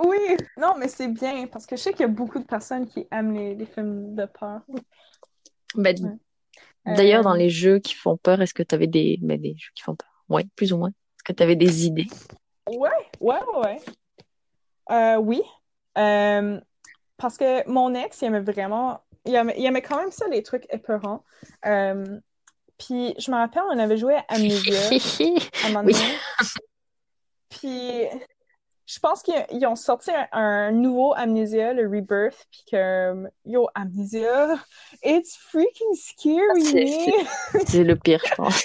oui, 0.05 0.37
non, 0.59 0.75
mais 0.77 0.89
c'est 0.89 1.09
bien, 1.09 1.47
parce 1.47 1.65
que 1.65 1.77
je 1.77 1.83
sais 1.83 1.93
qu'il 1.93 2.03
y 2.03 2.05
a 2.05 2.09
beaucoup 2.09 2.41
de 2.41 2.45
personnes 2.45 2.87
qui 2.87 3.07
aiment 3.11 3.33
les, 3.33 3.65
films 3.65 4.15
de 4.15 4.27
peur. 4.27 4.61
Ben, 5.77 6.19
D'ailleurs, 6.85 7.23
dans 7.23 7.35
euh, 7.35 7.39
les 7.39 7.51
jeux 7.51 7.79
qui 7.79 7.95
font 7.95 8.17
peur, 8.17 8.41
est-ce 8.43 8.55
que 8.55 8.63
tu 8.63 8.75
avais 8.75 8.87
des... 8.87 9.19
Ben, 9.23 9.41
des 9.41 9.55
jeux 9.57 9.71
qui 9.75 9.83
font 9.83 9.95
peur? 9.95 10.09
Oui, 10.29 10.45
plus 10.57 10.73
ou 10.73 10.79
moins. 10.79 10.89
Est-ce 10.89 11.25
que 11.25 11.33
tu 11.33 11.43
avais 11.43 11.57
des 11.57 11.87
idées? 11.87 12.07
Ouais, 12.69 12.91
ouais, 13.21 13.41
ouais. 13.57 13.79
Euh, 14.91 15.17
oui. 15.17 15.43
Euh, 15.99 16.61
parce 17.17 17.37
que 17.37 17.69
mon 17.69 17.95
ex, 17.95 18.21
il 18.23 18.27
aimait 18.27 18.41
vraiment. 18.41 19.05
Il 19.25 19.35
aimait, 19.37 19.83
quand 19.83 19.99
même 19.99 20.11
ça, 20.11 20.27
les 20.29 20.43
trucs 20.43 20.67
épeurants. 20.73 21.25
Euh, 21.67 22.19
puis 22.79 23.15
je 23.19 23.31
me 23.31 23.37
rappelle, 23.37 23.63
on 23.71 23.79
avait 23.79 23.97
joué 23.97 24.17
à 24.17 24.25
Amnesia 24.29 24.81
à 25.63 25.67
un 25.67 25.69
moment 25.69 25.85
donné. 25.85 26.19
Puis 27.49 28.07
je 28.87 28.99
pense 28.99 29.23
qu'ils 29.23 29.67
ont 29.67 29.77
sorti 29.77 30.11
un, 30.33 30.73
nouveau 30.73 31.15
Amnesia, 31.15 31.73
le 31.73 31.89
Rebirth, 31.89 32.47
puis 32.51 32.65
que, 32.71 33.31
yo, 33.45 33.69
Amnesia, 33.75 34.57
it's 35.03 35.37
freaking 35.37 35.95
scary! 35.95 37.15
C'est 37.67 37.85
le 37.85 37.97
pire, 37.97 38.21
je 38.25 38.35
pense. 38.35 38.65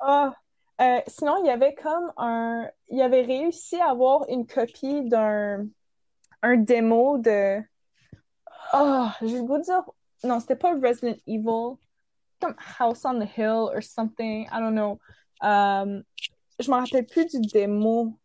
oh, 0.00 0.30
euh, 0.80 1.00
sinon, 1.06 1.36
il 1.42 1.46
y 1.46 1.50
avait 1.50 1.74
comme 1.74 2.12
un. 2.16 2.68
Il 2.88 3.00
avait 3.00 3.22
réussi 3.22 3.76
à 3.76 3.90
avoir 3.90 4.28
une 4.28 4.46
copie 4.46 5.02
d'un 5.08 5.66
un 6.42 6.56
démo 6.56 7.18
de. 7.18 7.62
Oh, 8.72 9.08
je 9.20 9.26
vais 9.26 9.40
vous 9.40 9.58
dire. 9.58 9.82
Non, 10.24 10.40
c'était 10.40 10.56
pas 10.56 10.74
Resident 10.74 11.16
Evil. 11.26 11.76
Comme 12.40 12.56
House 12.78 13.04
on 13.04 13.20
the 13.20 13.28
Hill 13.36 13.70
or 13.72 13.82
something. 13.82 14.48
I 14.50 14.58
don't 14.58 14.74
know. 14.74 14.98
Um, 15.40 16.02
je 16.58 16.70
me 16.70 16.76
rappelle 16.76 17.06
plus 17.06 17.26
du 17.26 17.40
démo. 17.40 18.18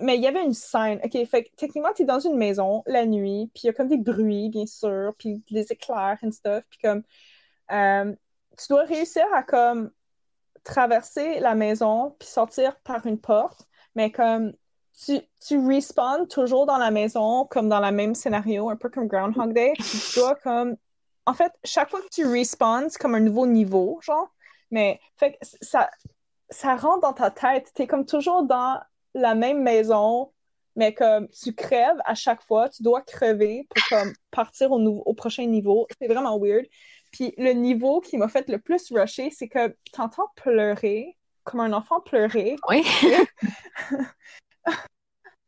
Mais 0.00 0.16
il 0.16 0.22
y 0.22 0.26
avait 0.26 0.44
une 0.44 0.54
scène. 0.54 1.00
OK, 1.04 1.26
fait 1.26 1.44
que 1.44 1.50
techniquement, 1.56 1.92
tu 1.94 2.02
es 2.02 2.04
dans 2.06 2.20
une 2.20 2.36
maison 2.36 2.82
la 2.86 3.04
nuit, 3.04 3.50
puis 3.52 3.64
il 3.64 3.66
y 3.66 3.68
a 3.70 3.72
comme 3.72 3.88
des 3.88 3.98
bruits, 3.98 4.48
bien 4.48 4.64
sûr, 4.64 5.12
puis 5.18 5.42
des 5.50 5.70
éclairs 5.70 6.18
and 6.22 6.32
stuff, 6.32 6.64
puis 6.70 6.78
comme. 6.82 7.02
Euh, 7.72 8.14
tu 8.56 8.68
dois 8.70 8.84
réussir 8.84 9.24
à 9.34 9.42
comme 9.42 9.90
traverser 10.64 11.40
la 11.40 11.54
maison 11.54 12.14
puis 12.18 12.28
sortir 12.28 12.76
par 12.80 13.06
une 13.06 13.18
porte, 13.18 13.66
mais 13.94 14.10
comme 14.10 14.52
tu, 15.04 15.20
tu 15.46 15.58
respawns 15.58 16.26
toujours 16.28 16.66
dans 16.66 16.78
la 16.78 16.90
maison, 16.90 17.44
comme 17.44 17.68
dans 17.68 17.80
le 17.80 17.92
même 17.92 18.14
scénario, 18.14 18.70
un 18.70 18.76
peu 18.76 18.88
comme 18.88 19.08
Groundhog 19.08 19.52
Day. 19.52 19.72
tu 19.76 20.20
dois 20.20 20.34
comme. 20.36 20.76
En 21.26 21.34
fait, 21.34 21.52
chaque 21.64 21.90
fois 21.90 22.00
que 22.00 22.08
tu 22.10 22.26
respawns, 22.26 22.88
c'est 22.88 23.00
comme 23.00 23.14
un 23.14 23.20
nouveau 23.20 23.46
niveau, 23.46 23.98
genre. 24.02 24.28
Mais 24.70 25.00
fait 25.16 25.38
ça, 25.60 25.90
ça 26.50 26.76
rentre 26.76 27.00
dans 27.00 27.12
ta 27.12 27.30
tête. 27.30 27.70
Tu 27.74 27.82
es 27.82 27.86
comme 27.86 28.06
toujours 28.06 28.44
dans 28.44 28.80
la 29.14 29.34
même 29.34 29.62
maison, 29.62 30.32
mais 30.76 30.94
comme 30.94 31.28
tu 31.28 31.54
crèves 31.54 32.00
à 32.04 32.14
chaque 32.14 32.42
fois, 32.42 32.68
tu 32.68 32.82
dois 32.82 33.02
crever 33.02 33.66
pour 33.68 33.98
comme 33.98 34.12
partir 34.30 34.70
au, 34.72 34.78
au 34.78 35.14
prochain 35.14 35.46
niveau. 35.46 35.86
C'est 35.98 36.08
vraiment 36.08 36.38
weird. 36.38 36.66
Puis 37.12 37.34
le 37.38 37.52
niveau 37.52 38.00
qui 38.00 38.18
m'a 38.18 38.28
fait 38.28 38.48
le 38.48 38.58
plus 38.58 38.90
rusher, 38.92 39.30
c'est 39.30 39.48
que 39.48 39.74
t'entends 39.92 40.28
pleurer, 40.36 41.16
comme 41.44 41.60
un 41.60 41.72
enfant 41.72 42.00
pleurer. 42.00 42.56
Oui. 42.68 42.84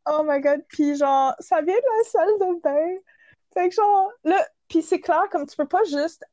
oh 0.07 0.23
my 0.25 0.41
god. 0.41 0.63
Puis 0.67 0.95
genre, 0.95 1.35
ça 1.39 1.61
vient 1.61 1.75
de 1.75 1.97
la 1.97 2.03
salle 2.09 2.39
de 2.39 2.61
bain. 2.61 2.99
Fait 3.53 3.69
que 3.69 3.75
genre, 3.75 4.09
là, 4.23 4.45
puis 4.67 4.81
c'est 4.81 4.99
clair, 4.99 5.23
comme 5.31 5.45
tu 5.45 5.55
peux 5.55 5.67
pas 5.67 5.83
juste 5.83 6.23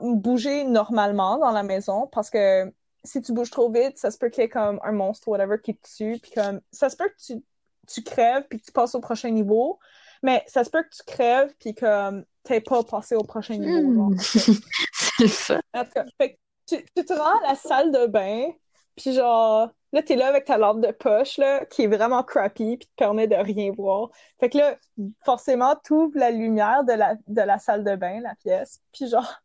bouger 0.00 0.64
normalement 0.64 1.38
dans 1.38 1.52
la 1.52 1.62
maison 1.62 2.06
parce 2.08 2.28
que 2.28 2.70
si 3.06 3.22
tu 3.22 3.32
bouges 3.32 3.50
trop 3.50 3.70
vite, 3.70 3.98
ça 3.98 4.10
se 4.10 4.18
peut 4.18 4.28
qu'il 4.28 4.42
y 4.42 4.46
ait 4.46 4.50
comme 4.50 4.80
un 4.82 4.92
monstre 4.92 5.28
ou 5.28 5.30
whatever 5.32 5.56
qui 5.62 5.74
te 5.74 5.88
tue. 5.96 6.18
Puis 6.20 6.32
comme, 6.32 6.60
ça 6.70 6.90
se 6.90 6.96
peut 6.96 7.08
que 7.08 7.22
tu, 7.24 7.42
tu 7.86 8.02
crèves 8.02 8.44
puis 8.48 8.60
que 8.60 8.66
tu 8.66 8.72
passes 8.72 8.94
au 8.94 9.00
prochain 9.00 9.30
niveau. 9.30 9.78
Mais 10.22 10.42
ça 10.46 10.64
se 10.64 10.70
peut 10.70 10.82
que 10.82 10.94
tu 10.94 11.02
crèves 11.06 11.54
puis 11.58 11.74
que 11.74 12.24
t'es 12.42 12.60
pas 12.60 12.82
passé 12.82 13.14
au 13.14 13.24
prochain 13.24 13.56
niveau. 13.56 14.10
Hmm. 14.10 14.16
c'est 14.18 15.28
ça. 15.28 15.60
En 15.74 15.84
tout 15.84 15.90
cas, 15.92 16.26
tu, 16.66 16.82
te 16.84 17.12
rends 17.12 17.38
à 17.44 17.48
la 17.48 17.54
salle 17.54 17.92
de 17.92 18.06
bain, 18.06 18.50
puis 18.96 19.12
genre, 19.12 19.70
là, 19.92 20.02
t'es 20.02 20.16
là 20.16 20.28
avec 20.28 20.46
ta 20.46 20.58
lampe 20.58 20.80
de 20.80 20.90
poche, 20.90 21.38
là, 21.38 21.64
qui 21.66 21.82
est 21.82 21.86
vraiment 21.86 22.22
crappy, 22.22 22.76
puis 22.76 22.86
te 22.86 22.94
permet 22.96 23.28
de 23.28 23.36
rien 23.36 23.72
voir. 23.72 24.10
Fait 24.40 24.48
que 24.48 24.58
là, 24.58 24.76
forcément, 25.24 25.74
ouvres 25.90 26.18
la 26.18 26.30
lumière 26.30 26.84
de 26.84 26.92
la, 26.92 27.14
de 27.26 27.42
la 27.42 27.58
salle 27.58 27.84
de 27.84 27.94
bain, 27.94 28.20
la 28.20 28.34
pièce, 28.36 28.80
puis 28.92 29.08
genre... 29.08 29.42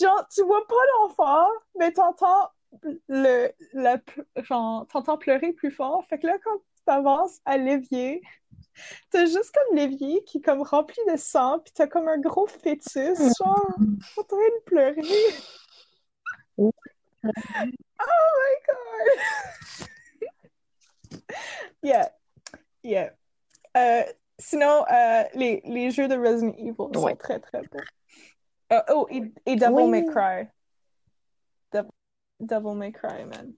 genre, 0.00 0.28
tu 0.28 0.42
vois 0.42 0.66
pas 0.66 0.74
l'enfant, 0.96 1.46
mais 1.78 1.92
t'entends 1.92 2.50
le, 3.08 3.50
la, 3.72 3.98
genre, 4.36 4.86
t'entends 4.88 5.18
pleurer 5.18 5.52
plus 5.52 5.70
fort. 5.70 6.04
Fait 6.08 6.18
que 6.18 6.26
là, 6.26 6.38
quand 6.42 6.56
tu 6.56 6.82
t'avances 6.84 7.40
à 7.44 7.56
l'évier, 7.56 8.22
T'as 9.10 9.26
juste 9.26 9.52
comme 9.52 9.76
l'évier 9.76 10.22
qui 10.24 10.38
est 10.38 10.40
comme 10.40 10.62
rempli 10.62 11.00
de 11.10 11.16
sang, 11.16 11.58
puis 11.60 11.72
t'as 11.74 11.86
comme 11.86 12.08
un 12.08 12.18
gros 12.18 12.46
fœtus, 12.46 13.18
genre, 13.38 13.76
en 14.16 14.22
train 14.22 14.36
de 14.36 14.62
pleurer. 14.64 15.02
Oh 16.58 16.72
my 17.24 18.54
god! 18.66 19.88
yeah, 21.82 22.08
yeah. 22.82 23.10
Euh, 23.76 24.04
sinon, 24.38 24.84
euh, 24.90 25.24
les, 25.34 25.62
les 25.64 25.90
jeux 25.90 26.08
de 26.08 26.16
Resident 26.16 26.54
Evil 26.58 26.74
sont 26.76 27.16
très 27.16 27.38
très 27.40 27.60
bons. 27.62 27.78
Euh, 28.72 28.82
oh, 28.90 29.06
et, 29.10 29.22
et 29.46 29.56
Devil 29.56 29.88
May 29.88 30.04
Cry. 30.04 30.48
Devil, 32.40 32.74
May 32.74 32.92
Cry, 32.92 33.24
man. 33.24 33.52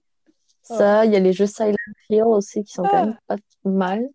Ça, 0.63 1.05
il 1.05 1.11
y 1.11 1.15
a 1.15 1.19
les 1.19 1.33
jeux 1.33 1.45
Silent 1.45 1.75
Hill 2.09 2.23
aussi 2.23 2.63
qui 2.63 2.73
sont 2.73 2.83
quand 2.83 3.05
même 3.05 3.17
ah. 3.27 3.35
pas 3.35 3.69
mal. 3.69 4.09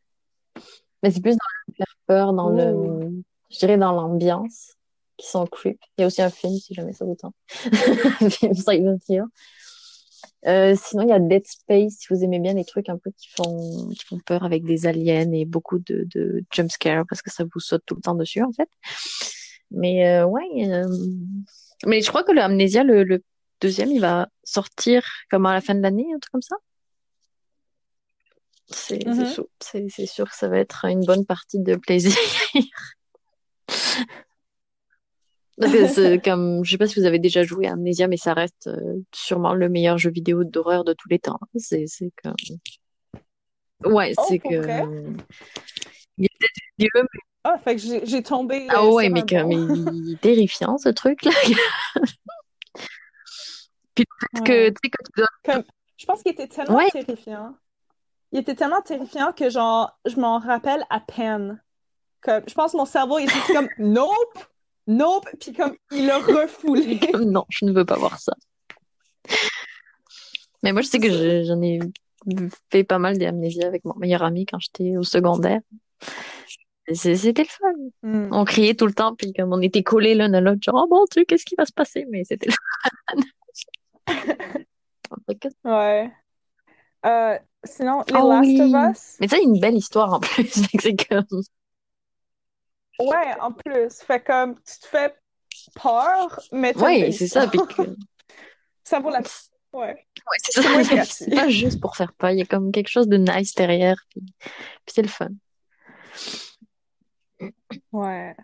Mais 1.03 1.11
c'est 1.11 1.21
plus 1.21 1.37
dans 1.37 1.75
faire 1.77 1.97
peur, 2.07 2.33
dans 2.33 2.49
le, 2.49 3.23
je 3.51 3.59
dirais 3.59 3.77
dans 3.77 3.93
l'ambiance. 3.93 4.73
qui 5.17 5.27
sont 5.27 5.47
creep. 5.47 5.79
Il 5.97 6.03
y 6.03 6.05
a 6.05 6.07
aussi 6.09 6.23
un 6.23 6.31
film, 6.31 6.55
si 6.57 6.75
jamais 6.75 6.93
ça 6.93 7.05
vous 7.05 7.14
tente. 7.14 7.35
un 8.21 8.31
film 8.31 8.55
Silent 8.55 8.99
Hill. 9.09 9.25
Euh, 10.47 10.77
sinon, 10.81 11.03
il 11.03 11.09
y 11.09 11.13
a 11.13 11.19
Dead 11.19 11.45
Space, 11.47 11.95
si 11.99 12.07
vous 12.11 12.23
aimez 12.23 12.39
bien 12.39 12.55
les 12.55 12.65
trucs 12.65 12.89
un 12.89 12.99
peu 12.99 13.11
qui 13.17 13.29
font, 13.31 13.89
qui 13.91 14.05
font 14.05 14.21
peur 14.21 14.45
avec 14.45 14.65
des 14.65 14.87
aliens 14.87 15.33
et 15.33 15.45
beaucoup 15.45 15.79
de, 15.81 16.07
de 16.15 16.45
jumpscares 16.53 17.05
parce 17.09 17.21
que 17.23 17.33
ça 17.33 17.45
vous 17.45 17.61
saute 17.61 17.83
tout 17.85 17.97
le 17.97 18.01
temps 18.01 18.15
dessus, 18.15 18.43
en 18.43 18.53
fait. 18.53 18.69
Mais 19.73 20.07
euh, 20.09 20.25
ouais, 20.27 20.45
euh, 20.73 20.87
mais 21.85 22.01
je 22.01 22.09
crois 22.09 22.23
que 22.23 22.31
le 22.33 22.41
Amnesia, 22.41 22.85
le, 22.85 23.03
le 23.03 23.25
deuxième, 23.61 23.91
il 23.91 24.01
va 24.01 24.29
sortir 24.45 25.05
comme 25.31 25.47
à 25.47 25.55
la 25.55 25.61
fin 25.61 25.75
de 25.75 25.81
l'année, 25.81 26.07
un 26.15 26.19
truc 26.21 26.31
comme 26.33 26.43
ça. 26.43 26.57
C'est 28.69 29.01
c'est 29.61 29.81
Mhm. 29.81 29.89
c'est 29.91 30.07
sûr 30.07 30.29
que 30.29 30.37
ça 30.37 30.49
va 30.49 30.59
être 30.59 30.85
une 30.87 31.05
bonne 31.05 31.25
partie 31.25 31.61
de 31.61 31.77
plaisir. 31.77 32.17
Comme, 36.25 36.65
je 36.65 36.71
sais 36.71 36.79
pas 36.79 36.87
si 36.87 37.01
vous 37.01 37.07
avez 37.07 37.19
déjà 37.19 37.43
joué 37.43 37.67
à 37.67 37.73
Amnesia, 37.73 38.09
mais 38.09 38.17
ça 38.19 38.35
reste 38.35 38.67
euh, 38.67 39.03
sûrement 39.15 39.55
le 39.55 39.69
meilleur 39.69 39.97
jeu 39.97 40.11
vidéo 40.11 40.45
d'horreur 40.45 40.85
de 40.85 40.93
tous 40.93 41.09
les 41.09 41.19
temps. 41.19 41.39
C'est, 41.57 41.87
comme, 42.23 42.35
ouais, 43.87 44.13
Oh, 44.19 44.25
c'est 44.29 44.39
que, 44.39 44.49
vrai? 44.49 44.85
il 46.19 46.25
est 46.25 46.29
peut-être 46.39 46.55
vieux, 46.79 46.89
mais, 46.95 47.21
Ah, 47.45 47.59
fait 47.59 47.77
que 47.77 47.83
j'ai 48.05 48.23
tombé 48.23 48.69
ah 48.69 48.85
euh, 48.85 48.91
ouais, 48.93 49.05
sur 49.05 49.13
mais 49.13 49.23
comme, 49.23 49.53
il 49.53 50.13
est 50.15 50.21
terrifiant, 50.21 50.77
ce 50.79 50.89
truc-là. 50.89 51.31
Puis 53.95 54.05
peut-être 54.05 54.45
que, 54.45 54.69
Ouais. 54.69 54.71
tu 54.71 54.77
sais, 54.85 54.91
quand 54.91 55.05
tu 55.05 55.13
dois, 55.17 55.29
Comme, 55.45 55.65
je 55.97 56.07
pense 56.07 56.23
qu'il 56.23 56.33
était 56.33 56.49
tellement 56.49 56.77
ouais, 56.77 56.91
terrifiant. 56.91 57.55
Il 58.33 58.41
était 58.41 58.55
tellement 58.55 58.83
terrifiant 58.83 59.33
que, 59.33 59.49
genre, 59.51 59.99
je 60.05 60.17
m'en 60.17 60.39
rappelle 60.39 60.85
à 60.91 61.01
peine. 61.01 61.63
Comme, 62.21 62.43
je 62.49 62.55
pense 62.55 62.73
que 62.73 62.77
mon 62.77 62.85
cerveau, 62.85 63.19
il 63.19 63.25
était 63.25 63.35
juste 63.35 63.53
comme, 63.53 63.69
nope, 63.79 64.39
nope, 64.87 65.28
puis 65.41 65.53
comme, 65.53 65.76
il 65.93 66.07
l'a 66.07 66.18
refoulé. 66.18 67.01
non, 67.26 67.45
je 67.49 67.64
ne 67.64 67.72
veux 67.72 67.84
pas 67.84 67.97
voir 67.97 68.18
ça. 68.18 68.32
Mais 70.62 70.72
moi, 70.72 70.82
je 70.82 70.89
sais 70.89 70.99
que 70.99 71.45
j'en 71.45 71.61
ai 71.61 71.80
fait 72.70 72.84
pas 72.84 72.99
mal 72.99 73.18
d'amnésia 73.18 73.66
avec 73.66 73.84
mon 73.84 73.95
meilleur 73.97 74.22
ami 74.22 74.47
quand 74.47 74.59
j'étais 74.59 74.97
au 74.97 75.03
secondaire. 75.03 75.61
C'était 76.93 77.43
le 77.43 77.49
fun. 77.49 77.72
Hmm. 78.03 78.28
On 78.32 78.45
criait 78.45 78.74
tout 78.74 78.87
le 78.87 78.93
temps, 78.93 79.14
puis 79.14 79.32
comme 79.32 79.53
on 79.53 79.61
était 79.61 79.82
collés 79.82 80.14
l'un 80.14 80.32
à 80.34 80.41
l'autre, 80.41 80.61
genre, 80.62 80.87
oh 80.89 80.95
mon 80.95 81.05
Dieu, 81.11 81.24
qu'est-ce 81.24 81.45
qui 81.45 81.57
va 81.57 81.66
se 81.66 81.72
passer? 81.72 82.07
Mais 82.11 82.24
c'était 82.24 82.47
le 82.47 82.53
fun. 82.53 83.22
Ouais. 85.64 86.11
Euh, 87.05 87.39
sinon, 87.64 88.03
Les 88.09 88.14
Oh 88.20 88.28
Last 88.28 88.61
of! 88.61 88.97
Us, 88.97 89.16
Mais 89.20 89.28
ça, 89.28 89.39
une 89.39 89.61
belle 89.61 89.76
histoire 89.76 90.12
en 90.12 90.20
plus. 90.20 90.49
C'est 90.80 91.09
comme, 91.09 91.24
ouais, 93.01 93.41
en 93.41 93.53
plus. 93.53 94.01
Fait 94.03 94.21
comme, 94.21 94.55
tu 94.57 94.79
te 94.81 94.87
fais 94.87 95.15
peur, 95.75 96.41
mais 96.53 96.77
ouais, 96.79 97.01
belle 97.03 97.15
c'est 97.15 97.29
ça. 97.29 97.47
Puis 97.47 97.61
que, 97.61 97.83
Ça 98.85 99.01
vaut 99.01 99.11
la 99.11 99.23
peine. 99.23 99.31
Ouais. 99.73 99.95
ouais, 99.95 100.39
c'est 100.45 100.63
ça. 100.63 101.05
C'est 101.05 101.35
pas 101.35 101.49
juste 101.49 101.81
pour 101.81 101.97
faire 101.97 102.13
peur. 102.15 102.31
Il 102.31 102.39
y 102.39 102.43
a 102.43 102.47
comme 102.47 102.73
quelque 102.73 102.89
chose 102.89 103.09
de 103.09 103.17
nice 103.17 103.55
derrière, 103.55 103.97
puis, 104.11 104.23
puis 104.41 104.95
c'est 104.95 105.03
le 105.03 105.09
fun. 105.09 105.29
Ouais. 107.93 108.35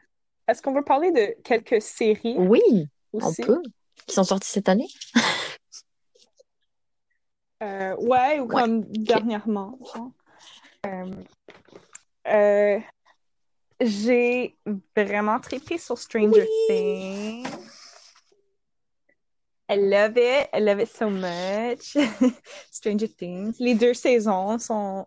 Est-ce 0.49 0.61
qu'on 0.61 0.75
veut 0.75 0.85
parler 0.85 1.13
de 1.13 1.41
quelques 1.43 1.81
séries 1.81 2.35
Oui, 2.37 2.61
on 3.13 3.19
aussi? 3.19 3.43
peut. 3.43 3.63
Qui 4.07 4.15
sont 4.15 4.25
sortis 4.25 4.51
cette 4.51 4.69
année? 4.69 4.89
Euh, 7.63 7.95
ouais, 7.97 8.41
ou 8.41 8.47
Ouais, 8.47 8.63
comme 8.63 8.83
dernièrement. 8.91 9.79
Euh, 10.85 11.11
euh, 12.27 12.81
j'ai 13.85 14.57
vraiment 14.97 15.41
trippé 15.41 15.79
sur 15.79 15.99
Stranger 15.99 16.47
Oui! 16.69 16.69
Things. 16.69 17.47
I 19.71 19.77
love 19.77 20.17
it. 20.17 20.49
I 20.53 20.61
love 20.61 20.81
it 20.81 20.89
so 20.89 21.09
much. 21.09 21.97
Stranger 22.71 23.09
Things. 23.09 23.57
Les 23.59 23.75
deux 23.75 23.95
saisons 23.95 24.59
sont 24.59 25.07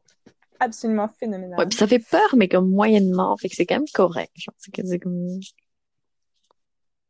absolument 0.59 1.03
Ouais, 1.05 1.11
phénoménales. 1.19 1.67
puis 1.69 1.77
ça 1.77 1.85
fait 1.87 1.99
peur, 1.99 2.35
mais 2.35 2.47
comme 2.47 2.69
moyennement. 2.71 3.35
Fait 3.37 3.49
que 3.49 3.55
c'est 3.55 3.65
quand 3.65 3.75
même 3.75 3.85
correct. 3.93 4.31
C'est 4.57 4.71
que 4.73 4.85
c'est 4.85 4.99
comme... 4.99 5.39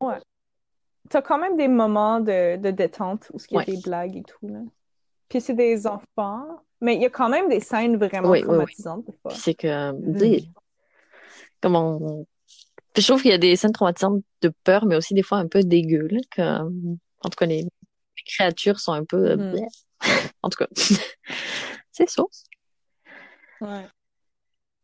Ouais. 0.01 0.18
T'as 1.09 1.22
quand 1.22 1.38
même 1.38 1.55
des 1.55 1.68
moments 1.68 2.20
de, 2.20 2.57
de 2.57 2.72
détente 2.72 3.30
où 3.34 3.38
il 3.49 3.53
y 3.53 3.55
a 3.55 3.59
Ouais. 3.59 3.66
des 3.66 3.78
blagues 3.78 4.18
et 4.18 4.24
tout, 4.24 4.47
là. 4.47 4.59
Puis 5.30 5.39
c'est 5.41 5.53
des 5.53 5.88
enfants, 5.88 6.45
mais 6.82 6.95
il 6.95 7.01
y 7.01 7.05
a 7.05 7.09
quand 7.09 7.30
même 7.30 7.47
des 7.47 7.59
scènes 7.59 7.95
vraiment 7.97 8.30
Oui, 8.30 8.39
oui, 8.39 8.43
oui. 8.43 8.47
traumatisantes, 8.47 9.05
des 9.05 9.13
fois. 9.22 9.32
C'est 9.32 9.53
que... 9.53 9.91
Mhm. 9.91 10.39
Comment... 11.62 12.26
Puis 12.93 13.03
je 13.03 13.08
trouve 13.08 13.22
qu'il 13.22 13.32
y 13.32 13.34
a 13.34 13.38
des 13.38 13.56
scènes 13.56 13.74
traumatisantes 13.74 14.24
de 14.41 14.49
peur, 14.64 14.86
mais 14.86 14.95
aussi 14.95 15.14
des 15.14 15.24
fois 15.24 15.38
un 15.38 15.47
peu 15.47 15.64
dégueu, 15.64 16.08
là, 16.08 16.20
que- 16.32 16.62
En 17.22 17.30
tout 17.30 17.38
cas, 17.38 17.45
les, 17.45 17.64
les 17.64 18.24
créatures 18.26 18.80
sont 18.80 18.93
un 18.93 19.03
peu... 19.03 19.32
euh, 19.32 19.36
bleh. 19.36 19.68
En 20.43 20.49
tout 20.49 20.58
cas, 20.58 20.68
c'est 21.91 22.10
ça. 22.10 22.24
Ouais. 23.62 23.86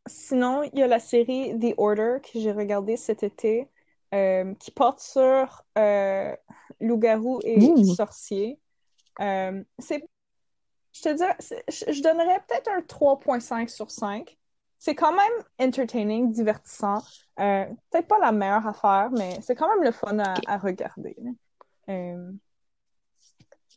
Sinon, 0.07 0.63
il 0.63 0.79
y 0.79 0.83
a 0.83 0.87
la 0.87 0.99
série 0.99 1.57
The 1.59 1.75
Order 1.77 2.17
que 2.23 2.39
j'ai 2.39 2.51
regardée 2.51 2.97
cet 2.97 3.21
été, 3.21 3.67
euh, 4.13 4.53
qui 4.55 4.71
porte 4.71 4.99
sur 4.99 5.63
euh, 5.77 6.35
loup-garou 6.79 7.39
et 7.43 7.59
Ouh. 7.59 7.95
sorcier. 7.95 8.59
Euh, 9.19 9.63
c'est, 9.77 10.03
je 10.93 11.01
te 11.01 11.13
dirais, 11.15 11.37
je 11.69 12.01
donnerais 12.01 12.43
peut-être 12.47 12.69
un 12.69 12.81
3.5 12.81 13.69
sur 13.69 13.91
5. 13.91 14.37
C'est 14.83 14.95
quand 14.95 15.13
même 15.13 15.43
entertaining, 15.59 16.31
divertissant. 16.31 17.03
Euh, 17.39 17.65
peut-être 17.91 18.07
pas 18.07 18.17
la 18.17 18.31
meilleure 18.31 18.65
affaire, 18.65 19.11
mais 19.11 19.39
c'est 19.43 19.53
quand 19.53 19.69
même 19.69 19.83
le 19.83 19.91
fun 19.91 20.17
à, 20.17 20.57
regarder. 20.57 21.15
Euh, 21.87 22.31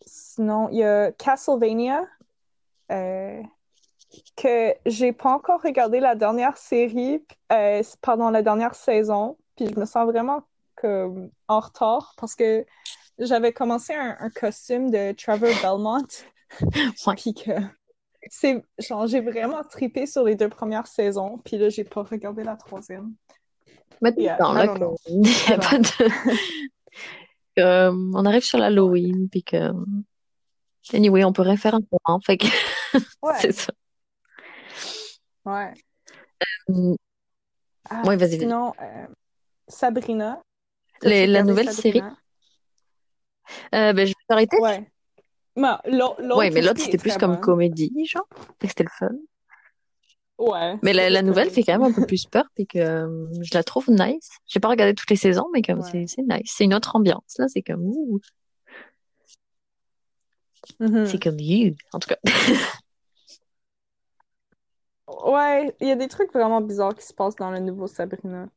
sinon, 0.07 0.71
il 0.71 0.79
y 0.79 0.83
a 0.83 1.13
Castlevania. 1.13 2.07
Euh, 2.91 3.43
que 4.35 4.75
j'ai 4.87 5.13
pas 5.13 5.35
encore 5.35 5.61
regardé 5.61 6.01
la 6.01 6.15
dernière 6.15 6.57
série, 6.57 7.23
euh, 7.53 7.83
pardon, 8.01 8.31
la 8.31 8.41
dernière 8.41 8.75
saison, 8.75 9.37
puis 9.57 9.67
je 9.67 9.79
me 9.79 9.85
sens 9.85 10.07
vraiment 10.07 10.45
comme 10.75 11.31
en 11.49 11.61
retard 11.61 12.15
parce 12.17 12.35
que 12.35 12.65
j'avais 13.19 13.53
commencé 13.53 13.93
un, 13.93 14.17
un 14.21 14.31
costume 14.31 14.91
de 14.91 15.13
Trevor 15.13 15.51
Belmont, 15.63 16.07
puis 17.17 17.35
que 17.35 17.51
c'est 18.29 18.65
genre 18.79 19.07
j'ai 19.07 19.21
vraiment 19.21 19.63
tripé 19.65 20.07
sur 20.07 20.25
les 20.25 20.35
deux 20.37 20.49
premières 20.49 20.87
saisons, 20.87 21.39
puis 21.45 21.59
là 21.59 21.69
j'ai 21.69 21.85
pas 21.85 22.03
regardé 22.03 22.45
la 22.45 22.57
troisième. 22.57 23.15
Maintenant, 24.01 24.23
Yeah, 24.23 24.37
là, 24.37 24.69
qu'on- 24.69 24.79
de... 25.79 25.89
Euh, 27.61 27.93
on 28.15 28.25
arrive 28.27 28.43
sur 28.43 28.59
l'Halloween, 28.59 29.29
puis 29.29 29.45
que... 29.45 29.71
Anyway, 30.93 31.23
on 31.23 31.33
peut 31.33 31.43
rien 31.43 31.57
faire 31.57 31.75
en 31.75 31.79
ce 31.79 31.87
moment, 32.09 32.21
fait 32.21 32.37
que 32.37 32.47
Ouais, 33.23 33.35
c'est 33.41 33.53
ça. 33.53 33.73
ouais. 35.45 35.73
Mm, 36.69 36.95
Ah, 37.89 38.03
Ouais, 38.05 38.17
vas-y, 38.17 38.41
sinon, 38.41 38.73
euh, 38.81 39.07
Sabrina. 39.69 40.41
Les- 41.03 41.27
la 41.29 41.43
nouvelle 41.45 41.71
série? 41.73 41.99
Sabrina? 42.01 42.17
Euh, 43.75 43.93
ben, 43.93 44.07
je 44.07 44.11
vais 44.11 44.25
t'arrêter. 44.29 44.59
Ouais. 44.59 44.91
L'autre 45.57 46.37
Ouais, 46.37 46.51
mais 46.51 46.63
l'autre, 46.63 46.81
c'était 46.81 46.99
plus 46.99 47.17
comme 47.17 47.41
comédie, 47.41 47.93
genre. 48.07 48.29
C'était 48.63 48.85
le 48.85 48.91
fun. 48.91 49.11
Ouais, 50.37 50.77
Mais 50.83 50.93
la, 50.93 51.23
nouvelle 51.23 51.49
fait 51.51 51.63
quand 51.63 51.79
même 51.79 51.91
un 51.91 51.93
peu 51.93 52.07
plus 52.07 52.27
peur, 52.27 52.45
puis 52.57 52.67
que 52.67 52.79
euh, 52.79 53.27
je 53.41 53.55
la 53.55 53.63
trouve 53.63 53.89
nice. 53.89 54.31
J'ai 54.47 54.59
pas 54.59 54.69
regardé 54.69 54.93
toutes 54.95 55.11
les 55.11 55.17
saisons, 55.17 55.47
mais 55.53 55.63
comme 55.63 55.79
Ouais. 55.81 56.07
c'est 56.09 56.23
nice. 56.23 56.53
C'est 56.57 56.65
une 56.65 56.75
autre 56.75 56.97
ambiance, 56.97 57.37
là. 57.39 57.47
C'est 57.49 57.63
comme, 57.63 57.83
ouh, 57.85 58.19
Mhm. 60.81 61.07
c'est 61.07 61.23
comme 61.23 61.39
you. 61.39 61.75
En 61.93 61.99
tout 62.01 62.09
cas. 62.09 62.19
Ouais, 65.07 65.75
il 65.81 65.89
y 65.89 65.91
a 65.91 65.97
des 65.97 66.09
trucs 66.09 66.33
vraiment 66.33 66.61
bizarres 66.63 66.95
qui 66.95 67.05
se 67.05 67.13
passent 67.13 67.37
dans 67.37 67.51
le 67.51 67.59
nouveau 67.61 67.87
Sabrina. 67.87 68.49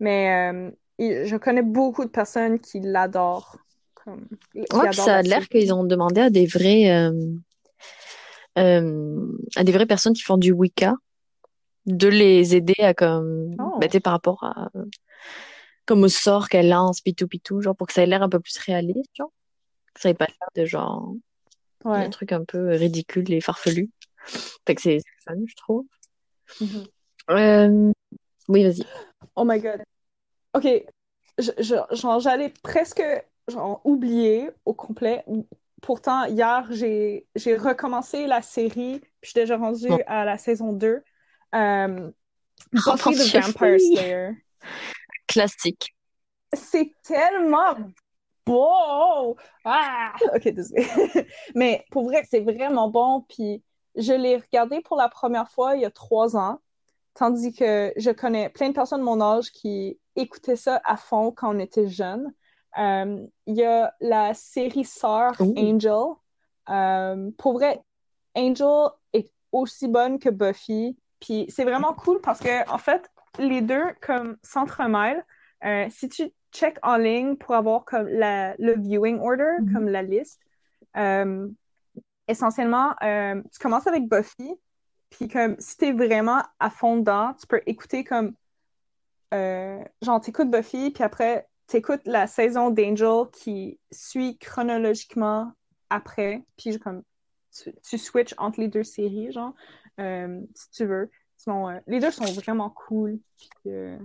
Mais 0.00 0.52
euh, 0.52 0.70
je 0.98 1.36
connais 1.36 1.62
beaucoup 1.62 2.04
de 2.04 2.10
personnes 2.10 2.60
qui 2.60 2.80
l'adorent. 2.80 3.56
Ouais, 4.06 4.92
ça 4.92 5.16
a 5.16 5.22
l'air 5.22 5.48
qu'ils 5.48 5.72
ont 5.72 5.84
demandé 5.84 6.20
à 6.20 6.30
des 6.30 6.46
vrais, 6.46 6.90
euh, 6.90 7.12
euh, 8.58 9.26
à 9.56 9.64
des 9.64 9.72
vraies 9.72 9.86
personnes 9.86 10.12
qui 10.12 10.22
font 10.22 10.36
du 10.36 10.52
Wicca 10.52 10.94
de 11.86 12.08
les 12.08 12.54
aider 12.56 12.74
à 12.78 12.94
comme, 12.94 13.54
Oh. 13.58 13.78
sais, 13.90 14.00
par 14.00 14.12
rapport 14.12 14.42
à, 14.44 14.70
comme 15.86 16.02
au 16.04 16.08
sort 16.08 16.48
qu'elle 16.48 16.68
lance, 16.68 17.00
pis 17.00 17.14
tout, 17.14 17.60
genre, 17.60 17.76
pour 17.76 17.86
que 17.86 17.92
ça 17.92 18.02
ait 18.02 18.06
l'air 18.06 18.22
un 18.22 18.28
peu 18.28 18.40
plus 18.40 18.56
réaliste, 18.58 19.10
genre. 19.14 19.32
Que 19.94 20.00
ça 20.00 20.10
ait 20.10 20.14
pas 20.14 20.26
l'air 20.26 20.48
de 20.56 20.64
genre, 20.68 21.14
Ouais. 21.84 21.98
un 21.98 22.10
truc 22.10 22.32
un 22.32 22.44
peu 22.44 22.70
ridicule 22.70 23.30
et 23.32 23.40
farfelu. 23.40 23.90
Fait 24.66 24.74
que 24.74 24.80
c'est 24.80 25.00
fun, 25.26 25.34
je 25.46 25.54
trouve. 25.56 25.84
Mhm. 26.60 26.84
Euh, 27.30 27.92
oui, 28.48 28.64
vas-y. 28.64 28.86
Oh 29.36 29.44
my 29.44 29.60
God. 29.60 29.82
Ok, 30.54 30.66
je, 31.38 31.50
je- 31.58 31.96
genre, 31.96 32.20
j'allais 32.20 32.52
presque 32.62 33.02
genre, 33.48 33.80
oublier 33.84 34.50
au 34.64 34.74
complet. 34.74 35.24
Pourtant, 35.82 36.24
hier, 36.24 36.66
j'ai 36.70 37.26
recommencé 37.56 38.26
la 38.26 38.42
série, 38.42 39.00
puis 39.00 39.10
je 39.22 39.30
suis 39.30 39.40
déjà 39.40 39.56
rendue 39.56 39.88
Oh. 39.90 39.98
à 40.06 40.24
la 40.24 40.38
saison 40.38 40.72
2. 40.72 41.02
Euh, 41.54 42.10
Oh, 42.86 42.92
Buffy 42.92 43.14
the 43.16 43.34
Vampire. 43.34 43.78
Slayer. 43.80 44.30
Classique. 45.26 45.94
c'est 46.54 46.92
tellement 47.02 47.74
beau! 48.46 49.36
Ah! 49.64 50.12
Ok, 50.34 50.48
désolé. 50.48 50.86
Mais 51.54 51.84
pour 51.90 52.04
vrai, 52.04 52.22
c'est 52.30 52.40
vraiment 52.40 52.88
bon. 52.88 53.24
Puis 53.28 53.62
je 53.96 54.12
l'ai 54.12 54.36
regardé 54.36 54.80
pour 54.82 54.96
la 54.96 55.08
première 55.08 55.48
fois 55.50 55.76
il 55.76 55.82
y 55.82 55.84
a 55.84 55.90
trois 55.90 56.36
ans. 56.36 56.60
Tandis 57.14 57.52
que 57.52 57.92
je 57.96 58.10
connais 58.10 58.48
plein 58.48 58.68
de 58.68 58.74
personnes 58.74 59.00
de 59.00 59.04
mon 59.04 59.20
âge 59.20 59.50
qui 59.50 59.98
écoutaient 60.16 60.56
ça 60.56 60.80
à 60.84 60.96
fond 60.96 61.30
quand 61.32 61.54
on 61.54 61.58
était 61.58 61.88
jeunes. 61.88 62.32
Euh, 62.78 63.26
il 63.46 63.54
y 63.54 63.64
a 63.64 63.94
la 64.00 64.34
série 64.34 64.84
Sœur 64.84 65.32
Angel. 65.40 66.14
Euh, 66.70 67.30
pour 67.38 67.54
vrai, 67.54 67.80
Angel 68.34 68.88
est 69.12 69.30
aussi 69.52 69.88
bonne 69.88 70.18
que 70.18 70.28
Buffy. 70.30 70.96
Puis 71.20 71.46
c'est 71.48 71.64
vraiment 71.64 71.94
cool 71.94 72.20
parce 72.20 72.40
que, 72.40 72.68
en 72.70 72.78
fait, 72.78 73.08
les 73.38 73.62
deux 73.62 73.84
comme 74.00 74.36
s'entremêlent. 74.42 75.24
Euh, 75.64 75.86
si 75.90 76.08
tu 76.08 76.30
check 76.52 76.78
en 76.82 76.96
ligne 76.96 77.36
pour 77.36 77.54
avoir 77.54 77.84
comme 77.84 78.06
la, 78.08 78.54
le 78.58 78.74
viewing 78.78 79.18
order, 79.20 79.56
Mhm. 79.60 79.72
comme 79.72 79.88
la 79.88 80.02
liste, 80.02 80.40
euh, 80.96 81.48
essentiellement, 82.28 82.94
euh, 83.02 83.42
tu 83.52 83.58
commences 83.58 83.86
avec 83.86 84.08
Buffy, 84.08 84.54
puis 85.10 85.28
comme 85.28 85.56
si 85.58 85.76
t'es 85.76 85.92
vraiment 85.92 86.42
à 86.60 86.70
fond 86.70 86.96
dedans, 86.98 87.34
tu 87.40 87.46
peux 87.46 87.60
écouter 87.66 88.04
comme 88.04 88.34
genre 90.00 90.20
t'écoutes 90.20 90.50
Buffy, 90.50 90.92
puis 90.92 91.02
après 91.02 91.48
t'écoutes 91.66 92.02
la 92.06 92.26
saison 92.26 92.70
d'Angel 92.70 93.24
qui 93.32 93.78
suit 93.90 94.38
chronologiquement 94.38 95.52
après, 95.90 96.44
puis 96.56 96.78
comme 96.78 97.02
tu, 97.56 97.74
tu 97.88 97.98
switches 97.98 98.34
entre 98.38 98.60
les 98.60 98.68
deux 98.68 98.82
séries, 98.84 99.32
genre, 99.32 99.54
euh, 100.00 100.40
si 100.54 100.70
tu 100.70 100.84
veux. 100.86 101.10
Sinon, 101.36 101.68
euh, 101.68 101.78
les 101.86 102.00
deux 102.00 102.10
sont 102.10 102.24
vraiment 102.24 102.70
cool. 102.70 103.18
Euh, 103.66 103.98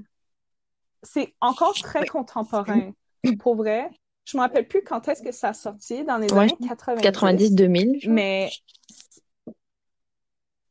c'est 1.03 1.33
encore 1.41 1.73
très 1.73 2.05
contemporain. 2.05 2.91
Pour 3.39 3.55
vrai, 3.55 3.89
je 4.25 4.37
me 4.37 4.41
rappelle 4.41 4.67
plus 4.67 4.83
quand 4.83 5.07
est-ce 5.07 5.21
que 5.23 5.31
ça 5.31 5.49
a 5.49 5.53
sorti, 5.53 6.03
dans 6.03 6.17
les 6.17 6.31
Ouais, 6.33 6.39
années 6.41 6.57
90. 6.67 7.01
90-2000, 7.03 7.99
je 8.01 8.09
Mais 8.09 8.49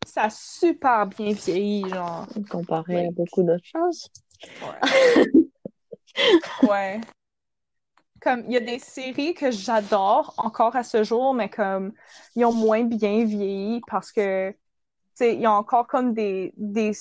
ça 0.07 0.24
a 0.24 0.30
super 0.30 1.07
bien 1.07 1.32
vieilli, 1.32 1.89
genre. 1.89 2.26
comparé 2.51 3.07
à 3.07 3.11
beaucoup 3.11 3.43
d'autres 3.43 3.64
choses. 3.64 4.09
Ouais. 4.62 4.80
Ouais. 6.62 7.01
Comme, 8.21 8.45
il 8.47 8.53
y 8.53 8.57
a 8.57 8.61
des 8.61 8.79
séries 8.79 9.35
que 9.35 9.51
j'adore 9.51 10.35
encore 10.39 10.75
à 10.75 10.83
ce 10.83 11.05
jour, 11.05 11.35
mais 11.35 11.49
comme, 11.49 11.93
ils 12.35 12.45
ont 12.45 12.53
moins 12.53 12.83
bien 12.83 13.25
vieilli 13.25 13.81
parce 13.87 14.11
que, 14.11 14.51
tu 14.51 14.57
sais, 15.14 15.35
il 15.35 15.41
y 15.41 15.47
a 15.47 15.53
encore 15.53 15.87
comme 15.87 16.14
des, 16.14 16.53
des, 16.57 16.93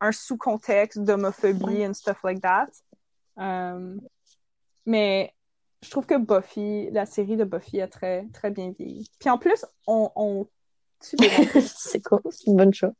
un 0.00 0.12
sous-contexte 0.12 1.00
d'homophobie 1.00 1.84
and 1.84 1.94
stuff 1.94 2.22
like 2.22 2.40
that. 2.40 2.68
Euh, 3.38 3.96
mais 4.86 5.34
je 5.82 5.90
trouve 5.90 6.06
que 6.06 6.16
Buffy, 6.16 6.90
la 6.90 7.06
série 7.06 7.36
de 7.36 7.44
Buffy 7.44 7.80
a 7.80 7.88
très, 7.88 8.26
très 8.32 8.50
bien 8.50 8.72
vieilli. 8.78 9.10
Puis 9.18 9.30
en 9.30 9.38
plus, 9.38 9.64
on, 9.86 10.10
on. 10.16 10.46
C'est 11.00 12.00
cool, 12.00 12.20
c'est 12.30 12.48
une 12.48 12.56
bonne 12.56 12.74
chose. 12.74 12.90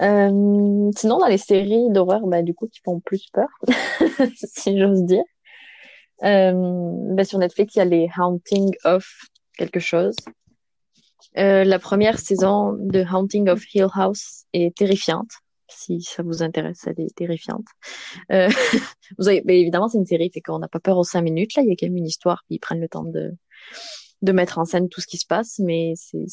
Euh, 0.00 0.90
sinon, 0.96 1.18
dans 1.18 1.28
les 1.28 1.38
séries 1.38 1.90
d'horreur, 1.90 2.26
bah, 2.26 2.42
du 2.42 2.54
coup, 2.54 2.68
qui 2.68 2.80
font 2.84 3.00
plus 3.00 3.26
peur, 3.32 3.48
si 4.34 4.78
j'ose 4.78 5.04
dire. 5.04 5.24
Euh, 6.22 7.14
bah, 7.14 7.24
sur 7.24 7.38
Netflix, 7.38 7.74
il 7.74 7.78
y 7.78 7.82
a 7.82 7.84
les 7.84 8.08
Haunting 8.16 8.74
of 8.84 9.06
quelque 9.56 9.80
chose. 9.80 10.14
Euh, 11.38 11.64
la 11.64 11.78
première 11.78 12.18
saison 12.18 12.72
de 12.78 13.04
Haunting 13.04 13.48
of 13.48 13.62
Hill 13.74 13.88
House 13.94 14.44
est 14.52 14.76
terrifiante. 14.76 15.30
Si 15.68 16.02
ça 16.02 16.22
vous 16.22 16.42
intéresse, 16.42 16.86
elle 16.86 17.00
est 17.04 17.14
terrifiante. 17.14 17.64
Euh, 18.30 18.48
vous 19.18 19.28
avez, 19.28 19.42
mais 19.44 19.60
évidemment, 19.60 19.88
c'est 19.88 19.98
une 19.98 20.06
série, 20.06 20.30
fait 20.32 20.42
qu'on 20.42 20.58
n'a 20.58 20.68
pas 20.68 20.80
peur 20.80 20.98
aux 20.98 21.04
cinq 21.04 21.22
minutes. 21.22 21.54
Là, 21.56 21.62
il 21.62 21.68
y 21.68 21.72
a 21.72 21.76
quand 21.78 21.86
même 21.86 21.96
une 21.96 22.06
histoire, 22.06 22.42
puis 22.46 22.56
ils 22.56 22.60
prennent 22.60 22.80
le 22.80 22.88
temps 22.88 23.04
de, 23.04 23.32
de 24.20 24.32
mettre 24.32 24.58
en 24.58 24.64
scène 24.64 24.88
tout 24.88 25.00
ce 25.00 25.06
qui 25.06 25.16
se 25.16 25.26
passe, 25.26 25.58
mais 25.58 25.94
c'est, 25.96 26.26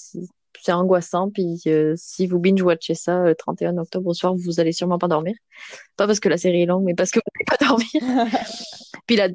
c'est, 0.61 0.71
angoissant. 0.71 1.29
Puis 1.29 1.61
euh, 1.67 1.93
si 1.97 2.27
vous 2.27 2.39
binge-watchez 2.39 2.95
ça 2.95 3.23
le 3.23 3.35
31 3.35 3.77
octobre 3.77 4.07
au 4.07 4.13
soir, 4.13 4.33
vous 4.35 4.59
allez 4.59 4.71
sûrement 4.71 4.97
pas 4.97 5.07
dormir. 5.07 5.35
Pas 5.97 6.07
parce 6.07 6.19
que 6.19 6.29
la 6.29 6.37
série 6.37 6.63
est 6.63 6.65
longue, 6.65 6.83
mais 6.83 6.95
parce 6.95 7.11
que 7.11 7.19
vous 7.19 7.23
n'allez 7.35 7.45
pas 7.45 7.57
dormir. 7.65 7.87
Puis 9.07 9.15
la... 9.17 9.29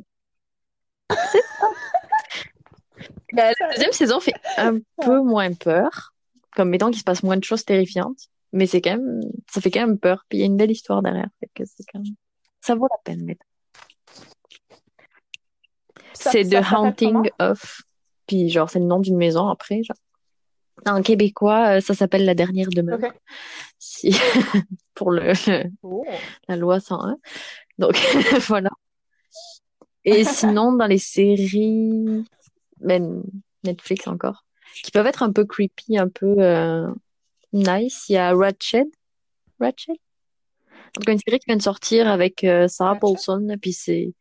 Deuxième 3.73 3.93
saison 3.93 4.21
fait 4.21 4.35
un 4.57 4.79
peu 5.03 5.21
moins 5.21 5.53
peur, 5.53 6.15
comme 6.55 6.71
mettons 6.71 6.91
qu'il 6.91 7.01
se 7.01 7.05
passe 7.05 7.23
moins 7.23 7.37
de 7.37 7.45
choses 7.45 7.65
terrifiantes, 7.65 8.29
mais 8.53 8.67
c'est 8.67 8.81
quand 8.81 8.97
même, 8.97 9.21
ça 9.51 9.61
fait 9.61 9.71
quand 9.71 9.81
même 9.81 9.99
peur. 9.99 10.25
Puis 10.29 10.39
il 10.39 10.41
y 10.41 10.45
a 10.45 10.47
une 10.47 10.57
belle 10.57 10.71
histoire 10.71 11.03
derrière, 11.03 11.29
fait 11.41 11.51
que 11.55 11.65
quand 11.93 11.99
même, 11.99 12.15
ça 12.61 12.75
vaut 12.77 12.87
la 12.91 12.99
peine. 13.05 13.35
Ça- 16.13 16.31
C'est 16.31 16.45
The 16.45 16.63
Haunting 16.73 17.31
of, 17.41 17.83
puis 18.27 18.49
genre 18.49 18.71
c'est 18.71 18.79
le 18.79 18.87
nom 18.87 19.01
d'une 19.01 19.17
maison 19.17 19.49
après. 19.49 19.83
Genre. 19.83 19.97
En 20.87 21.03
québécois, 21.03 21.77
euh, 21.77 21.81
ça 21.81 21.95
s'appelle 21.95 22.25
La 22.25 22.35
Dernière 22.35 22.69
Demeure. 22.69 22.99
comment? 23.01 23.13
Ok. 23.13 23.21
Si 23.79 24.11
pour 24.95 25.11
le, 25.11 25.33
le- 25.47 25.71
Oh. 25.83 26.05
la 26.49 26.57
loi 26.57 26.81
101. 26.81 27.17
Donc 27.79 27.95
voilà. 28.49 28.71
Et 30.05 30.25
sinon, 30.25 30.73
dans 30.73 30.87
les 30.87 30.99
séries, 30.99 32.25
ben, 32.81 33.23
Netflix 33.65 34.07
encore, 34.07 34.45
qui 34.83 34.91
peuvent 34.91 35.07
être 35.07 35.23
un 35.23 35.33
peu 35.33 35.45
creepy, 35.45 35.97
un 35.99 36.09
peu 36.09 36.35
euh, 36.39 36.87
nice, 37.53 38.05
il 38.09 38.15
y 38.15 38.17
a 38.19 38.35
Ratched. 38.35 38.87
Ratched? 39.61 39.97
Cas, 41.05 41.13
une 41.13 41.19
série 41.19 41.39
qui 41.39 41.47
vient 41.47 41.57
de 41.57 41.63
sortir 41.63 42.07
avec 42.09 42.45
euh, 42.45 42.69
Sarah 42.69 42.91
Ratched? 42.91 43.01
Paulson, 43.01 43.57
puis 43.61 43.73
c'est 43.73 44.13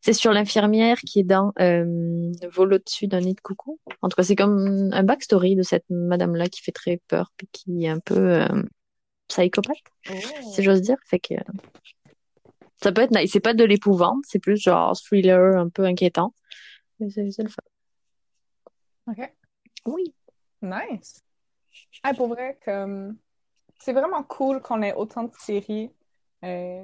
c'est 0.00 0.12
sur 0.12 0.32
l'infirmière 0.32 0.98
qui 0.98 1.20
est 1.20 1.24
dans 1.24 1.52
euh, 1.60 2.32
Vol 2.52 2.74
au-dessus 2.74 3.06
d'un 3.06 3.20
nid 3.20 3.34
de 3.34 3.40
coucou. 3.40 3.78
En 4.02 4.08
tout 4.08 4.16
cas, 4.16 4.22
c'est 4.22 4.36
comme 4.36 4.90
un 4.92 5.02
backstory 5.02 5.56
de 5.56 5.62
cette 5.62 5.84
madame-là 5.90 6.48
qui 6.48 6.62
fait 6.62 6.72
très 6.72 7.00
peur, 7.08 7.30
puis 7.36 7.48
qui 7.52 7.84
est 7.84 7.88
un 7.88 8.00
peu 8.00 8.16
euh, 8.16 8.62
psychopathe 9.28 9.76
Oh. 10.10 10.14
si 10.54 10.62
j'ose 10.62 10.80
dire. 10.80 10.96
Fait 11.04 11.18
que 11.18 11.34
ça 12.82 12.92
peut 12.92 13.02
être 13.02 13.14
nice. 13.14 13.30
C'est 13.32 13.40
pas 13.40 13.54
de 13.54 13.64
l'épouvante, 13.64 14.24
c'est 14.26 14.38
plus 14.38 14.56
genre 14.56 14.96
thriller 14.96 15.58
un 15.58 15.68
peu 15.68 15.84
inquiétant. 15.84 16.34
Mais 16.98 17.10
c'est 17.10 17.42
le 17.42 17.48
fun. 17.48 17.62
Ok. 19.06 19.32
Oui. 19.86 20.14
Nice. 20.62 21.22
Ah, 22.02 22.14
pour 22.14 22.28
vrai, 22.28 22.58
comme 22.64 23.16
c'est 23.78 23.92
vraiment 23.92 24.22
cool 24.22 24.60
qu'on 24.60 24.82
ait 24.82 24.94
autant 24.94 25.24
de 25.24 25.32
séries. 25.38 25.90
Euh, 26.44 26.82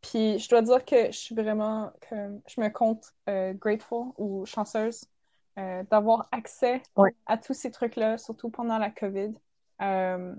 Puis 0.00 0.38
je 0.38 0.48
dois 0.48 0.62
dire 0.62 0.84
que 0.84 1.06
je 1.06 1.16
suis 1.18 1.34
vraiment 1.34 1.92
comme 2.08 2.40
je 2.46 2.60
me 2.60 2.68
compte 2.68 3.12
euh, 3.28 3.52
grateful 3.54 4.12
ou 4.16 4.46
chanceuse 4.46 5.04
euh, 5.58 5.82
d'avoir 5.90 6.28
accès 6.30 6.82
à 7.26 7.36
tous 7.36 7.54
ces 7.54 7.70
trucs-là, 7.70 8.16
surtout 8.18 8.48
pendant 8.48 8.78
la 8.78 8.90
COVID. 8.90 9.32
Euh, 9.82 10.34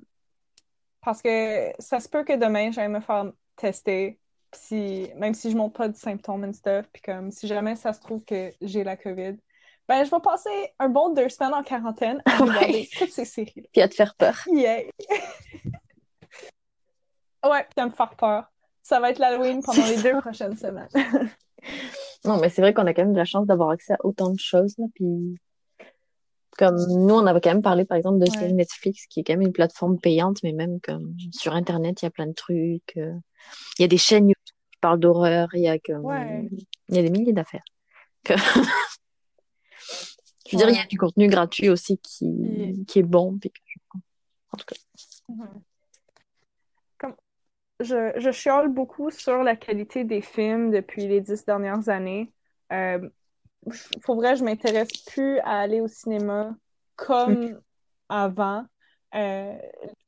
parce 1.01 1.21
que 1.21 1.71
ça 1.79 1.99
se 1.99 2.07
peut 2.09 2.23
que 2.23 2.33
demain 2.33 2.71
j'aille 2.71 2.87
me 2.89 2.99
faire 3.01 3.31
tester, 3.57 4.17
si, 4.53 5.09
même 5.17 5.33
si 5.33 5.51
je 5.51 5.57
montre 5.57 5.73
pas 5.77 5.87
de 5.89 5.95
symptômes 5.95 6.43
and 6.45 6.53
stuff, 6.53 6.87
puis 6.93 7.01
comme 7.01 7.31
si 7.31 7.47
jamais 7.47 7.75
ça 7.75 7.91
se 7.93 7.99
trouve 7.99 8.23
que 8.23 8.51
j'ai 8.61 8.83
la 8.83 8.95
COVID, 8.97 9.35
ben 9.87 10.03
je 10.05 10.09
vais 10.11 10.21
passer 10.21 10.73
un 10.79 10.87
bon 10.89 11.09
deux 11.13 11.29
semaines 11.29 11.53
en 11.53 11.63
quarantaine 11.63 12.21
à 12.25 12.37
regarder 12.37 12.67
Ouais. 12.73 12.89
toutes 12.97 13.11
ces 13.11 13.25
séries. 13.25 13.67
Puis 13.73 13.81
à 13.81 13.87
te 13.89 13.95
faire 13.95 14.15
peur. 14.15 14.37
Yeah! 14.47 14.83
Ouais, 17.45 17.63
puis 17.73 17.81
à 17.81 17.85
me 17.85 17.91
faire 17.91 18.15
peur. 18.15 18.51
Ça 18.89 18.99
va 18.99 19.11
être 19.11 19.19
l'Halloween 19.19 19.61
pendant 19.63 19.85
les 19.85 20.01
deux 20.01 20.19
prochaines 20.19 20.57
semaines. 20.57 20.89
Non, 22.25 22.37
mais 22.39 22.49
c'est 22.49 22.61
vrai 22.61 22.73
qu'on 22.73 22.85
a 22.87 22.93
quand 22.93 23.03
même 23.03 23.13
de 23.13 23.17
la 23.17 23.23
chance 23.25 23.45
d'avoir 23.47 23.69
accès 23.69 23.93
à 23.93 23.97
autant 24.03 24.29
de 24.31 24.39
choses, 24.39 24.75
là, 24.77 24.85
puis 24.95 25.37
comme 26.57 26.75
nous, 26.75 27.13
on 27.13 27.25
avait 27.25 27.39
quand 27.39 27.51
même 27.51 27.61
parlé, 27.61 27.85
par 27.85 27.97
exemple, 27.97 28.19
de 28.19 28.29
Ouais. 28.41 28.51
Netflix, 28.51 29.05
qui 29.07 29.19
est 29.21 29.23
quand 29.23 29.33
même 29.33 29.41
une 29.43 29.53
plateforme 29.53 29.97
payante, 29.99 30.43
mais 30.43 30.51
même 30.51 30.81
comme 30.81 31.15
sur 31.31 31.53
Internet, 31.53 32.01
il 32.01 32.05
y 32.05 32.07
a 32.07 32.11
plein 32.11 32.27
de 32.27 32.33
trucs. 32.33 32.97
euh, 32.97 33.13
Il 33.77 33.83
y 33.83 33.85
a 33.85 33.87
des 33.87 33.97
chaînes 33.97 34.27
YouTube 34.27 34.55
qui 34.71 34.77
parlent 34.81 34.99
d'horreur, 34.99 35.47
il 35.53 35.61
y 35.61 35.67
a 35.69 35.79
comme, 35.79 36.03
Ouais. 36.03 36.49
il 36.89 36.95
y 36.95 36.99
a 36.99 37.01
des 37.03 37.09
milliers 37.09 37.31
d'affaires. 37.33 37.63
Que- 38.25 38.33
Je 40.47 40.51
veux 40.51 40.57
dire, 40.57 40.69
il 40.69 40.75
y 40.75 40.79
a 40.79 40.85
du 40.87 40.97
contenu 40.97 41.27
gratuit 41.27 41.69
aussi 41.69 41.97
qui, 41.99 42.83
qui 42.87 42.99
est 42.99 43.03
bon, 43.03 43.37
puis 43.37 43.51
en 44.51 44.57
tout 44.57 44.65
cas. 44.65 44.75
Mhm. 45.29 45.61
Je, 47.79 48.13
je 48.17 48.31
chiale 48.31 48.69
beaucoup 48.69 49.09
sur 49.11 49.43
la 49.43 49.55
qualité 49.55 50.03
des 50.03 50.21
films 50.21 50.71
depuis 50.71 51.07
les 51.07 51.21
dix 51.21 51.45
dernières 51.45 51.89
années. 51.89 52.33
Euh, 52.71 53.09
pour 54.03 54.15
vrai, 54.15 54.35
je 54.35 54.43
m'intéresse 54.43 55.03
plus 55.05 55.39
à 55.39 55.59
aller 55.59 55.81
au 55.81 55.87
cinéma 55.87 56.55
comme 56.95 57.61
avant. 58.09 58.65
Euh, 59.15 59.57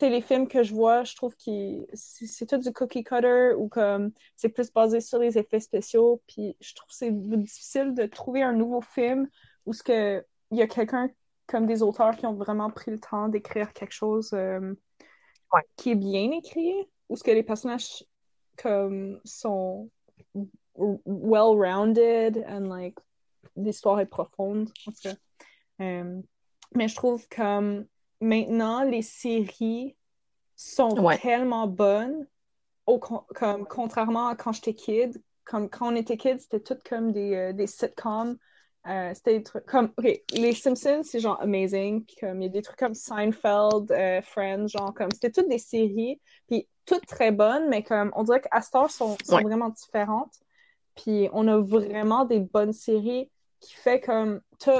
les 0.02 0.22
films 0.22 0.48
que 0.48 0.64
je 0.64 0.74
vois, 0.76 1.04
je 1.04 1.16
trouve 1.16 1.36
que 1.36 1.86
c'est 1.94 2.28
c'est 2.28 2.46
tout 2.46 2.58
du 2.58 2.72
cookie 2.72 3.04
cutter 3.04 3.54
ou 3.58 3.68
comme 3.68 4.12
c'est 4.36 4.50
plus 4.50 4.72
basé 4.72 5.02
sur 5.02 5.20
les 5.20 5.38
effets 5.38 5.60
spéciaux. 5.60 6.22
Puis 6.28 6.56
je 6.62 6.76
trouve 6.76 6.88
que 6.90 6.96
c'est 6.96 7.12
difficile 7.12 7.94
de 7.96 8.06
trouver 8.06 8.44
un 8.44 8.54
nouveau 8.54 8.82
film 8.82 9.28
où 9.66 9.74
ce 9.74 9.84
que 9.84 10.26
il 10.52 10.58
y 10.58 10.62
a 10.62 10.68
quelqu'un 10.68 11.10
comme 11.48 11.66
des 11.66 11.82
auteurs 11.84 12.16
qui 12.16 12.26
ont 12.28 12.36
vraiment 12.36 12.70
pris 12.72 12.92
le 12.92 13.00
temps 13.00 13.28
d'écrire 13.28 13.74
quelque 13.74 13.94
chose 13.94 14.32
euh, 14.34 14.74
Ouais. 15.54 15.62
qui 15.76 15.92
est 15.92 15.96
bien 15.96 16.32
écrit, 16.32 16.74
où 17.12 17.16
ce 17.18 17.24
que 17.24 17.32
les 17.32 17.44
personnages 17.44 18.06
comme 18.58 19.20
sont 19.26 19.90
well-rounded 20.76 22.44
and 22.48 22.68
like 22.70 22.98
l'histoire 23.56 24.00
est 24.00 24.06
profonde 24.06 24.70
en 24.88 24.92
tout 24.92 24.98
cas. 25.04 25.16
Euh, 25.82 26.22
mais 26.74 26.88
je 26.88 26.96
trouve 26.96 27.28
comme 27.28 27.86
maintenant 28.22 28.84
les 28.84 29.02
séries 29.02 29.96
sont 30.56 30.92
Ouais. 31.00 31.18
tellement 31.18 31.68
bonnes 31.68 32.28
au 32.86 33.00
con- 33.00 33.26
comme 33.36 33.66
contrairement 33.68 34.28
à 34.30 34.36
quand 34.36 34.54
j'étais 34.54 34.74
kid 34.74 35.22
comme 35.44 35.70
quand 35.70 35.92
on 35.92 35.96
était 35.96 36.18
kid 36.18 36.40
c'était 36.40 36.60
tout 36.62 36.78
comme 36.88 37.12
des, 37.12 37.36
euh, 37.36 37.54
des 37.54 37.68
sitcoms 37.68 38.38
Euh, 38.88 39.14
c'était 39.14 39.38
des 39.38 39.44
trucs 39.44 39.68
comme 39.68 39.94
les 40.34 40.54
Simpsons 40.56 41.04
c'est 41.04 41.20
genre 41.20 41.40
amazing 41.40 42.04
puis 42.04 42.16
comme 42.20 42.42
il 42.42 42.46
y 42.46 42.50
a 42.50 42.52
des 42.52 42.64
trucs 42.64 42.80
comme 42.80 42.96
Seinfeld 42.96 43.92
euh, 43.92 44.24
Friends 44.24 44.70
genre 44.70 44.92
comme 44.96 45.10
c'était 45.14 45.30
toutes 45.30 45.50
des 45.50 45.60
séries 45.60 46.20
puis 46.48 46.68
toutes 46.86 47.06
très 47.06 47.32
bonnes 47.32 47.70
mais 47.70 47.84
comme 47.84 48.12
on 48.16 48.24
dirait 48.24 48.42
qu'à 48.42 48.58
heure 48.76 48.92
sont, 48.92 49.18
sont 49.24 49.36
Ouais. 49.36 49.44
vraiment 49.44 49.70
différentes 49.70 50.34
puis 50.96 51.30
on 51.34 51.48
a 51.48 51.58
vraiment 51.58 52.26
des 52.26 52.40
bonnes 52.40 52.74
séries 52.74 53.30
qui 53.60 53.74
fait 53.74 54.00
comme 54.00 54.42
tout 54.60 54.72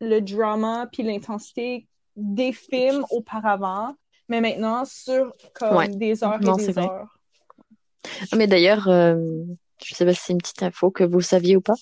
le 0.00 0.20
drama 0.20 0.88
puis 0.92 1.02
l'intensité 1.02 1.88
des 2.16 2.52
films 2.52 3.04
auparavant 3.10 3.94
mais 4.28 4.40
maintenant 4.40 4.84
sur 4.84 5.32
comme 5.54 5.76
Ouais. 5.76 5.88
des 5.88 6.22
heures 6.22 6.40
Non, 6.40 6.56
et 6.56 6.66
des 6.66 6.78
heures 6.78 7.18
Ah, 8.32 8.36
Mais 8.36 8.46
d'ailleurs, 8.46 8.88
euh, 8.88 9.16
je 9.82 9.94
sais 9.94 10.04
pas 10.04 10.12
si 10.14 10.20
c'est 10.22 10.32
une 10.32 10.38
petite 10.38 10.62
info 10.62 10.90
que 10.90 11.04
vous 11.04 11.20
saviez 11.20 11.56
ou 11.56 11.60
pas, 11.60 11.74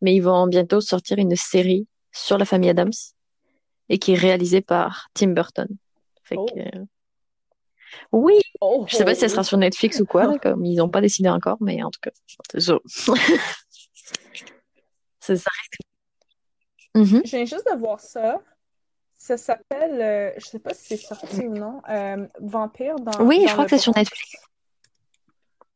mais 0.00 0.14
ils 0.14 0.20
vont 0.20 0.46
bientôt 0.46 0.80
sortir 0.80 1.18
une 1.18 1.34
série 1.36 1.86
sur 2.12 2.38
la 2.38 2.44
famille 2.44 2.70
Adams 2.70 2.92
et 3.88 3.98
qui 3.98 4.12
est 4.12 4.18
réalisée 4.18 4.60
par 4.60 5.08
Tim 5.14 5.28
Burton. 5.28 5.68
Fait 6.24 6.36
Oh. 6.38 6.46
que, 6.46 6.60
euh, 6.60 6.84
oui, 8.12 8.40
oh, 8.60 8.84
je 8.88 8.96
sais 8.96 9.04
pas 9.04 9.14
si 9.14 9.24
elle 9.24 9.30
sera 9.30 9.44
sur 9.44 9.58
Netflix 9.58 10.00
ou 10.00 10.06
quoi, 10.06 10.26
là, 10.26 10.38
comme 10.38 10.64
ils 10.64 10.76
n'ont 10.76 10.88
pas 10.88 11.00
décidé 11.00 11.28
encore, 11.28 11.58
mais 11.60 11.82
en 11.82 11.90
tout 11.90 12.00
cas, 12.00 12.10
c'est 12.50 12.60
sûr. 12.60 12.80
C'est 15.20 15.36
ça. 15.36 15.50
Mhm. 16.94 17.22
Je 17.24 17.30
viens 17.30 17.44
juste 17.44 17.66
de 17.70 17.78
voir 17.78 18.00
ça. 18.00 18.40
Ça 19.14 19.36
s'appelle, 19.36 20.00
euh, 20.00 20.32
je 20.38 20.46
sais 20.46 20.58
pas 20.58 20.72
si 20.72 20.86
c'est 20.86 20.96
sorti 20.96 21.46
ou 21.46 21.52
non, 21.52 21.82
euh, 21.90 22.26
Vampire 22.40 22.96
dans, 22.96 23.22
Oui, 23.22 23.40
dans 23.42 23.48
je 23.48 23.52
crois 23.52 23.64
que 23.66 23.70
c'est 23.70 23.78
sur. 23.78 23.94
Netflix. 23.94 24.36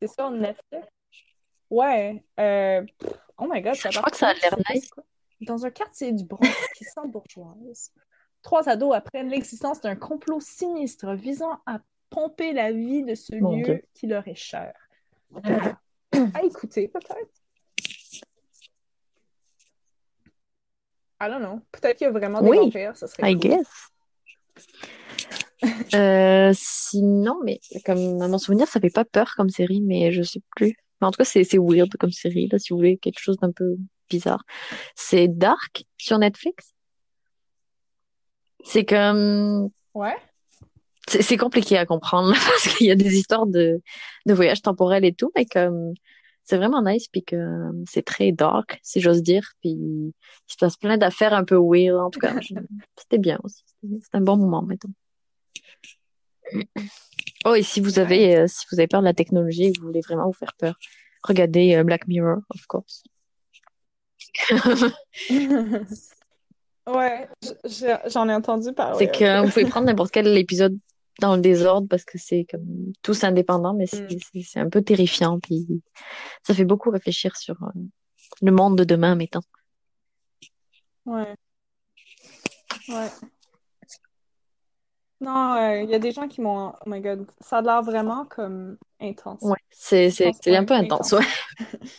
C'est 0.01 0.11
sur 0.11 0.31
Netflix? 0.31 0.87
Ouais. 1.69 2.23
euh, 2.39 2.83
oh 3.37 3.47
my 3.47 3.61
god, 3.61 3.75
ça 3.75 3.89
a 3.89 3.91
Je 3.91 3.95
l'air 3.97 4.01
crois 4.01 4.11
que 4.11 4.17
ça 4.17 4.29
a 4.29 4.33
l'air 4.33 4.57
nice. 4.73 4.89
Dans 5.41 5.63
un 5.63 5.69
quartier 5.69 6.11
du 6.11 6.23
Bronx 6.23 6.49
qui 6.75 6.85
sent 6.85 7.07
bourgeoise, 7.07 7.91
trois 8.41 8.67
ados 8.67 8.95
apprennent 8.95 9.29
l'existence 9.29 9.79
d'un 9.79 9.95
complot 9.95 10.39
sinistre 10.39 11.13
visant 11.13 11.59
à 11.67 11.79
pomper 12.09 12.53
la 12.53 12.71
vie 12.71 13.03
de 13.03 13.15
ce 13.15 13.35
Mon 13.35 13.57
lieu 13.57 13.63
Dieu. 13.63 13.83
qui 13.93 14.07
leur 14.07 14.27
est 14.27 14.35
cher. 14.35 14.73
À 16.33 16.43
écouter, 16.43 16.87
peut-être. 16.87 17.29
I 21.21 21.27
don't 21.29 21.39
know. 21.41 21.59
Peut-être 21.71 21.97
qu'il 21.97 22.05
y 22.05 22.09
a 22.09 22.11
vraiment 22.11 22.41
des 22.41 22.49
Oui, 22.49 22.57
vampires, 22.57 22.95
ça 22.95 23.07
serait 23.07 23.31
I 23.31 23.35
cool. 23.35 23.49
guess. 23.49 23.67
Euh, 25.95 26.51
sinon, 26.53 27.39
mais 27.43 27.59
comme 27.85 28.21
à 28.21 28.27
mon 28.27 28.37
souvenir, 28.37 28.67
ça 28.67 28.79
fait 28.79 28.91
pas 28.93 29.05
peur 29.05 29.33
comme 29.35 29.49
série, 29.49 29.81
mais 29.81 30.11
je 30.11 30.21
sais 30.21 30.41
plus. 30.55 30.75
Mais 31.01 31.07
en 31.07 31.11
tout 31.11 31.17
cas, 31.17 31.23
c'est 31.23 31.43
c'est 31.43 31.57
weird 31.57 31.89
comme 31.97 32.11
série, 32.11 32.47
là, 32.51 32.59
si 32.59 32.71
vous 32.71 32.77
voulez 32.77 32.97
quelque 32.97 33.17
chose 33.19 33.37
d'un 33.37 33.51
peu 33.51 33.75
bizarre. 34.09 34.43
C'est 34.95 35.27
Dark 35.27 35.85
sur 35.97 36.19
Netflix? 36.19 36.73
C'est 38.63 38.85
comme 38.85 39.69
Ouais. 39.95 40.15
C'est 41.07 41.37
compliqué 41.37 41.77
à 41.77 41.85
comprendre 41.85 42.33
parce 42.33 42.75
qu'il 42.75 42.87
y 42.87 42.91
a 42.91 42.95
des 42.95 43.17
histoires 43.17 43.45
de 43.45 43.81
de 44.25 44.33
voyage 44.33 44.61
temporel 44.61 45.05
et 45.05 45.13
tout, 45.13 45.31
mais 45.35 45.45
comme 45.45 45.93
c'est 46.43 46.57
vraiment 46.57 46.81
nice 46.81 47.07
puis 47.07 47.23
que 47.23 47.71
c'est 47.87 48.03
très 48.03 48.31
dark, 48.31 48.79
si 48.83 49.01
j'ose 49.01 49.23
dire, 49.23 49.53
puis 49.61 49.71
il 49.71 50.13
se 50.47 50.57
passe 50.57 50.77
plein 50.77 50.97
d'affaires 50.97 51.33
un 51.33 51.43
peu 51.43 51.57
weird. 51.57 51.99
En 51.99 52.09
tout 52.09 52.19
cas, 52.19 52.35
c'était 52.97 53.17
bien 53.17 53.39
aussi. 53.43 53.63
C'était 53.81 54.17
un 54.17 54.21
bon 54.21 54.37
moment, 54.37 54.61
mettons. 54.61 54.93
Oh, 57.45 57.55
et 57.55 57.63
si 57.63 57.81
vous 57.81 57.97
avez, 57.99 58.37
euh, 58.37 58.47
si 58.47 58.65
vous 58.71 58.79
avez 58.79 58.87
peur 58.87 59.01
de 59.01 59.05
la 59.05 59.13
technologie 59.13 59.65
et 59.65 59.73
que 59.73 59.79
vous 59.79 59.87
voulez 59.87 60.01
vraiment 60.01 60.27
vous 60.27 60.33
faire 60.33 60.53
peur, 60.53 60.77
regardez 61.23 61.75
euh, 61.75 61.83
Black 61.83 62.07
Mirror, 62.07 62.37
of 62.49 62.65
course. 62.67 63.03
Ouais, 66.87 67.27
j'en 68.07 68.29
ai 68.29 68.33
entendu 68.35 68.71
parler. 68.71 68.97
C'est 68.99 69.11
que 69.11 69.41
vous 69.41 69.49
pouvez 69.49 69.65
prendre 69.65 69.87
n'importe 69.87 70.11
quel 70.11 70.37
épisode 70.37 70.77
dans 71.19 71.35
le 71.35 71.41
désordre 71.41 71.87
parce 71.87 72.03
que 72.03 72.17
c'est 72.17 72.45
comme 72.49 72.91
tous 73.01 73.23
indépendants, 73.23 73.73
mais 73.73 73.85
c'est 73.87 74.03
Mm. 74.33 74.41
c'est- 74.43 74.59
un 74.59 74.69
peu 74.69 74.81
terrifiant. 74.81 75.39
Puis 75.39 75.65
ça 76.43 76.53
fait 76.53 76.65
beaucoup 76.65 76.89
réfléchir 76.89 77.35
sur 77.37 77.55
euh, 77.63 77.79
le 78.41 78.51
monde 78.51 78.77
de 78.77 78.83
demain, 78.83 79.15
mettons. 79.15 79.41
Ouais. 81.05 81.35
Ouais. 82.89 83.09
Non, 85.21 85.53
euh, 85.55 85.81
il 85.81 85.89
y 85.89 85.95
a 85.95 85.99
des 85.99 86.11
gens 86.11 86.27
qui 86.27 86.41
m'ont. 86.41 86.73
Oh 86.85 86.89
my 86.89 86.99
god, 86.99 87.25
ça 87.39 87.59
a 87.59 87.61
l'air 87.61 87.81
vraiment 87.81 88.25
comme 88.25 88.77
intense. 88.99 89.41
Ouais, 89.41 89.55
c'est 89.71 90.07
un 90.27 90.65
peu 90.65 90.73
intense, 90.73 91.13
intense. 91.13 91.13
ouais. 91.13 91.25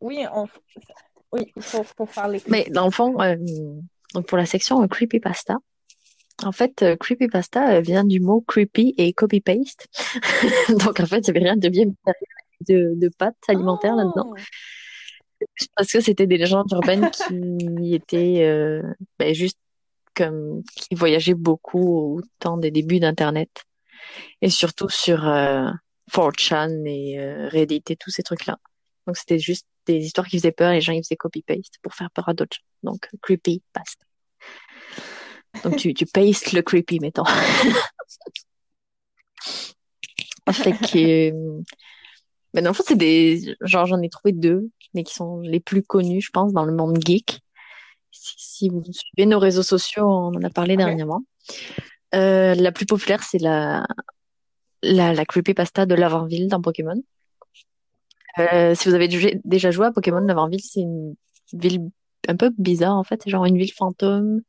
Oui, 0.00 0.26
on... 0.34 0.48
oui, 1.30 1.52
il 1.54 1.62
faut, 1.62 1.84
faut 1.84 2.06
faire 2.06 2.26
les 2.26 2.42
Mais 2.48 2.64
dans 2.70 2.86
le 2.86 2.90
fond, 2.90 3.20
euh, 3.20 3.36
donc 4.14 4.26
pour 4.26 4.36
la 4.36 4.46
section 4.46 4.84
creepypasta, 4.88 5.56
en 6.44 6.52
fait, 6.52 6.82
euh, 6.82 6.96
creepypasta 6.96 7.76
euh, 7.76 7.80
vient 7.80 8.04
du 8.04 8.20
mot 8.20 8.40
creepy 8.40 8.94
et 8.98 9.12
copy-paste. 9.12 9.88
Donc 10.84 11.00
en 11.00 11.06
fait, 11.06 11.26
il 11.26 11.32
n'y 11.32 11.38
avait 11.38 11.48
rien 11.48 11.56
de 11.56 11.68
bien 11.68 11.86
de, 12.68 12.94
de 12.96 13.08
pâtes 13.08 13.36
alimentaires 13.48 13.96
là-dedans. 13.96 14.30
Oh! 14.30 14.36
Parce 15.76 15.90
que 15.90 16.00
c'était 16.00 16.26
des 16.26 16.38
légendes 16.38 16.70
urbaines 16.72 17.10
qui 17.10 17.94
étaient 17.94 18.42
euh, 18.42 18.82
ben, 19.18 19.34
juste 19.34 19.58
comme 20.14 20.62
qui 20.76 20.94
voyageaient 20.94 21.34
beaucoup 21.34 22.16
au 22.16 22.20
temps 22.38 22.58
des 22.58 22.70
débuts 22.70 23.00
d'Internet 23.00 23.64
et 24.40 24.50
surtout 24.50 24.88
sur 24.88 25.26
euh, 25.26 25.70
4chan 26.10 26.86
et 26.86 27.18
euh, 27.18 27.48
Reddit 27.48 27.82
et 27.88 27.96
tous 27.96 28.10
ces 28.10 28.22
trucs-là. 28.22 28.58
Donc 29.06 29.16
c'était 29.16 29.38
juste 29.38 29.66
des 29.86 29.96
histoires 29.96 30.26
qui 30.26 30.38
faisaient 30.38 30.52
peur 30.52 30.70
et 30.70 30.74
les 30.76 30.80
gens 30.80 30.92
ils 30.92 31.02
faisaient 31.02 31.16
copy-paste 31.16 31.78
pour 31.82 31.94
faire 31.94 32.10
peur 32.10 32.28
à 32.28 32.34
d'autres 32.34 32.56
gens. 32.56 32.90
Donc 32.90 33.08
creepy 33.20 33.62
paste. 33.72 34.00
Donc 35.64 35.76
tu, 35.76 35.94
tu 35.94 36.06
pastes 36.06 36.52
le 36.52 36.62
creepy, 36.62 37.00
mettons. 37.00 37.24
fait 40.52 40.72
que 40.72 41.30
euh, 41.30 41.62
mais 42.54 42.62
dans 42.62 42.70
le 42.70 42.74
fond, 42.74 42.84
c'est 42.86 42.96
des 42.96 43.56
genre 43.62 43.86
j'en 43.86 44.00
ai 44.02 44.08
trouvé 44.08 44.32
deux, 44.32 44.68
mais 44.94 45.04
qui 45.04 45.14
sont 45.14 45.40
les 45.40 45.60
plus 45.60 45.82
connus, 45.82 46.20
je 46.20 46.30
pense, 46.30 46.52
dans 46.52 46.64
le 46.64 46.72
monde 46.72 46.98
geek. 47.04 47.40
Si, 48.10 48.34
si 48.36 48.68
vous 48.68 48.84
suivez 48.84 49.26
nos 49.26 49.38
réseaux 49.38 49.62
sociaux, 49.62 50.06
on 50.06 50.34
en 50.34 50.42
a 50.42 50.50
parlé 50.50 50.76
dernièrement. 50.76 51.22
Euh, 52.14 52.54
la 52.54 52.72
plus 52.72 52.86
populaire, 52.86 53.22
c'est 53.22 53.38
la 53.38 53.86
la, 54.82 55.14
la 55.14 55.24
creepypasta 55.24 55.86
de 55.86 55.94
Lavanville 55.94 56.48
dans 56.48 56.60
Pokémon. 56.60 57.00
Euh, 58.38 58.74
si 58.74 58.88
vous 58.88 58.94
avez 58.94 59.08
déjà 59.08 59.28
déjà 59.44 59.70
joué 59.70 59.86
à 59.86 59.92
Pokémon, 59.92 60.20
Lavanville, 60.20 60.62
c'est 60.62 60.80
une 60.80 61.14
ville 61.52 61.90
un 62.28 62.36
peu 62.36 62.50
bizarre 62.58 62.96
en 62.96 63.04
fait, 63.04 63.20
c'est 63.22 63.30
genre 63.30 63.44
une 63.44 63.58
ville 63.58 63.72
fantôme. 63.72 64.42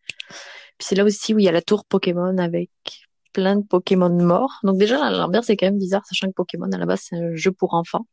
Puis 0.84 0.90
c'est 0.90 0.96
là 0.96 1.06
aussi 1.06 1.34
où 1.34 1.40
il 1.40 1.46
y 1.46 1.48
a 1.48 1.54
la 1.54 1.62
tour 1.62 1.86
Pokémon 1.86 2.38
avec 2.40 2.70
plein 3.32 3.56
de 3.56 3.64
Pokémon 3.66 4.10
morts. 4.10 4.60
Donc 4.64 4.78
déjà, 4.78 5.10
l'ambiance 5.12 5.50
est 5.50 5.56
quand 5.56 5.68
même 5.68 5.80
bizarre, 5.80 6.06
sachant 6.06 6.28
que 6.28 6.34
Pokémon, 6.34 6.70
à 6.74 6.78
la 6.78 6.86
base, 6.86 7.04
c'est 7.08 7.16
un 7.16 7.34
jeu 7.36 7.54
pour 7.54 7.74
enfants. 7.74 8.06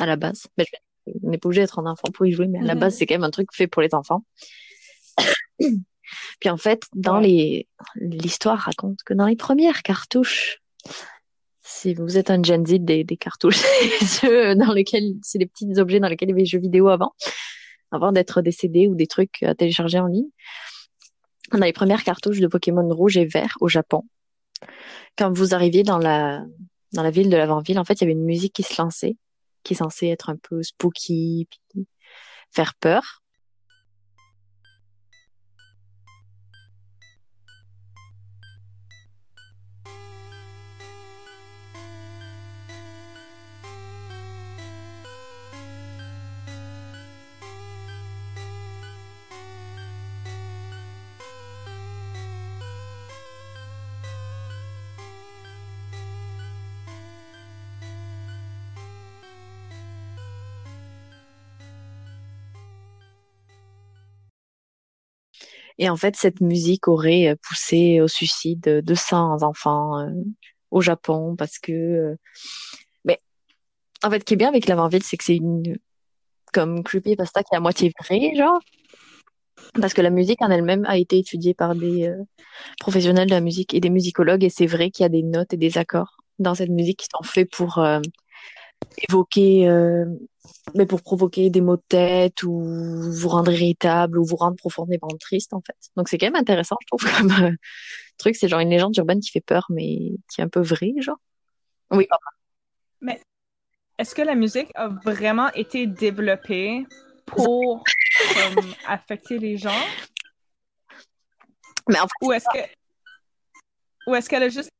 À 0.00 0.04
la 0.06 0.16
base. 0.16 0.48
Mais 0.58 0.64
je- 0.64 1.12
on 1.22 1.30
n'est 1.30 1.38
pas 1.38 1.46
obligé 1.46 1.60
d'être 1.62 1.78
un 1.78 1.86
enfant 1.86 2.08
pour 2.12 2.26
y 2.26 2.32
jouer, 2.32 2.48
mais 2.48 2.58
à 2.58 2.62
la 2.62 2.74
Mhm. 2.74 2.80
base, 2.80 2.96
c'est 2.96 3.06
quand 3.06 3.14
même 3.14 3.22
un 3.22 3.30
truc 3.30 3.46
fait 3.52 3.68
pour 3.68 3.80
les 3.80 3.94
enfants. 3.94 4.24
Puis 6.40 6.50
en 6.50 6.56
fait, 6.56 6.82
dans 6.96 7.18
Ouais. 7.20 7.28
les... 7.28 7.68
L'histoire 7.94 8.58
raconte 8.58 8.98
que 9.06 9.14
dans 9.14 9.26
les 9.26 9.36
premières 9.36 9.82
cartouches, 9.84 10.58
si 11.62 11.94
vous 11.94 12.18
êtes 12.18 12.28
un 12.28 12.42
Gen 12.42 12.66
Z 12.66 12.80
des, 12.80 13.04
des 13.04 13.16
cartouches, 13.16 13.62
c'est 14.00 14.04
ceux 14.04 14.54
dans 14.56 14.72
lesquels, 14.72 15.12
c'est 15.22 15.38
les 15.38 15.46
petits 15.46 15.78
objets 15.78 16.00
dans 16.00 16.08
lesquels 16.08 16.28
il 16.28 16.32
y 16.32 16.34
avait 16.34 16.42
des 16.42 16.46
jeux 16.48 16.58
vidéo 16.58 16.88
avant, 16.88 17.14
avant 17.92 18.10
d'être 18.10 18.42
des 18.42 18.50
CD 18.50 18.88
ou 18.88 18.96
des 18.96 19.06
trucs 19.06 19.44
à 19.44 19.54
télécharger 19.54 20.00
en 20.00 20.06
ligne. 20.08 20.28
Dans 21.54 21.64
les 21.64 21.72
premières 21.72 22.02
cartouches 22.02 22.40
de 22.40 22.48
Pokémon 22.48 22.88
rouge 22.88 23.16
et 23.16 23.26
vert 23.26 23.56
au 23.60 23.68
Japon, 23.68 24.02
quand 25.16 25.32
vous 25.32 25.54
arriviez 25.54 25.84
dans 25.84 25.98
la, 25.98 26.44
dans 26.92 27.04
la 27.04 27.10
ville 27.12 27.30
de 27.30 27.36
l'avant-ville, 27.36 27.78
en 27.78 27.84
fait, 27.84 27.94
il 27.94 28.00
y 28.00 28.04
avait 28.04 28.12
une 28.12 28.24
musique 28.24 28.52
qui 28.52 28.64
se 28.64 28.80
lançait, 28.82 29.16
qui 29.62 29.74
est 29.74 29.76
censée 29.76 30.08
être 30.08 30.30
un 30.30 30.36
peu 30.36 30.64
spooky, 30.64 31.46
puis 31.48 31.86
faire 32.50 32.74
peur. 32.74 33.22
Et 65.78 65.88
en 65.88 65.96
fait, 65.96 66.16
cette 66.16 66.40
musique 66.40 66.88
aurait 66.88 67.28
euh, 67.28 67.34
poussé 67.42 68.00
au 68.00 68.08
suicide 68.08 68.60
de 68.60 68.80
200 68.80 69.42
enfants 69.42 69.98
euh, 70.00 70.10
au 70.70 70.80
Japon 70.80 71.34
parce 71.36 71.58
que, 71.58 71.72
euh, 71.72 72.16
mais 73.04 73.20
en 74.02 74.10
fait, 74.10 74.20
ce 74.20 74.24
qui 74.24 74.34
est 74.34 74.36
bien 74.36 74.48
avec 74.48 74.66
l'avant-ville, 74.66 75.02
c'est 75.02 75.16
que 75.16 75.24
c'est 75.24 75.36
une 75.36 75.76
comme 76.52 76.84
creepypasta 76.84 77.42
qui 77.42 77.54
est 77.54 77.56
à 77.56 77.60
moitié 77.60 77.92
vrai, 78.00 78.34
genre. 78.36 78.60
Parce 79.80 79.94
que 79.94 80.02
la 80.02 80.10
musique 80.10 80.40
en 80.42 80.50
elle-même 80.50 80.84
a 80.86 80.98
été 80.98 81.18
étudiée 81.18 81.54
par 81.54 81.74
des 81.74 82.12
professionnels 82.78 83.28
de 83.28 83.34
la 83.34 83.40
musique 83.40 83.74
et 83.74 83.80
des 83.80 83.90
musicologues, 83.90 84.44
et 84.44 84.50
c'est 84.50 84.66
vrai 84.66 84.90
qu'il 84.90 85.02
y 85.02 85.06
a 85.06 85.08
des 85.08 85.24
notes 85.24 85.52
et 85.52 85.56
des 85.56 85.78
accords 85.78 86.16
dans 86.38 86.54
cette 86.54 86.70
musique 86.70 87.00
qui 87.00 87.08
sont 87.12 87.24
faits 87.24 87.50
pour 87.50 87.84
évoquer, 89.08 89.68
euh, 89.68 90.06
mais 90.74 90.86
pour 90.86 91.02
provoquer 91.02 91.50
des 91.50 91.60
maux 91.60 91.76
de 91.76 91.82
tête 91.88 92.42
ou 92.42 92.60
vous 92.60 93.28
rendre 93.28 93.52
irritable 93.52 94.18
ou 94.18 94.24
vous 94.24 94.36
rendre 94.36 94.56
profondément 94.56 95.08
triste 95.20 95.54
en 95.54 95.60
fait. 95.60 95.76
Donc 95.96 96.08
c'est 96.08 96.18
quand 96.18 96.26
même 96.26 96.36
intéressant, 96.36 96.76
je 96.82 96.86
trouve 96.86 97.04
comme 97.18 97.44
euh, 97.44 97.52
truc. 98.18 98.36
C'est 98.36 98.48
genre 98.48 98.60
une 98.60 98.70
légende 98.70 98.96
urbaine 98.96 99.20
qui 99.20 99.30
fait 99.30 99.40
peur, 99.40 99.66
mais 99.70 100.12
qui 100.28 100.40
est 100.40 100.44
un 100.44 100.48
peu 100.48 100.60
vraie, 100.60 100.94
genre. 100.98 101.18
Oui, 101.90 102.06
papa. 102.06 102.24
Mais 103.00 103.20
est-ce 103.98 104.14
que 104.14 104.22
la 104.22 104.34
musique 104.34 104.70
a 104.74 104.88
vraiment 104.88 105.52
été 105.52 105.86
développée 105.86 106.86
pour 107.26 107.84
affecter 108.86 109.38
les 109.38 109.56
gens? 109.56 109.70
Mais 111.88 112.00
en 112.00 112.06
fait, 112.06 112.26
ou 112.26 112.32
est-ce 112.32 112.46
que 112.52 112.58
ou 114.06 114.14
est-ce 114.14 114.28
qu'elle 114.28 114.42
a 114.42 114.48
juste 114.48 114.70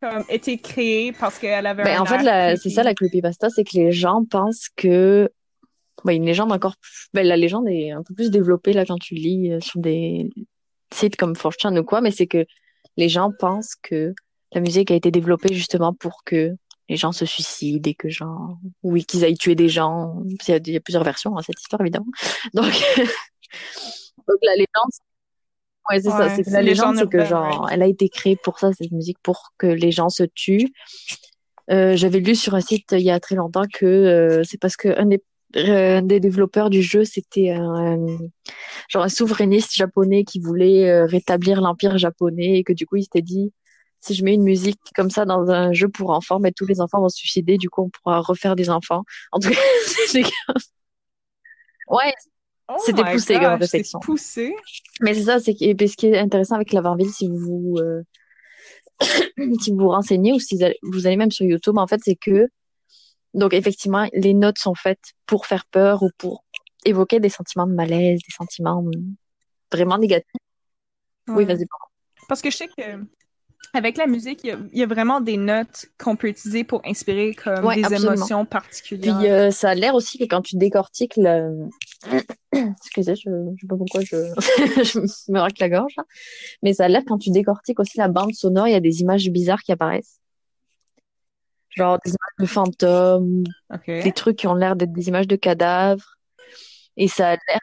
comme 0.00 0.24
été 0.28 0.58
créée 0.58 1.12
parce 1.12 1.38
qu'elle 1.38 1.66
avait 1.66 1.84
ben, 1.84 1.98
un 1.98 2.02
en 2.02 2.06
fait 2.06 2.56
c'est 2.56 2.70
ça 2.70 2.82
la 2.82 2.94
creepypasta 2.94 3.50
c'est 3.50 3.64
que 3.64 3.76
les 3.76 3.92
gens 3.92 4.24
pensent 4.24 4.68
que 4.76 5.30
ben, 6.04 6.12
une 6.12 6.24
légende 6.24 6.52
encore 6.52 6.74
ben, 7.12 7.26
la 7.26 7.36
légende 7.36 7.68
est 7.68 7.90
un 7.90 8.02
peu 8.02 8.14
plus 8.14 8.30
développée 8.30 8.72
là 8.72 8.84
quand 8.84 8.98
tu 8.98 9.14
lis 9.14 9.52
euh, 9.52 9.60
sur 9.60 9.80
des 9.80 10.30
sites 10.92 11.16
comme 11.16 11.34
4 11.34 11.78
ou 11.78 11.84
quoi 11.84 12.00
mais 12.00 12.10
c'est 12.10 12.26
que 12.26 12.44
les 12.96 13.08
gens 13.08 13.32
pensent 13.38 13.74
que 13.82 14.14
la 14.52 14.60
musique 14.60 14.90
a 14.90 14.94
été 14.94 15.10
développée 15.10 15.52
justement 15.52 15.92
pour 15.92 16.22
que 16.24 16.54
les 16.88 16.96
gens 16.96 17.12
se 17.12 17.26
suicident 17.26 17.88
et 17.88 17.94
que 17.94 18.08
genre 18.08 18.58
oui 18.82 19.04
qu'ils 19.04 19.24
aillent 19.24 19.36
tuer 19.36 19.54
des 19.54 19.68
gens. 19.68 20.22
Il 20.46 20.50
y 20.50 20.54
a, 20.54 20.56
il 20.56 20.72
y 20.72 20.76
a 20.76 20.80
plusieurs 20.80 21.04
versions 21.04 21.36
à 21.36 21.42
cette 21.42 21.60
histoire 21.60 21.82
évidemment. 21.82 22.06
Donc 22.54 22.72
donc 24.28 24.38
la 24.42 24.54
légende 24.54 24.92
Ouais, 25.90 26.00
c'est 26.00 26.10
ça. 26.10 26.34
C'est 26.34 26.44
que 26.44 26.50
la 26.50 26.62
légende, 26.62 26.96
c'est 26.96 27.08
que 27.08 27.24
genre, 27.24 27.68
elle 27.70 27.82
a 27.82 27.86
été 27.86 28.08
créée 28.08 28.36
pour 28.36 28.58
ça, 28.58 28.72
cette 28.72 28.92
musique, 28.92 29.18
pour 29.22 29.52
que 29.58 29.66
les 29.66 29.90
gens 29.90 30.08
se 30.08 30.24
tuent. 30.24 30.72
Euh, 31.70 31.96
j'avais 31.96 32.20
lu 32.20 32.34
sur 32.34 32.54
un 32.54 32.60
site 32.60 32.92
il 32.92 33.02
y 33.02 33.10
a 33.10 33.20
très 33.20 33.34
longtemps 33.34 33.64
que 33.70 33.84
euh, 33.84 34.42
c'est 34.42 34.58
parce 34.58 34.76
que 34.76 34.88
un 34.98 35.04
des, 35.04 35.22
euh, 35.56 36.00
des 36.00 36.18
développeurs 36.18 36.70
du 36.70 36.82
jeu, 36.82 37.04
c'était 37.04 37.50
un, 37.50 37.98
genre 38.88 39.02
un 39.02 39.08
souverainiste 39.08 39.74
japonais 39.74 40.24
qui 40.24 40.40
voulait 40.40 41.04
rétablir 41.04 41.60
l'empire 41.60 41.98
japonais 41.98 42.58
et 42.58 42.64
que 42.64 42.72
du 42.72 42.86
coup, 42.86 42.96
il 42.96 43.02
s'était 43.02 43.22
dit, 43.22 43.52
si 44.00 44.14
je 44.14 44.24
mets 44.24 44.34
une 44.34 44.44
musique 44.44 44.80
comme 44.94 45.10
ça 45.10 45.24
dans 45.24 45.50
un 45.50 45.72
jeu 45.72 45.88
pour 45.88 46.10
enfants, 46.10 46.38
mais 46.38 46.52
tous 46.52 46.66
les 46.66 46.80
enfants 46.80 47.00
vont 47.00 47.08
se 47.08 47.18
suicider, 47.18 47.58
du 47.58 47.68
coup, 47.68 47.82
on 47.82 47.90
pourra 47.90 48.20
refaire 48.20 48.56
des 48.56 48.70
enfants. 48.70 49.04
En 49.32 49.38
tout 49.38 49.50
cas, 49.50 49.56
c'est 50.06 50.22
Ouais, 51.88 52.12
Oh 52.68 52.76
c'était 52.84 53.04
poussé 53.04 53.34
gosh, 53.34 53.42
comme 53.42 53.60
réflexion. 53.60 54.00
poussé. 54.00 54.54
Mais 55.00 55.14
c'est 55.14 55.22
ça, 55.22 55.38
c'est 55.40 55.52
ce 55.52 55.96
qui 55.96 56.06
est 56.06 56.18
intéressant 56.18 56.56
avec 56.56 56.72
Lavarville, 56.72 57.10
si 57.10 57.28
vous 57.28 57.76
euh, 57.78 58.02
si 59.60 59.70
vous 59.70 59.78
vous 59.78 59.88
renseignez 59.88 60.32
ou 60.32 60.38
si 60.38 60.58
vous 60.82 61.06
allez 61.06 61.16
même 61.16 61.30
sur 61.30 61.46
YouTube, 61.46 61.78
en 61.78 61.86
fait, 61.86 62.00
c'est 62.04 62.16
que 62.16 62.48
donc 63.34 63.54
effectivement, 63.54 64.08
les 64.12 64.34
notes 64.34 64.58
sont 64.58 64.74
faites 64.74 65.12
pour 65.26 65.46
faire 65.46 65.66
peur 65.66 66.02
ou 66.02 66.10
pour 66.18 66.44
évoquer 66.84 67.20
des 67.20 67.28
sentiments 67.28 67.66
de 67.66 67.74
malaise, 67.74 68.20
des 68.26 68.34
sentiments 68.34 68.84
vraiment 69.72 69.98
négatifs. 69.98 70.30
Oui, 71.28 71.44
vas-y. 71.44 71.66
Parce 72.28 72.42
que 72.42 72.50
je 72.50 72.56
sais 72.56 72.68
que 72.68 72.82
avec 73.74 73.96
la 73.98 74.06
musique, 74.06 74.44
il 74.44 74.68
y, 74.72 74.82
a, 74.82 74.86
vraiment 74.86 75.20
des 75.20 75.36
notes 75.36 75.86
qu'on 75.98 76.16
peut 76.16 76.28
utiliser 76.28 76.64
pour 76.64 76.80
inspirer 76.84 77.34
comme 77.34 77.74
des 77.74 77.94
émotions 77.94 78.44
particulières. 78.46 79.18
Puis 79.18 79.28
euh, 79.28 79.50
ça 79.50 79.70
a 79.70 79.74
l'air 79.74 79.94
aussi 79.94 80.18
que 80.18 80.24
quand 80.24 80.42
tu 80.42 80.56
décortiques 80.56 81.16
le... 81.16 81.68
Excusez, 82.52 83.14
je 83.16 83.28
ne 83.28 83.56
sais 83.60 83.66
pas 83.66 83.76
pourquoi 83.76 84.00
je, 84.00 84.16
je 84.82 85.32
me 85.32 85.38
racle 85.38 85.60
la 85.60 85.68
gorge. 85.68 85.92
Là. 85.96 86.04
Mais 86.62 86.72
ça 86.72 86.86
a 86.86 86.88
l'air 86.88 87.02
quand 87.06 87.18
tu 87.18 87.30
décortiques 87.30 87.78
aussi 87.78 87.98
la 87.98 88.08
bande 88.08 88.32
sonore, 88.32 88.68
il 88.68 88.72
y 88.72 88.76
a 88.76 88.80
des 88.80 89.00
images 89.00 89.28
bizarres 89.28 89.62
qui 89.62 89.72
apparaissent. 89.72 90.20
Genre 91.70 91.98
des 92.04 92.10
images 92.10 92.38
de 92.40 92.46
fantômes, 92.46 93.44
des 93.86 94.12
trucs 94.12 94.36
qui 94.38 94.46
ont 94.46 94.54
l'air 94.54 94.76
d'être 94.76 94.92
des 94.92 95.08
images 95.08 95.28
de 95.28 95.36
cadavres. 95.36 96.16
Et 96.96 97.06
ça 97.06 97.32
a 97.32 97.32
l'air... 97.32 97.60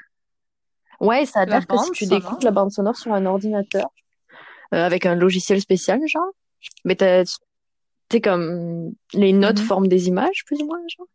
Ouais, 1.00 1.26
ça 1.26 1.42
a 1.42 1.46
l'air 1.46 1.66
que 1.66 1.78
si 1.78 1.92
tu 1.92 2.06
découpes 2.06 2.44
la 2.44 2.52
bande 2.52 2.72
sonore 2.72 2.96
sur 2.96 3.12
un 3.12 3.26
ordinateur, 3.26 3.90
avec 4.84 5.06
un 5.06 5.16
logiciel 5.16 5.62
spécial, 5.62 6.00
genre. 6.08 6.32
Mais 6.84 6.96
t'as, 6.96 7.24
t'es 8.10 8.22
comme 8.22 8.94
les 9.14 9.34
notes 9.34 9.60
Mhm. 9.60 9.66
forment 9.66 9.88
des 9.88 10.08
images, 10.08 10.44
plus 10.46 10.62
ou 10.62 10.66
moins, 10.68 10.80
genre. 10.98 11.08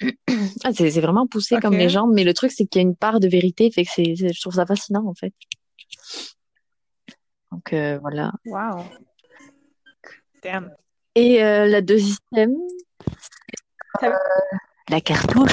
Ah, 0.64 0.72
c'est, 0.72 0.90
c'est 0.90 1.00
vraiment 1.00 1.26
poussé 1.26 1.56
comme 1.60 1.74
légende, 1.76 2.12
mais 2.14 2.24
le 2.24 2.32
truc, 2.34 2.52
c'est 2.52 2.64
qu'il 2.66 2.80
y 2.80 2.84
a 2.84 2.88
une 2.88 2.96
part 2.96 3.20
de 3.20 3.28
vérité, 3.28 3.70
fait 3.70 3.84
que 3.84 3.90
c'est, 3.94 4.14
c'est- 4.16 4.32
je 4.32 4.40
trouve 4.40 4.54
ça 4.54 4.64
fascinant, 4.66 5.06
en 5.06 5.14
fait. 5.14 5.32
Donc, 7.52 7.72
euh, 7.72 7.98
voilà. 7.98 8.32
Wow. 8.46 8.84
Damn. 10.42 10.74
Et 11.14 11.42
euh, 11.44 11.66
la 11.66 11.82
deuxième, 11.82 12.54
la 14.88 15.00
cartouche 15.00 15.52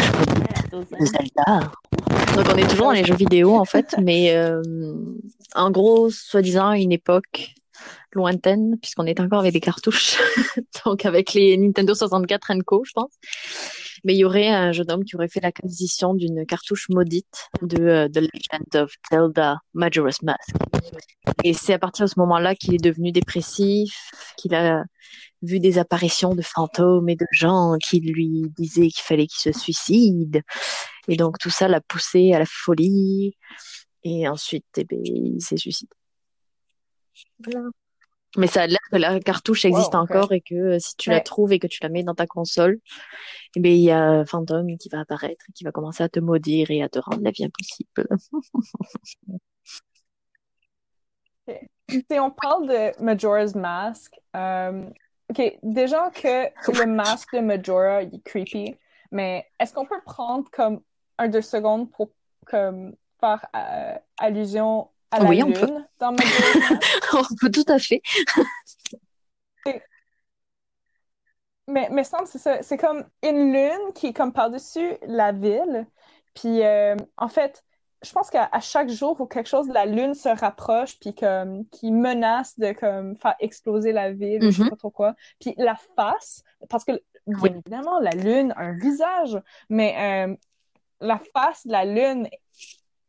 Zelda. 0.99 1.71
Donc, 2.37 2.45
on 2.53 2.57
est 2.57 2.69
toujours 2.69 2.85
dans 2.85 2.91
les 2.91 3.03
jeux 3.03 3.15
vidéo, 3.15 3.55
en 3.55 3.65
fait, 3.65 3.95
mais 4.03 4.35
euh, 4.35 4.61
en 5.55 5.71
gros, 5.71 6.11
soi-disant, 6.11 6.67
à 6.67 6.77
une 6.77 6.91
époque 6.91 7.55
lointaine, 8.13 8.77
puisqu'on 8.79 9.05
est 9.05 9.19
encore 9.19 9.39
avec 9.39 9.53
des 9.53 9.59
cartouches, 9.59 10.17
donc 10.85 11.05
avec 11.07 11.33
les 11.33 11.57
Nintendo 11.57 11.95
64 11.95 12.61
Co, 12.63 12.83
je 12.85 12.91
pense. 12.93 13.11
Mais 14.03 14.13
il 14.13 14.19
y 14.19 14.23
aurait 14.23 14.49
un 14.49 14.71
jeune 14.71 14.91
homme 14.91 15.03
qui 15.03 15.15
aurait 15.15 15.29
fait 15.29 15.39
l'acquisition 15.39 16.13
d'une 16.13 16.45
cartouche 16.45 16.89
maudite 16.89 17.49
de 17.63 17.81
euh, 17.81 18.07
The 18.07 18.17
Legend 18.17 18.75
of 18.75 18.93
Zelda 19.09 19.57
Majora's 19.73 20.21
Mask. 20.21 20.53
Et 21.43 21.53
c'est 21.53 21.73
à 21.73 21.79
partir 21.79 22.05
de 22.05 22.11
ce 22.11 22.19
moment-là 22.19 22.53
qu'il 22.53 22.75
est 22.75 22.83
devenu 22.83 23.11
dépressif, 23.11 24.11
qu'il 24.37 24.53
a 24.53 24.83
vu 25.41 25.59
des 25.59 25.79
apparitions 25.79 26.35
de 26.35 26.43
fantômes 26.43 27.09
et 27.09 27.15
de 27.15 27.25
gens 27.31 27.77
qui 27.81 27.99
lui 27.99 28.43
disaient 28.55 28.89
qu'il 28.89 29.03
fallait 29.03 29.25
qu'il 29.25 29.53
se 29.53 29.59
suicide. 29.59 30.43
Et 31.07 31.17
donc 31.17 31.37
tout 31.39 31.49
ça 31.49 31.67
l'a 31.67 31.81
poussé 31.81 32.33
à 32.33 32.39
la 32.39 32.45
folie. 32.45 33.35
Et 34.03 34.27
ensuite, 34.27 34.65
eh 34.77 34.83
ben, 34.83 34.99
il 35.03 35.41
s'est 35.41 35.57
suicidé. 35.57 35.91
Voilà. 37.39 37.69
Mais 38.35 38.47
ça 38.47 38.63
a 38.63 38.67
l'air 38.67 38.79
que 38.91 38.97
la 38.97 39.19
cartouche 39.19 39.65
existe 39.65 39.93
Wow, 39.93 40.01
encore 40.01 40.33
et 40.33 40.41
que 40.41 40.55
euh, 40.55 40.79
si 40.79 40.95
tu 40.97 41.09
la 41.09 41.21
trouves 41.21 41.53
et 41.53 41.59
que 41.59 41.67
tu 41.67 41.79
la 41.81 41.89
mets 41.89 42.03
dans 42.03 42.13
ta 42.13 42.27
console, 42.27 42.79
eh 43.55 43.59
ben, 43.59 43.71
il 43.71 43.81
y 43.81 43.91
a 43.91 43.99
un 43.99 44.25
fantôme 44.25 44.77
qui 44.77 44.89
va 44.89 44.99
apparaître 44.99 45.45
et 45.49 45.53
qui 45.53 45.63
va 45.63 45.71
commencer 45.71 46.03
à 46.03 46.09
te 46.09 46.19
maudire 46.19 46.69
et 46.69 46.83
à 46.83 46.89
te 46.89 46.99
rendre 46.99 47.23
la 47.23 47.31
vie 47.31 47.45
impossible. 47.45 48.07
Si 51.89 52.19
on 52.19 52.31
parle 52.31 52.67
de 52.67 53.01
Majora's 53.01 53.55
Mask, 53.55 54.13
euh, 54.35 54.89
ok, 55.29 55.57
déjà 55.63 56.09
que 56.09 56.49
le 56.71 56.85
masque 56.93 57.33
de 57.33 57.39
Majora 57.39 58.03
il 58.03 58.15
est 58.15 58.23
creepy, 58.25 58.75
mais 59.11 59.47
est-ce 59.57 59.73
qu'on 59.73 59.85
peut 59.85 60.01
prendre 60.05 60.49
comme 60.51 60.81
un 61.17 61.27
deux 61.27 61.41
secondes 61.41 61.91
pour 61.91 62.09
comme 62.45 62.95
faire 63.19 63.45
euh, 63.55 63.95
allusion 64.17 64.89
à 65.11 65.19
la 65.19 65.29
Oui, 65.29 65.41
on 65.43 65.47
lune 65.47 65.65
peut. 65.67 65.83
dans? 65.99 66.15
On 67.13 67.35
peut 67.39 67.51
tout 67.51 67.65
à 67.67 67.79
fait. 67.79 68.01
Mais, 71.67 71.89
mais 71.91 72.03
semble 72.03 72.27
c'est 72.27 72.37
ça. 72.37 72.63
C'est 72.63 72.77
comme 72.77 73.03
une 73.23 73.51
lune 73.53 73.93
qui 73.93 74.07
est 74.07 74.13
comme 74.13 74.31
par-dessus 74.31 74.97
la 75.03 75.31
ville. 75.33 75.85
Puis 76.33 76.63
euh, 76.63 76.95
en 77.17 77.27
fait, 77.27 77.63
je 78.03 78.11
pense 78.13 78.29
qu'à 78.29 78.49
chaque 78.61 78.89
jour 78.89 79.19
ou 79.19 79.25
quelque 79.25 79.49
chose, 79.49 79.67
la 79.69 79.85
lune 79.85 80.13
se 80.13 80.29
rapproche 80.29 80.97
puis 80.99 81.13
comme 81.13 81.67
qui 81.69 81.91
menace 81.91 82.57
de 82.57 82.71
comme 82.71 83.17
faire 83.17 83.35
exploser 83.39 83.91
la 83.91 84.11
ville, 84.13 84.45
ou 84.45 84.51
je 84.51 84.57
sais 84.59 84.63
Mhm. 84.63 84.69
pas 84.69 84.75
trop 84.77 84.91
quoi. 84.91 85.15
Puis 85.41 85.55
la 85.57 85.75
face, 85.95 86.43
parce 86.69 86.85
que 86.85 86.93
bien 87.27 87.41
Oui. 87.41 87.49
évidemment 87.65 87.99
la 87.99 88.11
lune 88.11 88.53
a 88.55 88.61
un 88.61 88.77
visage, 88.77 89.37
mais 89.69 90.27
euh, 90.29 90.35
la 91.01 91.19
face 91.33 91.65
de 91.67 91.71
la 91.71 91.85
lune 91.85 92.27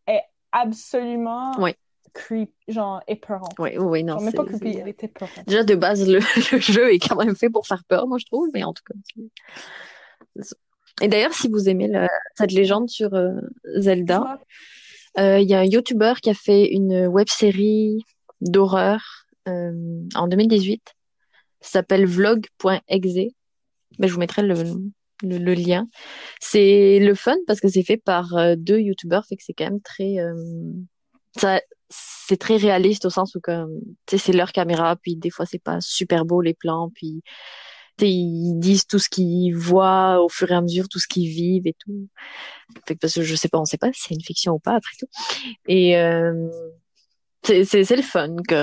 est 0.07 0.23
absolument 0.53 1.53
Oui. 1.59 1.73
creepy, 2.13 2.53
genre 2.69 3.03
épeurante. 3.07 3.55
Oui, 3.59 3.77
oui, 3.79 4.05
non. 4.05 4.15
Genre 4.15 4.23
même 4.23 4.33
pas 4.35 4.45
creepy, 4.45 4.79
elle 4.79 4.89
est 4.89 5.05
épeurante. 5.05 5.45
Déjà, 5.47 5.63
de 5.65 5.75
base, 5.75 6.09
le, 6.09 6.19
le 6.53 6.59
jeu 6.61 6.93
est 6.93 6.99
quand 6.99 7.17
même 7.17 7.37
fait 7.37 7.51
pour 7.51 7.67
faire 7.67 7.85
peur, 7.85 8.07
moi, 8.07 8.19
je 8.19 8.27
trouve, 8.27 8.49
mais 8.55 8.65
en 8.65 8.73
tout 8.73 8.83
cas. 8.85 10.43
Et 11.01 11.09
d'ailleurs, 11.09 11.33
si 11.33 11.49
vous 11.49 11.69
aimez 11.69 11.87
la- 11.89 12.09
cette 12.37 12.53
légende 12.53 12.89
sur 12.89 13.15
euh, 13.15 13.33
Zelda, 13.77 14.39
euh, 15.19 15.39
il 15.39 15.49
y 15.49 15.55
a 15.55 15.61
un 15.61 15.65
YouTuber 15.65 16.15
qui 16.23 16.31
a 16.31 16.35
fait 16.35 16.69
une 16.73 17.07
web-série 17.07 18.05
d'horreur 18.41 19.01
euh, 19.49 19.73
en 20.15 20.27
2018. 20.29 20.83
Ça 21.61 21.71
s'appelle 21.81 22.07
vlog.exe. 22.07 23.33
Mais 23.99 24.07
je 24.09 24.13
vous 24.13 24.21
mettrai 24.21 24.43
le, 24.43 24.55
le, 25.23 25.39
le 25.39 25.55
lien. 25.55 25.89
C'est 26.41 26.99
le 27.01 27.15
fun 27.15 27.37
parce 27.47 27.61
que 27.61 27.69
c'est 27.69 27.83
fait 27.83 27.97
par 27.97 28.37
euh, 28.37 28.55
deux 28.57 28.81
YouTubers, 28.81 29.25
fait 29.27 29.37
que 29.37 29.43
c'est 29.45 29.55
quand 29.55 29.65
même 29.65 29.81
très, 29.81 30.19
euh, 30.19 30.35
ça, 31.37 31.61
c'est 31.89 32.37
très 32.39 32.57
réaliste 32.57 33.07
au 33.07 33.11
sens 33.11 33.35
où 33.35 33.41
c'est 34.07 34.33
leur 34.33 34.53
caméra, 34.53 34.97
puis 34.97 35.17
des 35.17 35.31
fois 35.31 35.47
c'est 35.47 35.63
pas 35.63 35.81
super 35.81 36.25
beau 36.25 36.41
les 36.41 36.55
plans, 36.55 36.91
puis 36.95 37.23
ils 38.01 38.55
disent 38.59 38.87
tout 38.87 38.99
ce 38.99 39.09
qu'ils 39.09 39.57
voient 39.57 40.23
au 40.23 40.29
fur 40.29 40.51
et 40.51 40.55
à 40.55 40.61
mesure, 40.61 40.89
tout 40.89 40.99
ce 40.99 41.09
qu'ils 41.09 41.29
vivent 41.29 41.67
et 41.67 41.75
tout. 41.79 42.09
Fait 42.87 42.95
que 42.95 43.01
parce 43.01 43.15
que 43.15 43.23
je 43.23 43.35
sais 43.35 43.49
pas, 43.49 43.59
on 43.59 43.65
sait 43.65 43.79
pas 43.79 43.93
si 43.93 44.03
c'est 44.03 44.15
une 44.15 44.23
fiction 44.23 44.55
ou 44.55 44.59
pas 44.59 44.75
après 44.77 44.95
tout. 44.99 45.09
Et 45.67 45.97
euh, 45.99 46.49
c'est 47.43 47.97
le 47.97 48.03
fun 48.03 48.37
que 48.47 48.55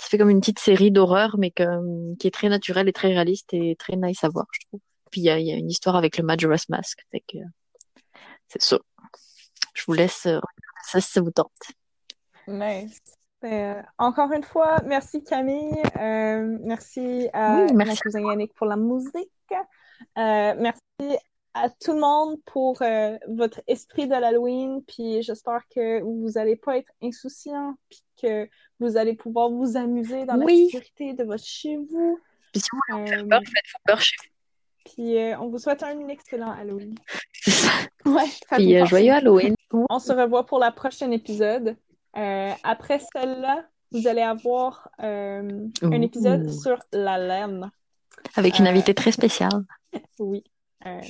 ça 0.00 0.08
fait 0.08 0.18
comme 0.18 0.30
une 0.30 0.40
petite 0.40 0.58
série 0.58 0.90
d'horreur, 0.90 1.36
mais 1.38 1.50
que 1.50 1.64
qui 2.16 2.26
est 2.26 2.30
très 2.30 2.48
naturelle 2.48 2.88
et 2.88 2.92
très 2.92 3.08
réaliste 3.08 3.52
et 3.54 3.76
très 3.76 3.96
nice 3.96 4.22
à 4.24 4.28
voir, 4.28 4.46
je 4.52 4.66
trouve. 4.68 4.80
Puis 5.14 5.20
il 5.20 5.24
y 5.26 5.30
a, 5.30 5.38
il 5.38 5.46
y 5.46 5.52
a 5.52 5.54
une 5.54 5.70
histoire 5.70 5.94
avec 5.94 6.18
le 6.18 6.24
Majora's 6.24 6.68
Mask, 6.68 7.06
que 7.12 7.38
c'est 8.48 8.60
ça. 8.60 8.80
Je 9.72 9.84
vous 9.86 9.92
laisse 9.92 10.26
euh, 10.26 10.40
ça 10.82 11.00
si 11.00 11.08
ça 11.08 11.20
vous 11.20 11.30
tente. 11.30 11.52
Nice. 12.48 12.98
Euh, 13.44 13.80
encore 13.96 14.32
une 14.32 14.42
fois, 14.42 14.82
merci 14.84 15.22
Camille. 15.22 15.80
Euh, 16.00 16.58
merci 16.62 17.28
à 17.32 17.58
Oui, 17.60 17.68
mon 17.68 17.74
merci. 17.76 18.00
cousin 18.00 18.22
Yannick 18.22 18.52
pour 18.54 18.66
la 18.66 18.74
musique. 18.74 19.30
Merci 20.16 20.80
à 21.54 21.70
tout 21.70 21.92
le 21.92 22.00
monde 22.00 22.42
pour 22.44 22.82
votre 23.28 23.62
esprit 23.68 24.08
de 24.08 24.16
l'Halloween. 24.16 24.82
Puis 24.84 25.22
j'espère 25.22 25.62
que 25.72 26.00
vous 26.02 26.30
n'allez 26.34 26.56
pas 26.56 26.76
être 26.78 26.90
insouciants, 27.00 27.76
puis 27.88 28.02
que 28.20 28.48
vous 28.80 28.96
allez 28.96 29.14
pouvoir 29.14 29.48
vous 29.48 29.76
amuser 29.76 30.24
dans 30.24 30.34
la 30.34 30.44
Oui. 30.44 30.70
sécurité 30.72 31.14
de 31.14 31.22
votre 31.22 31.44
chez 31.44 31.76
vous. 31.76 32.18
Puis 32.50 32.62
si 32.62 32.68
vous 32.72 32.80
voulez 32.88 33.02
vous 33.04 33.08
faire 33.12 33.28
peur, 33.28 33.40
faites-vous 33.44 33.78
peur 33.86 34.00
chez 34.00 34.16
puis 34.84 35.18
euh, 35.18 35.38
on 35.38 35.48
vous 35.48 35.58
souhaite 35.58 35.82
un 35.82 36.08
excellent 36.08 36.50
Halloween. 36.52 36.94
vous. 37.46 37.52
Ouais, 38.16 38.26
ça 38.48 38.56
Puis 38.56 38.76
euh, 38.76 38.80
passe. 38.80 38.90
joyeux 38.90 39.12
Halloween. 39.12 39.54
On 39.72 39.98
se 39.98 40.12
revoit 40.12 40.44
pour 40.46 40.58
la 40.58 40.70
prochaine 40.70 41.12
épisode. 41.12 41.76
Euh, 42.16 42.52
après 42.62 43.00
celle-là, 43.14 43.64
vous 43.92 44.06
allez 44.06 44.20
avoir 44.22 44.88
euh, 45.02 45.66
un 45.82 46.02
épisode 46.02 46.50
sur 46.50 46.78
la 46.92 47.18
laine. 47.18 47.70
Avec 48.36 48.58
une 48.58 48.66
Euh, 48.66 48.70
invitée 48.70 48.94
très 48.94 49.10
spéciale. 49.12 49.64
Oui. 50.18 50.44
Euh, 50.86 51.00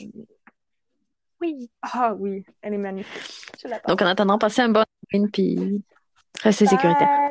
Oui. 1.40 1.70
Ah 1.82 2.14
oui, 2.18 2.44
elle 2.62 2.74
est 2.74 2.78
magnifique. 2.78 3.22
Je. 3.62 3.68
Donc 3.88 4.00
en 4.00 4.06
attendant, 4.06 4.38
passez 4.38 4.62
un 4.62 4.68
bon 4.70 4.84
Halloween, 5.12 5.30
puis 5.30 5.82
restez 6.42 6.66
sécuritaire. 6.66 7.30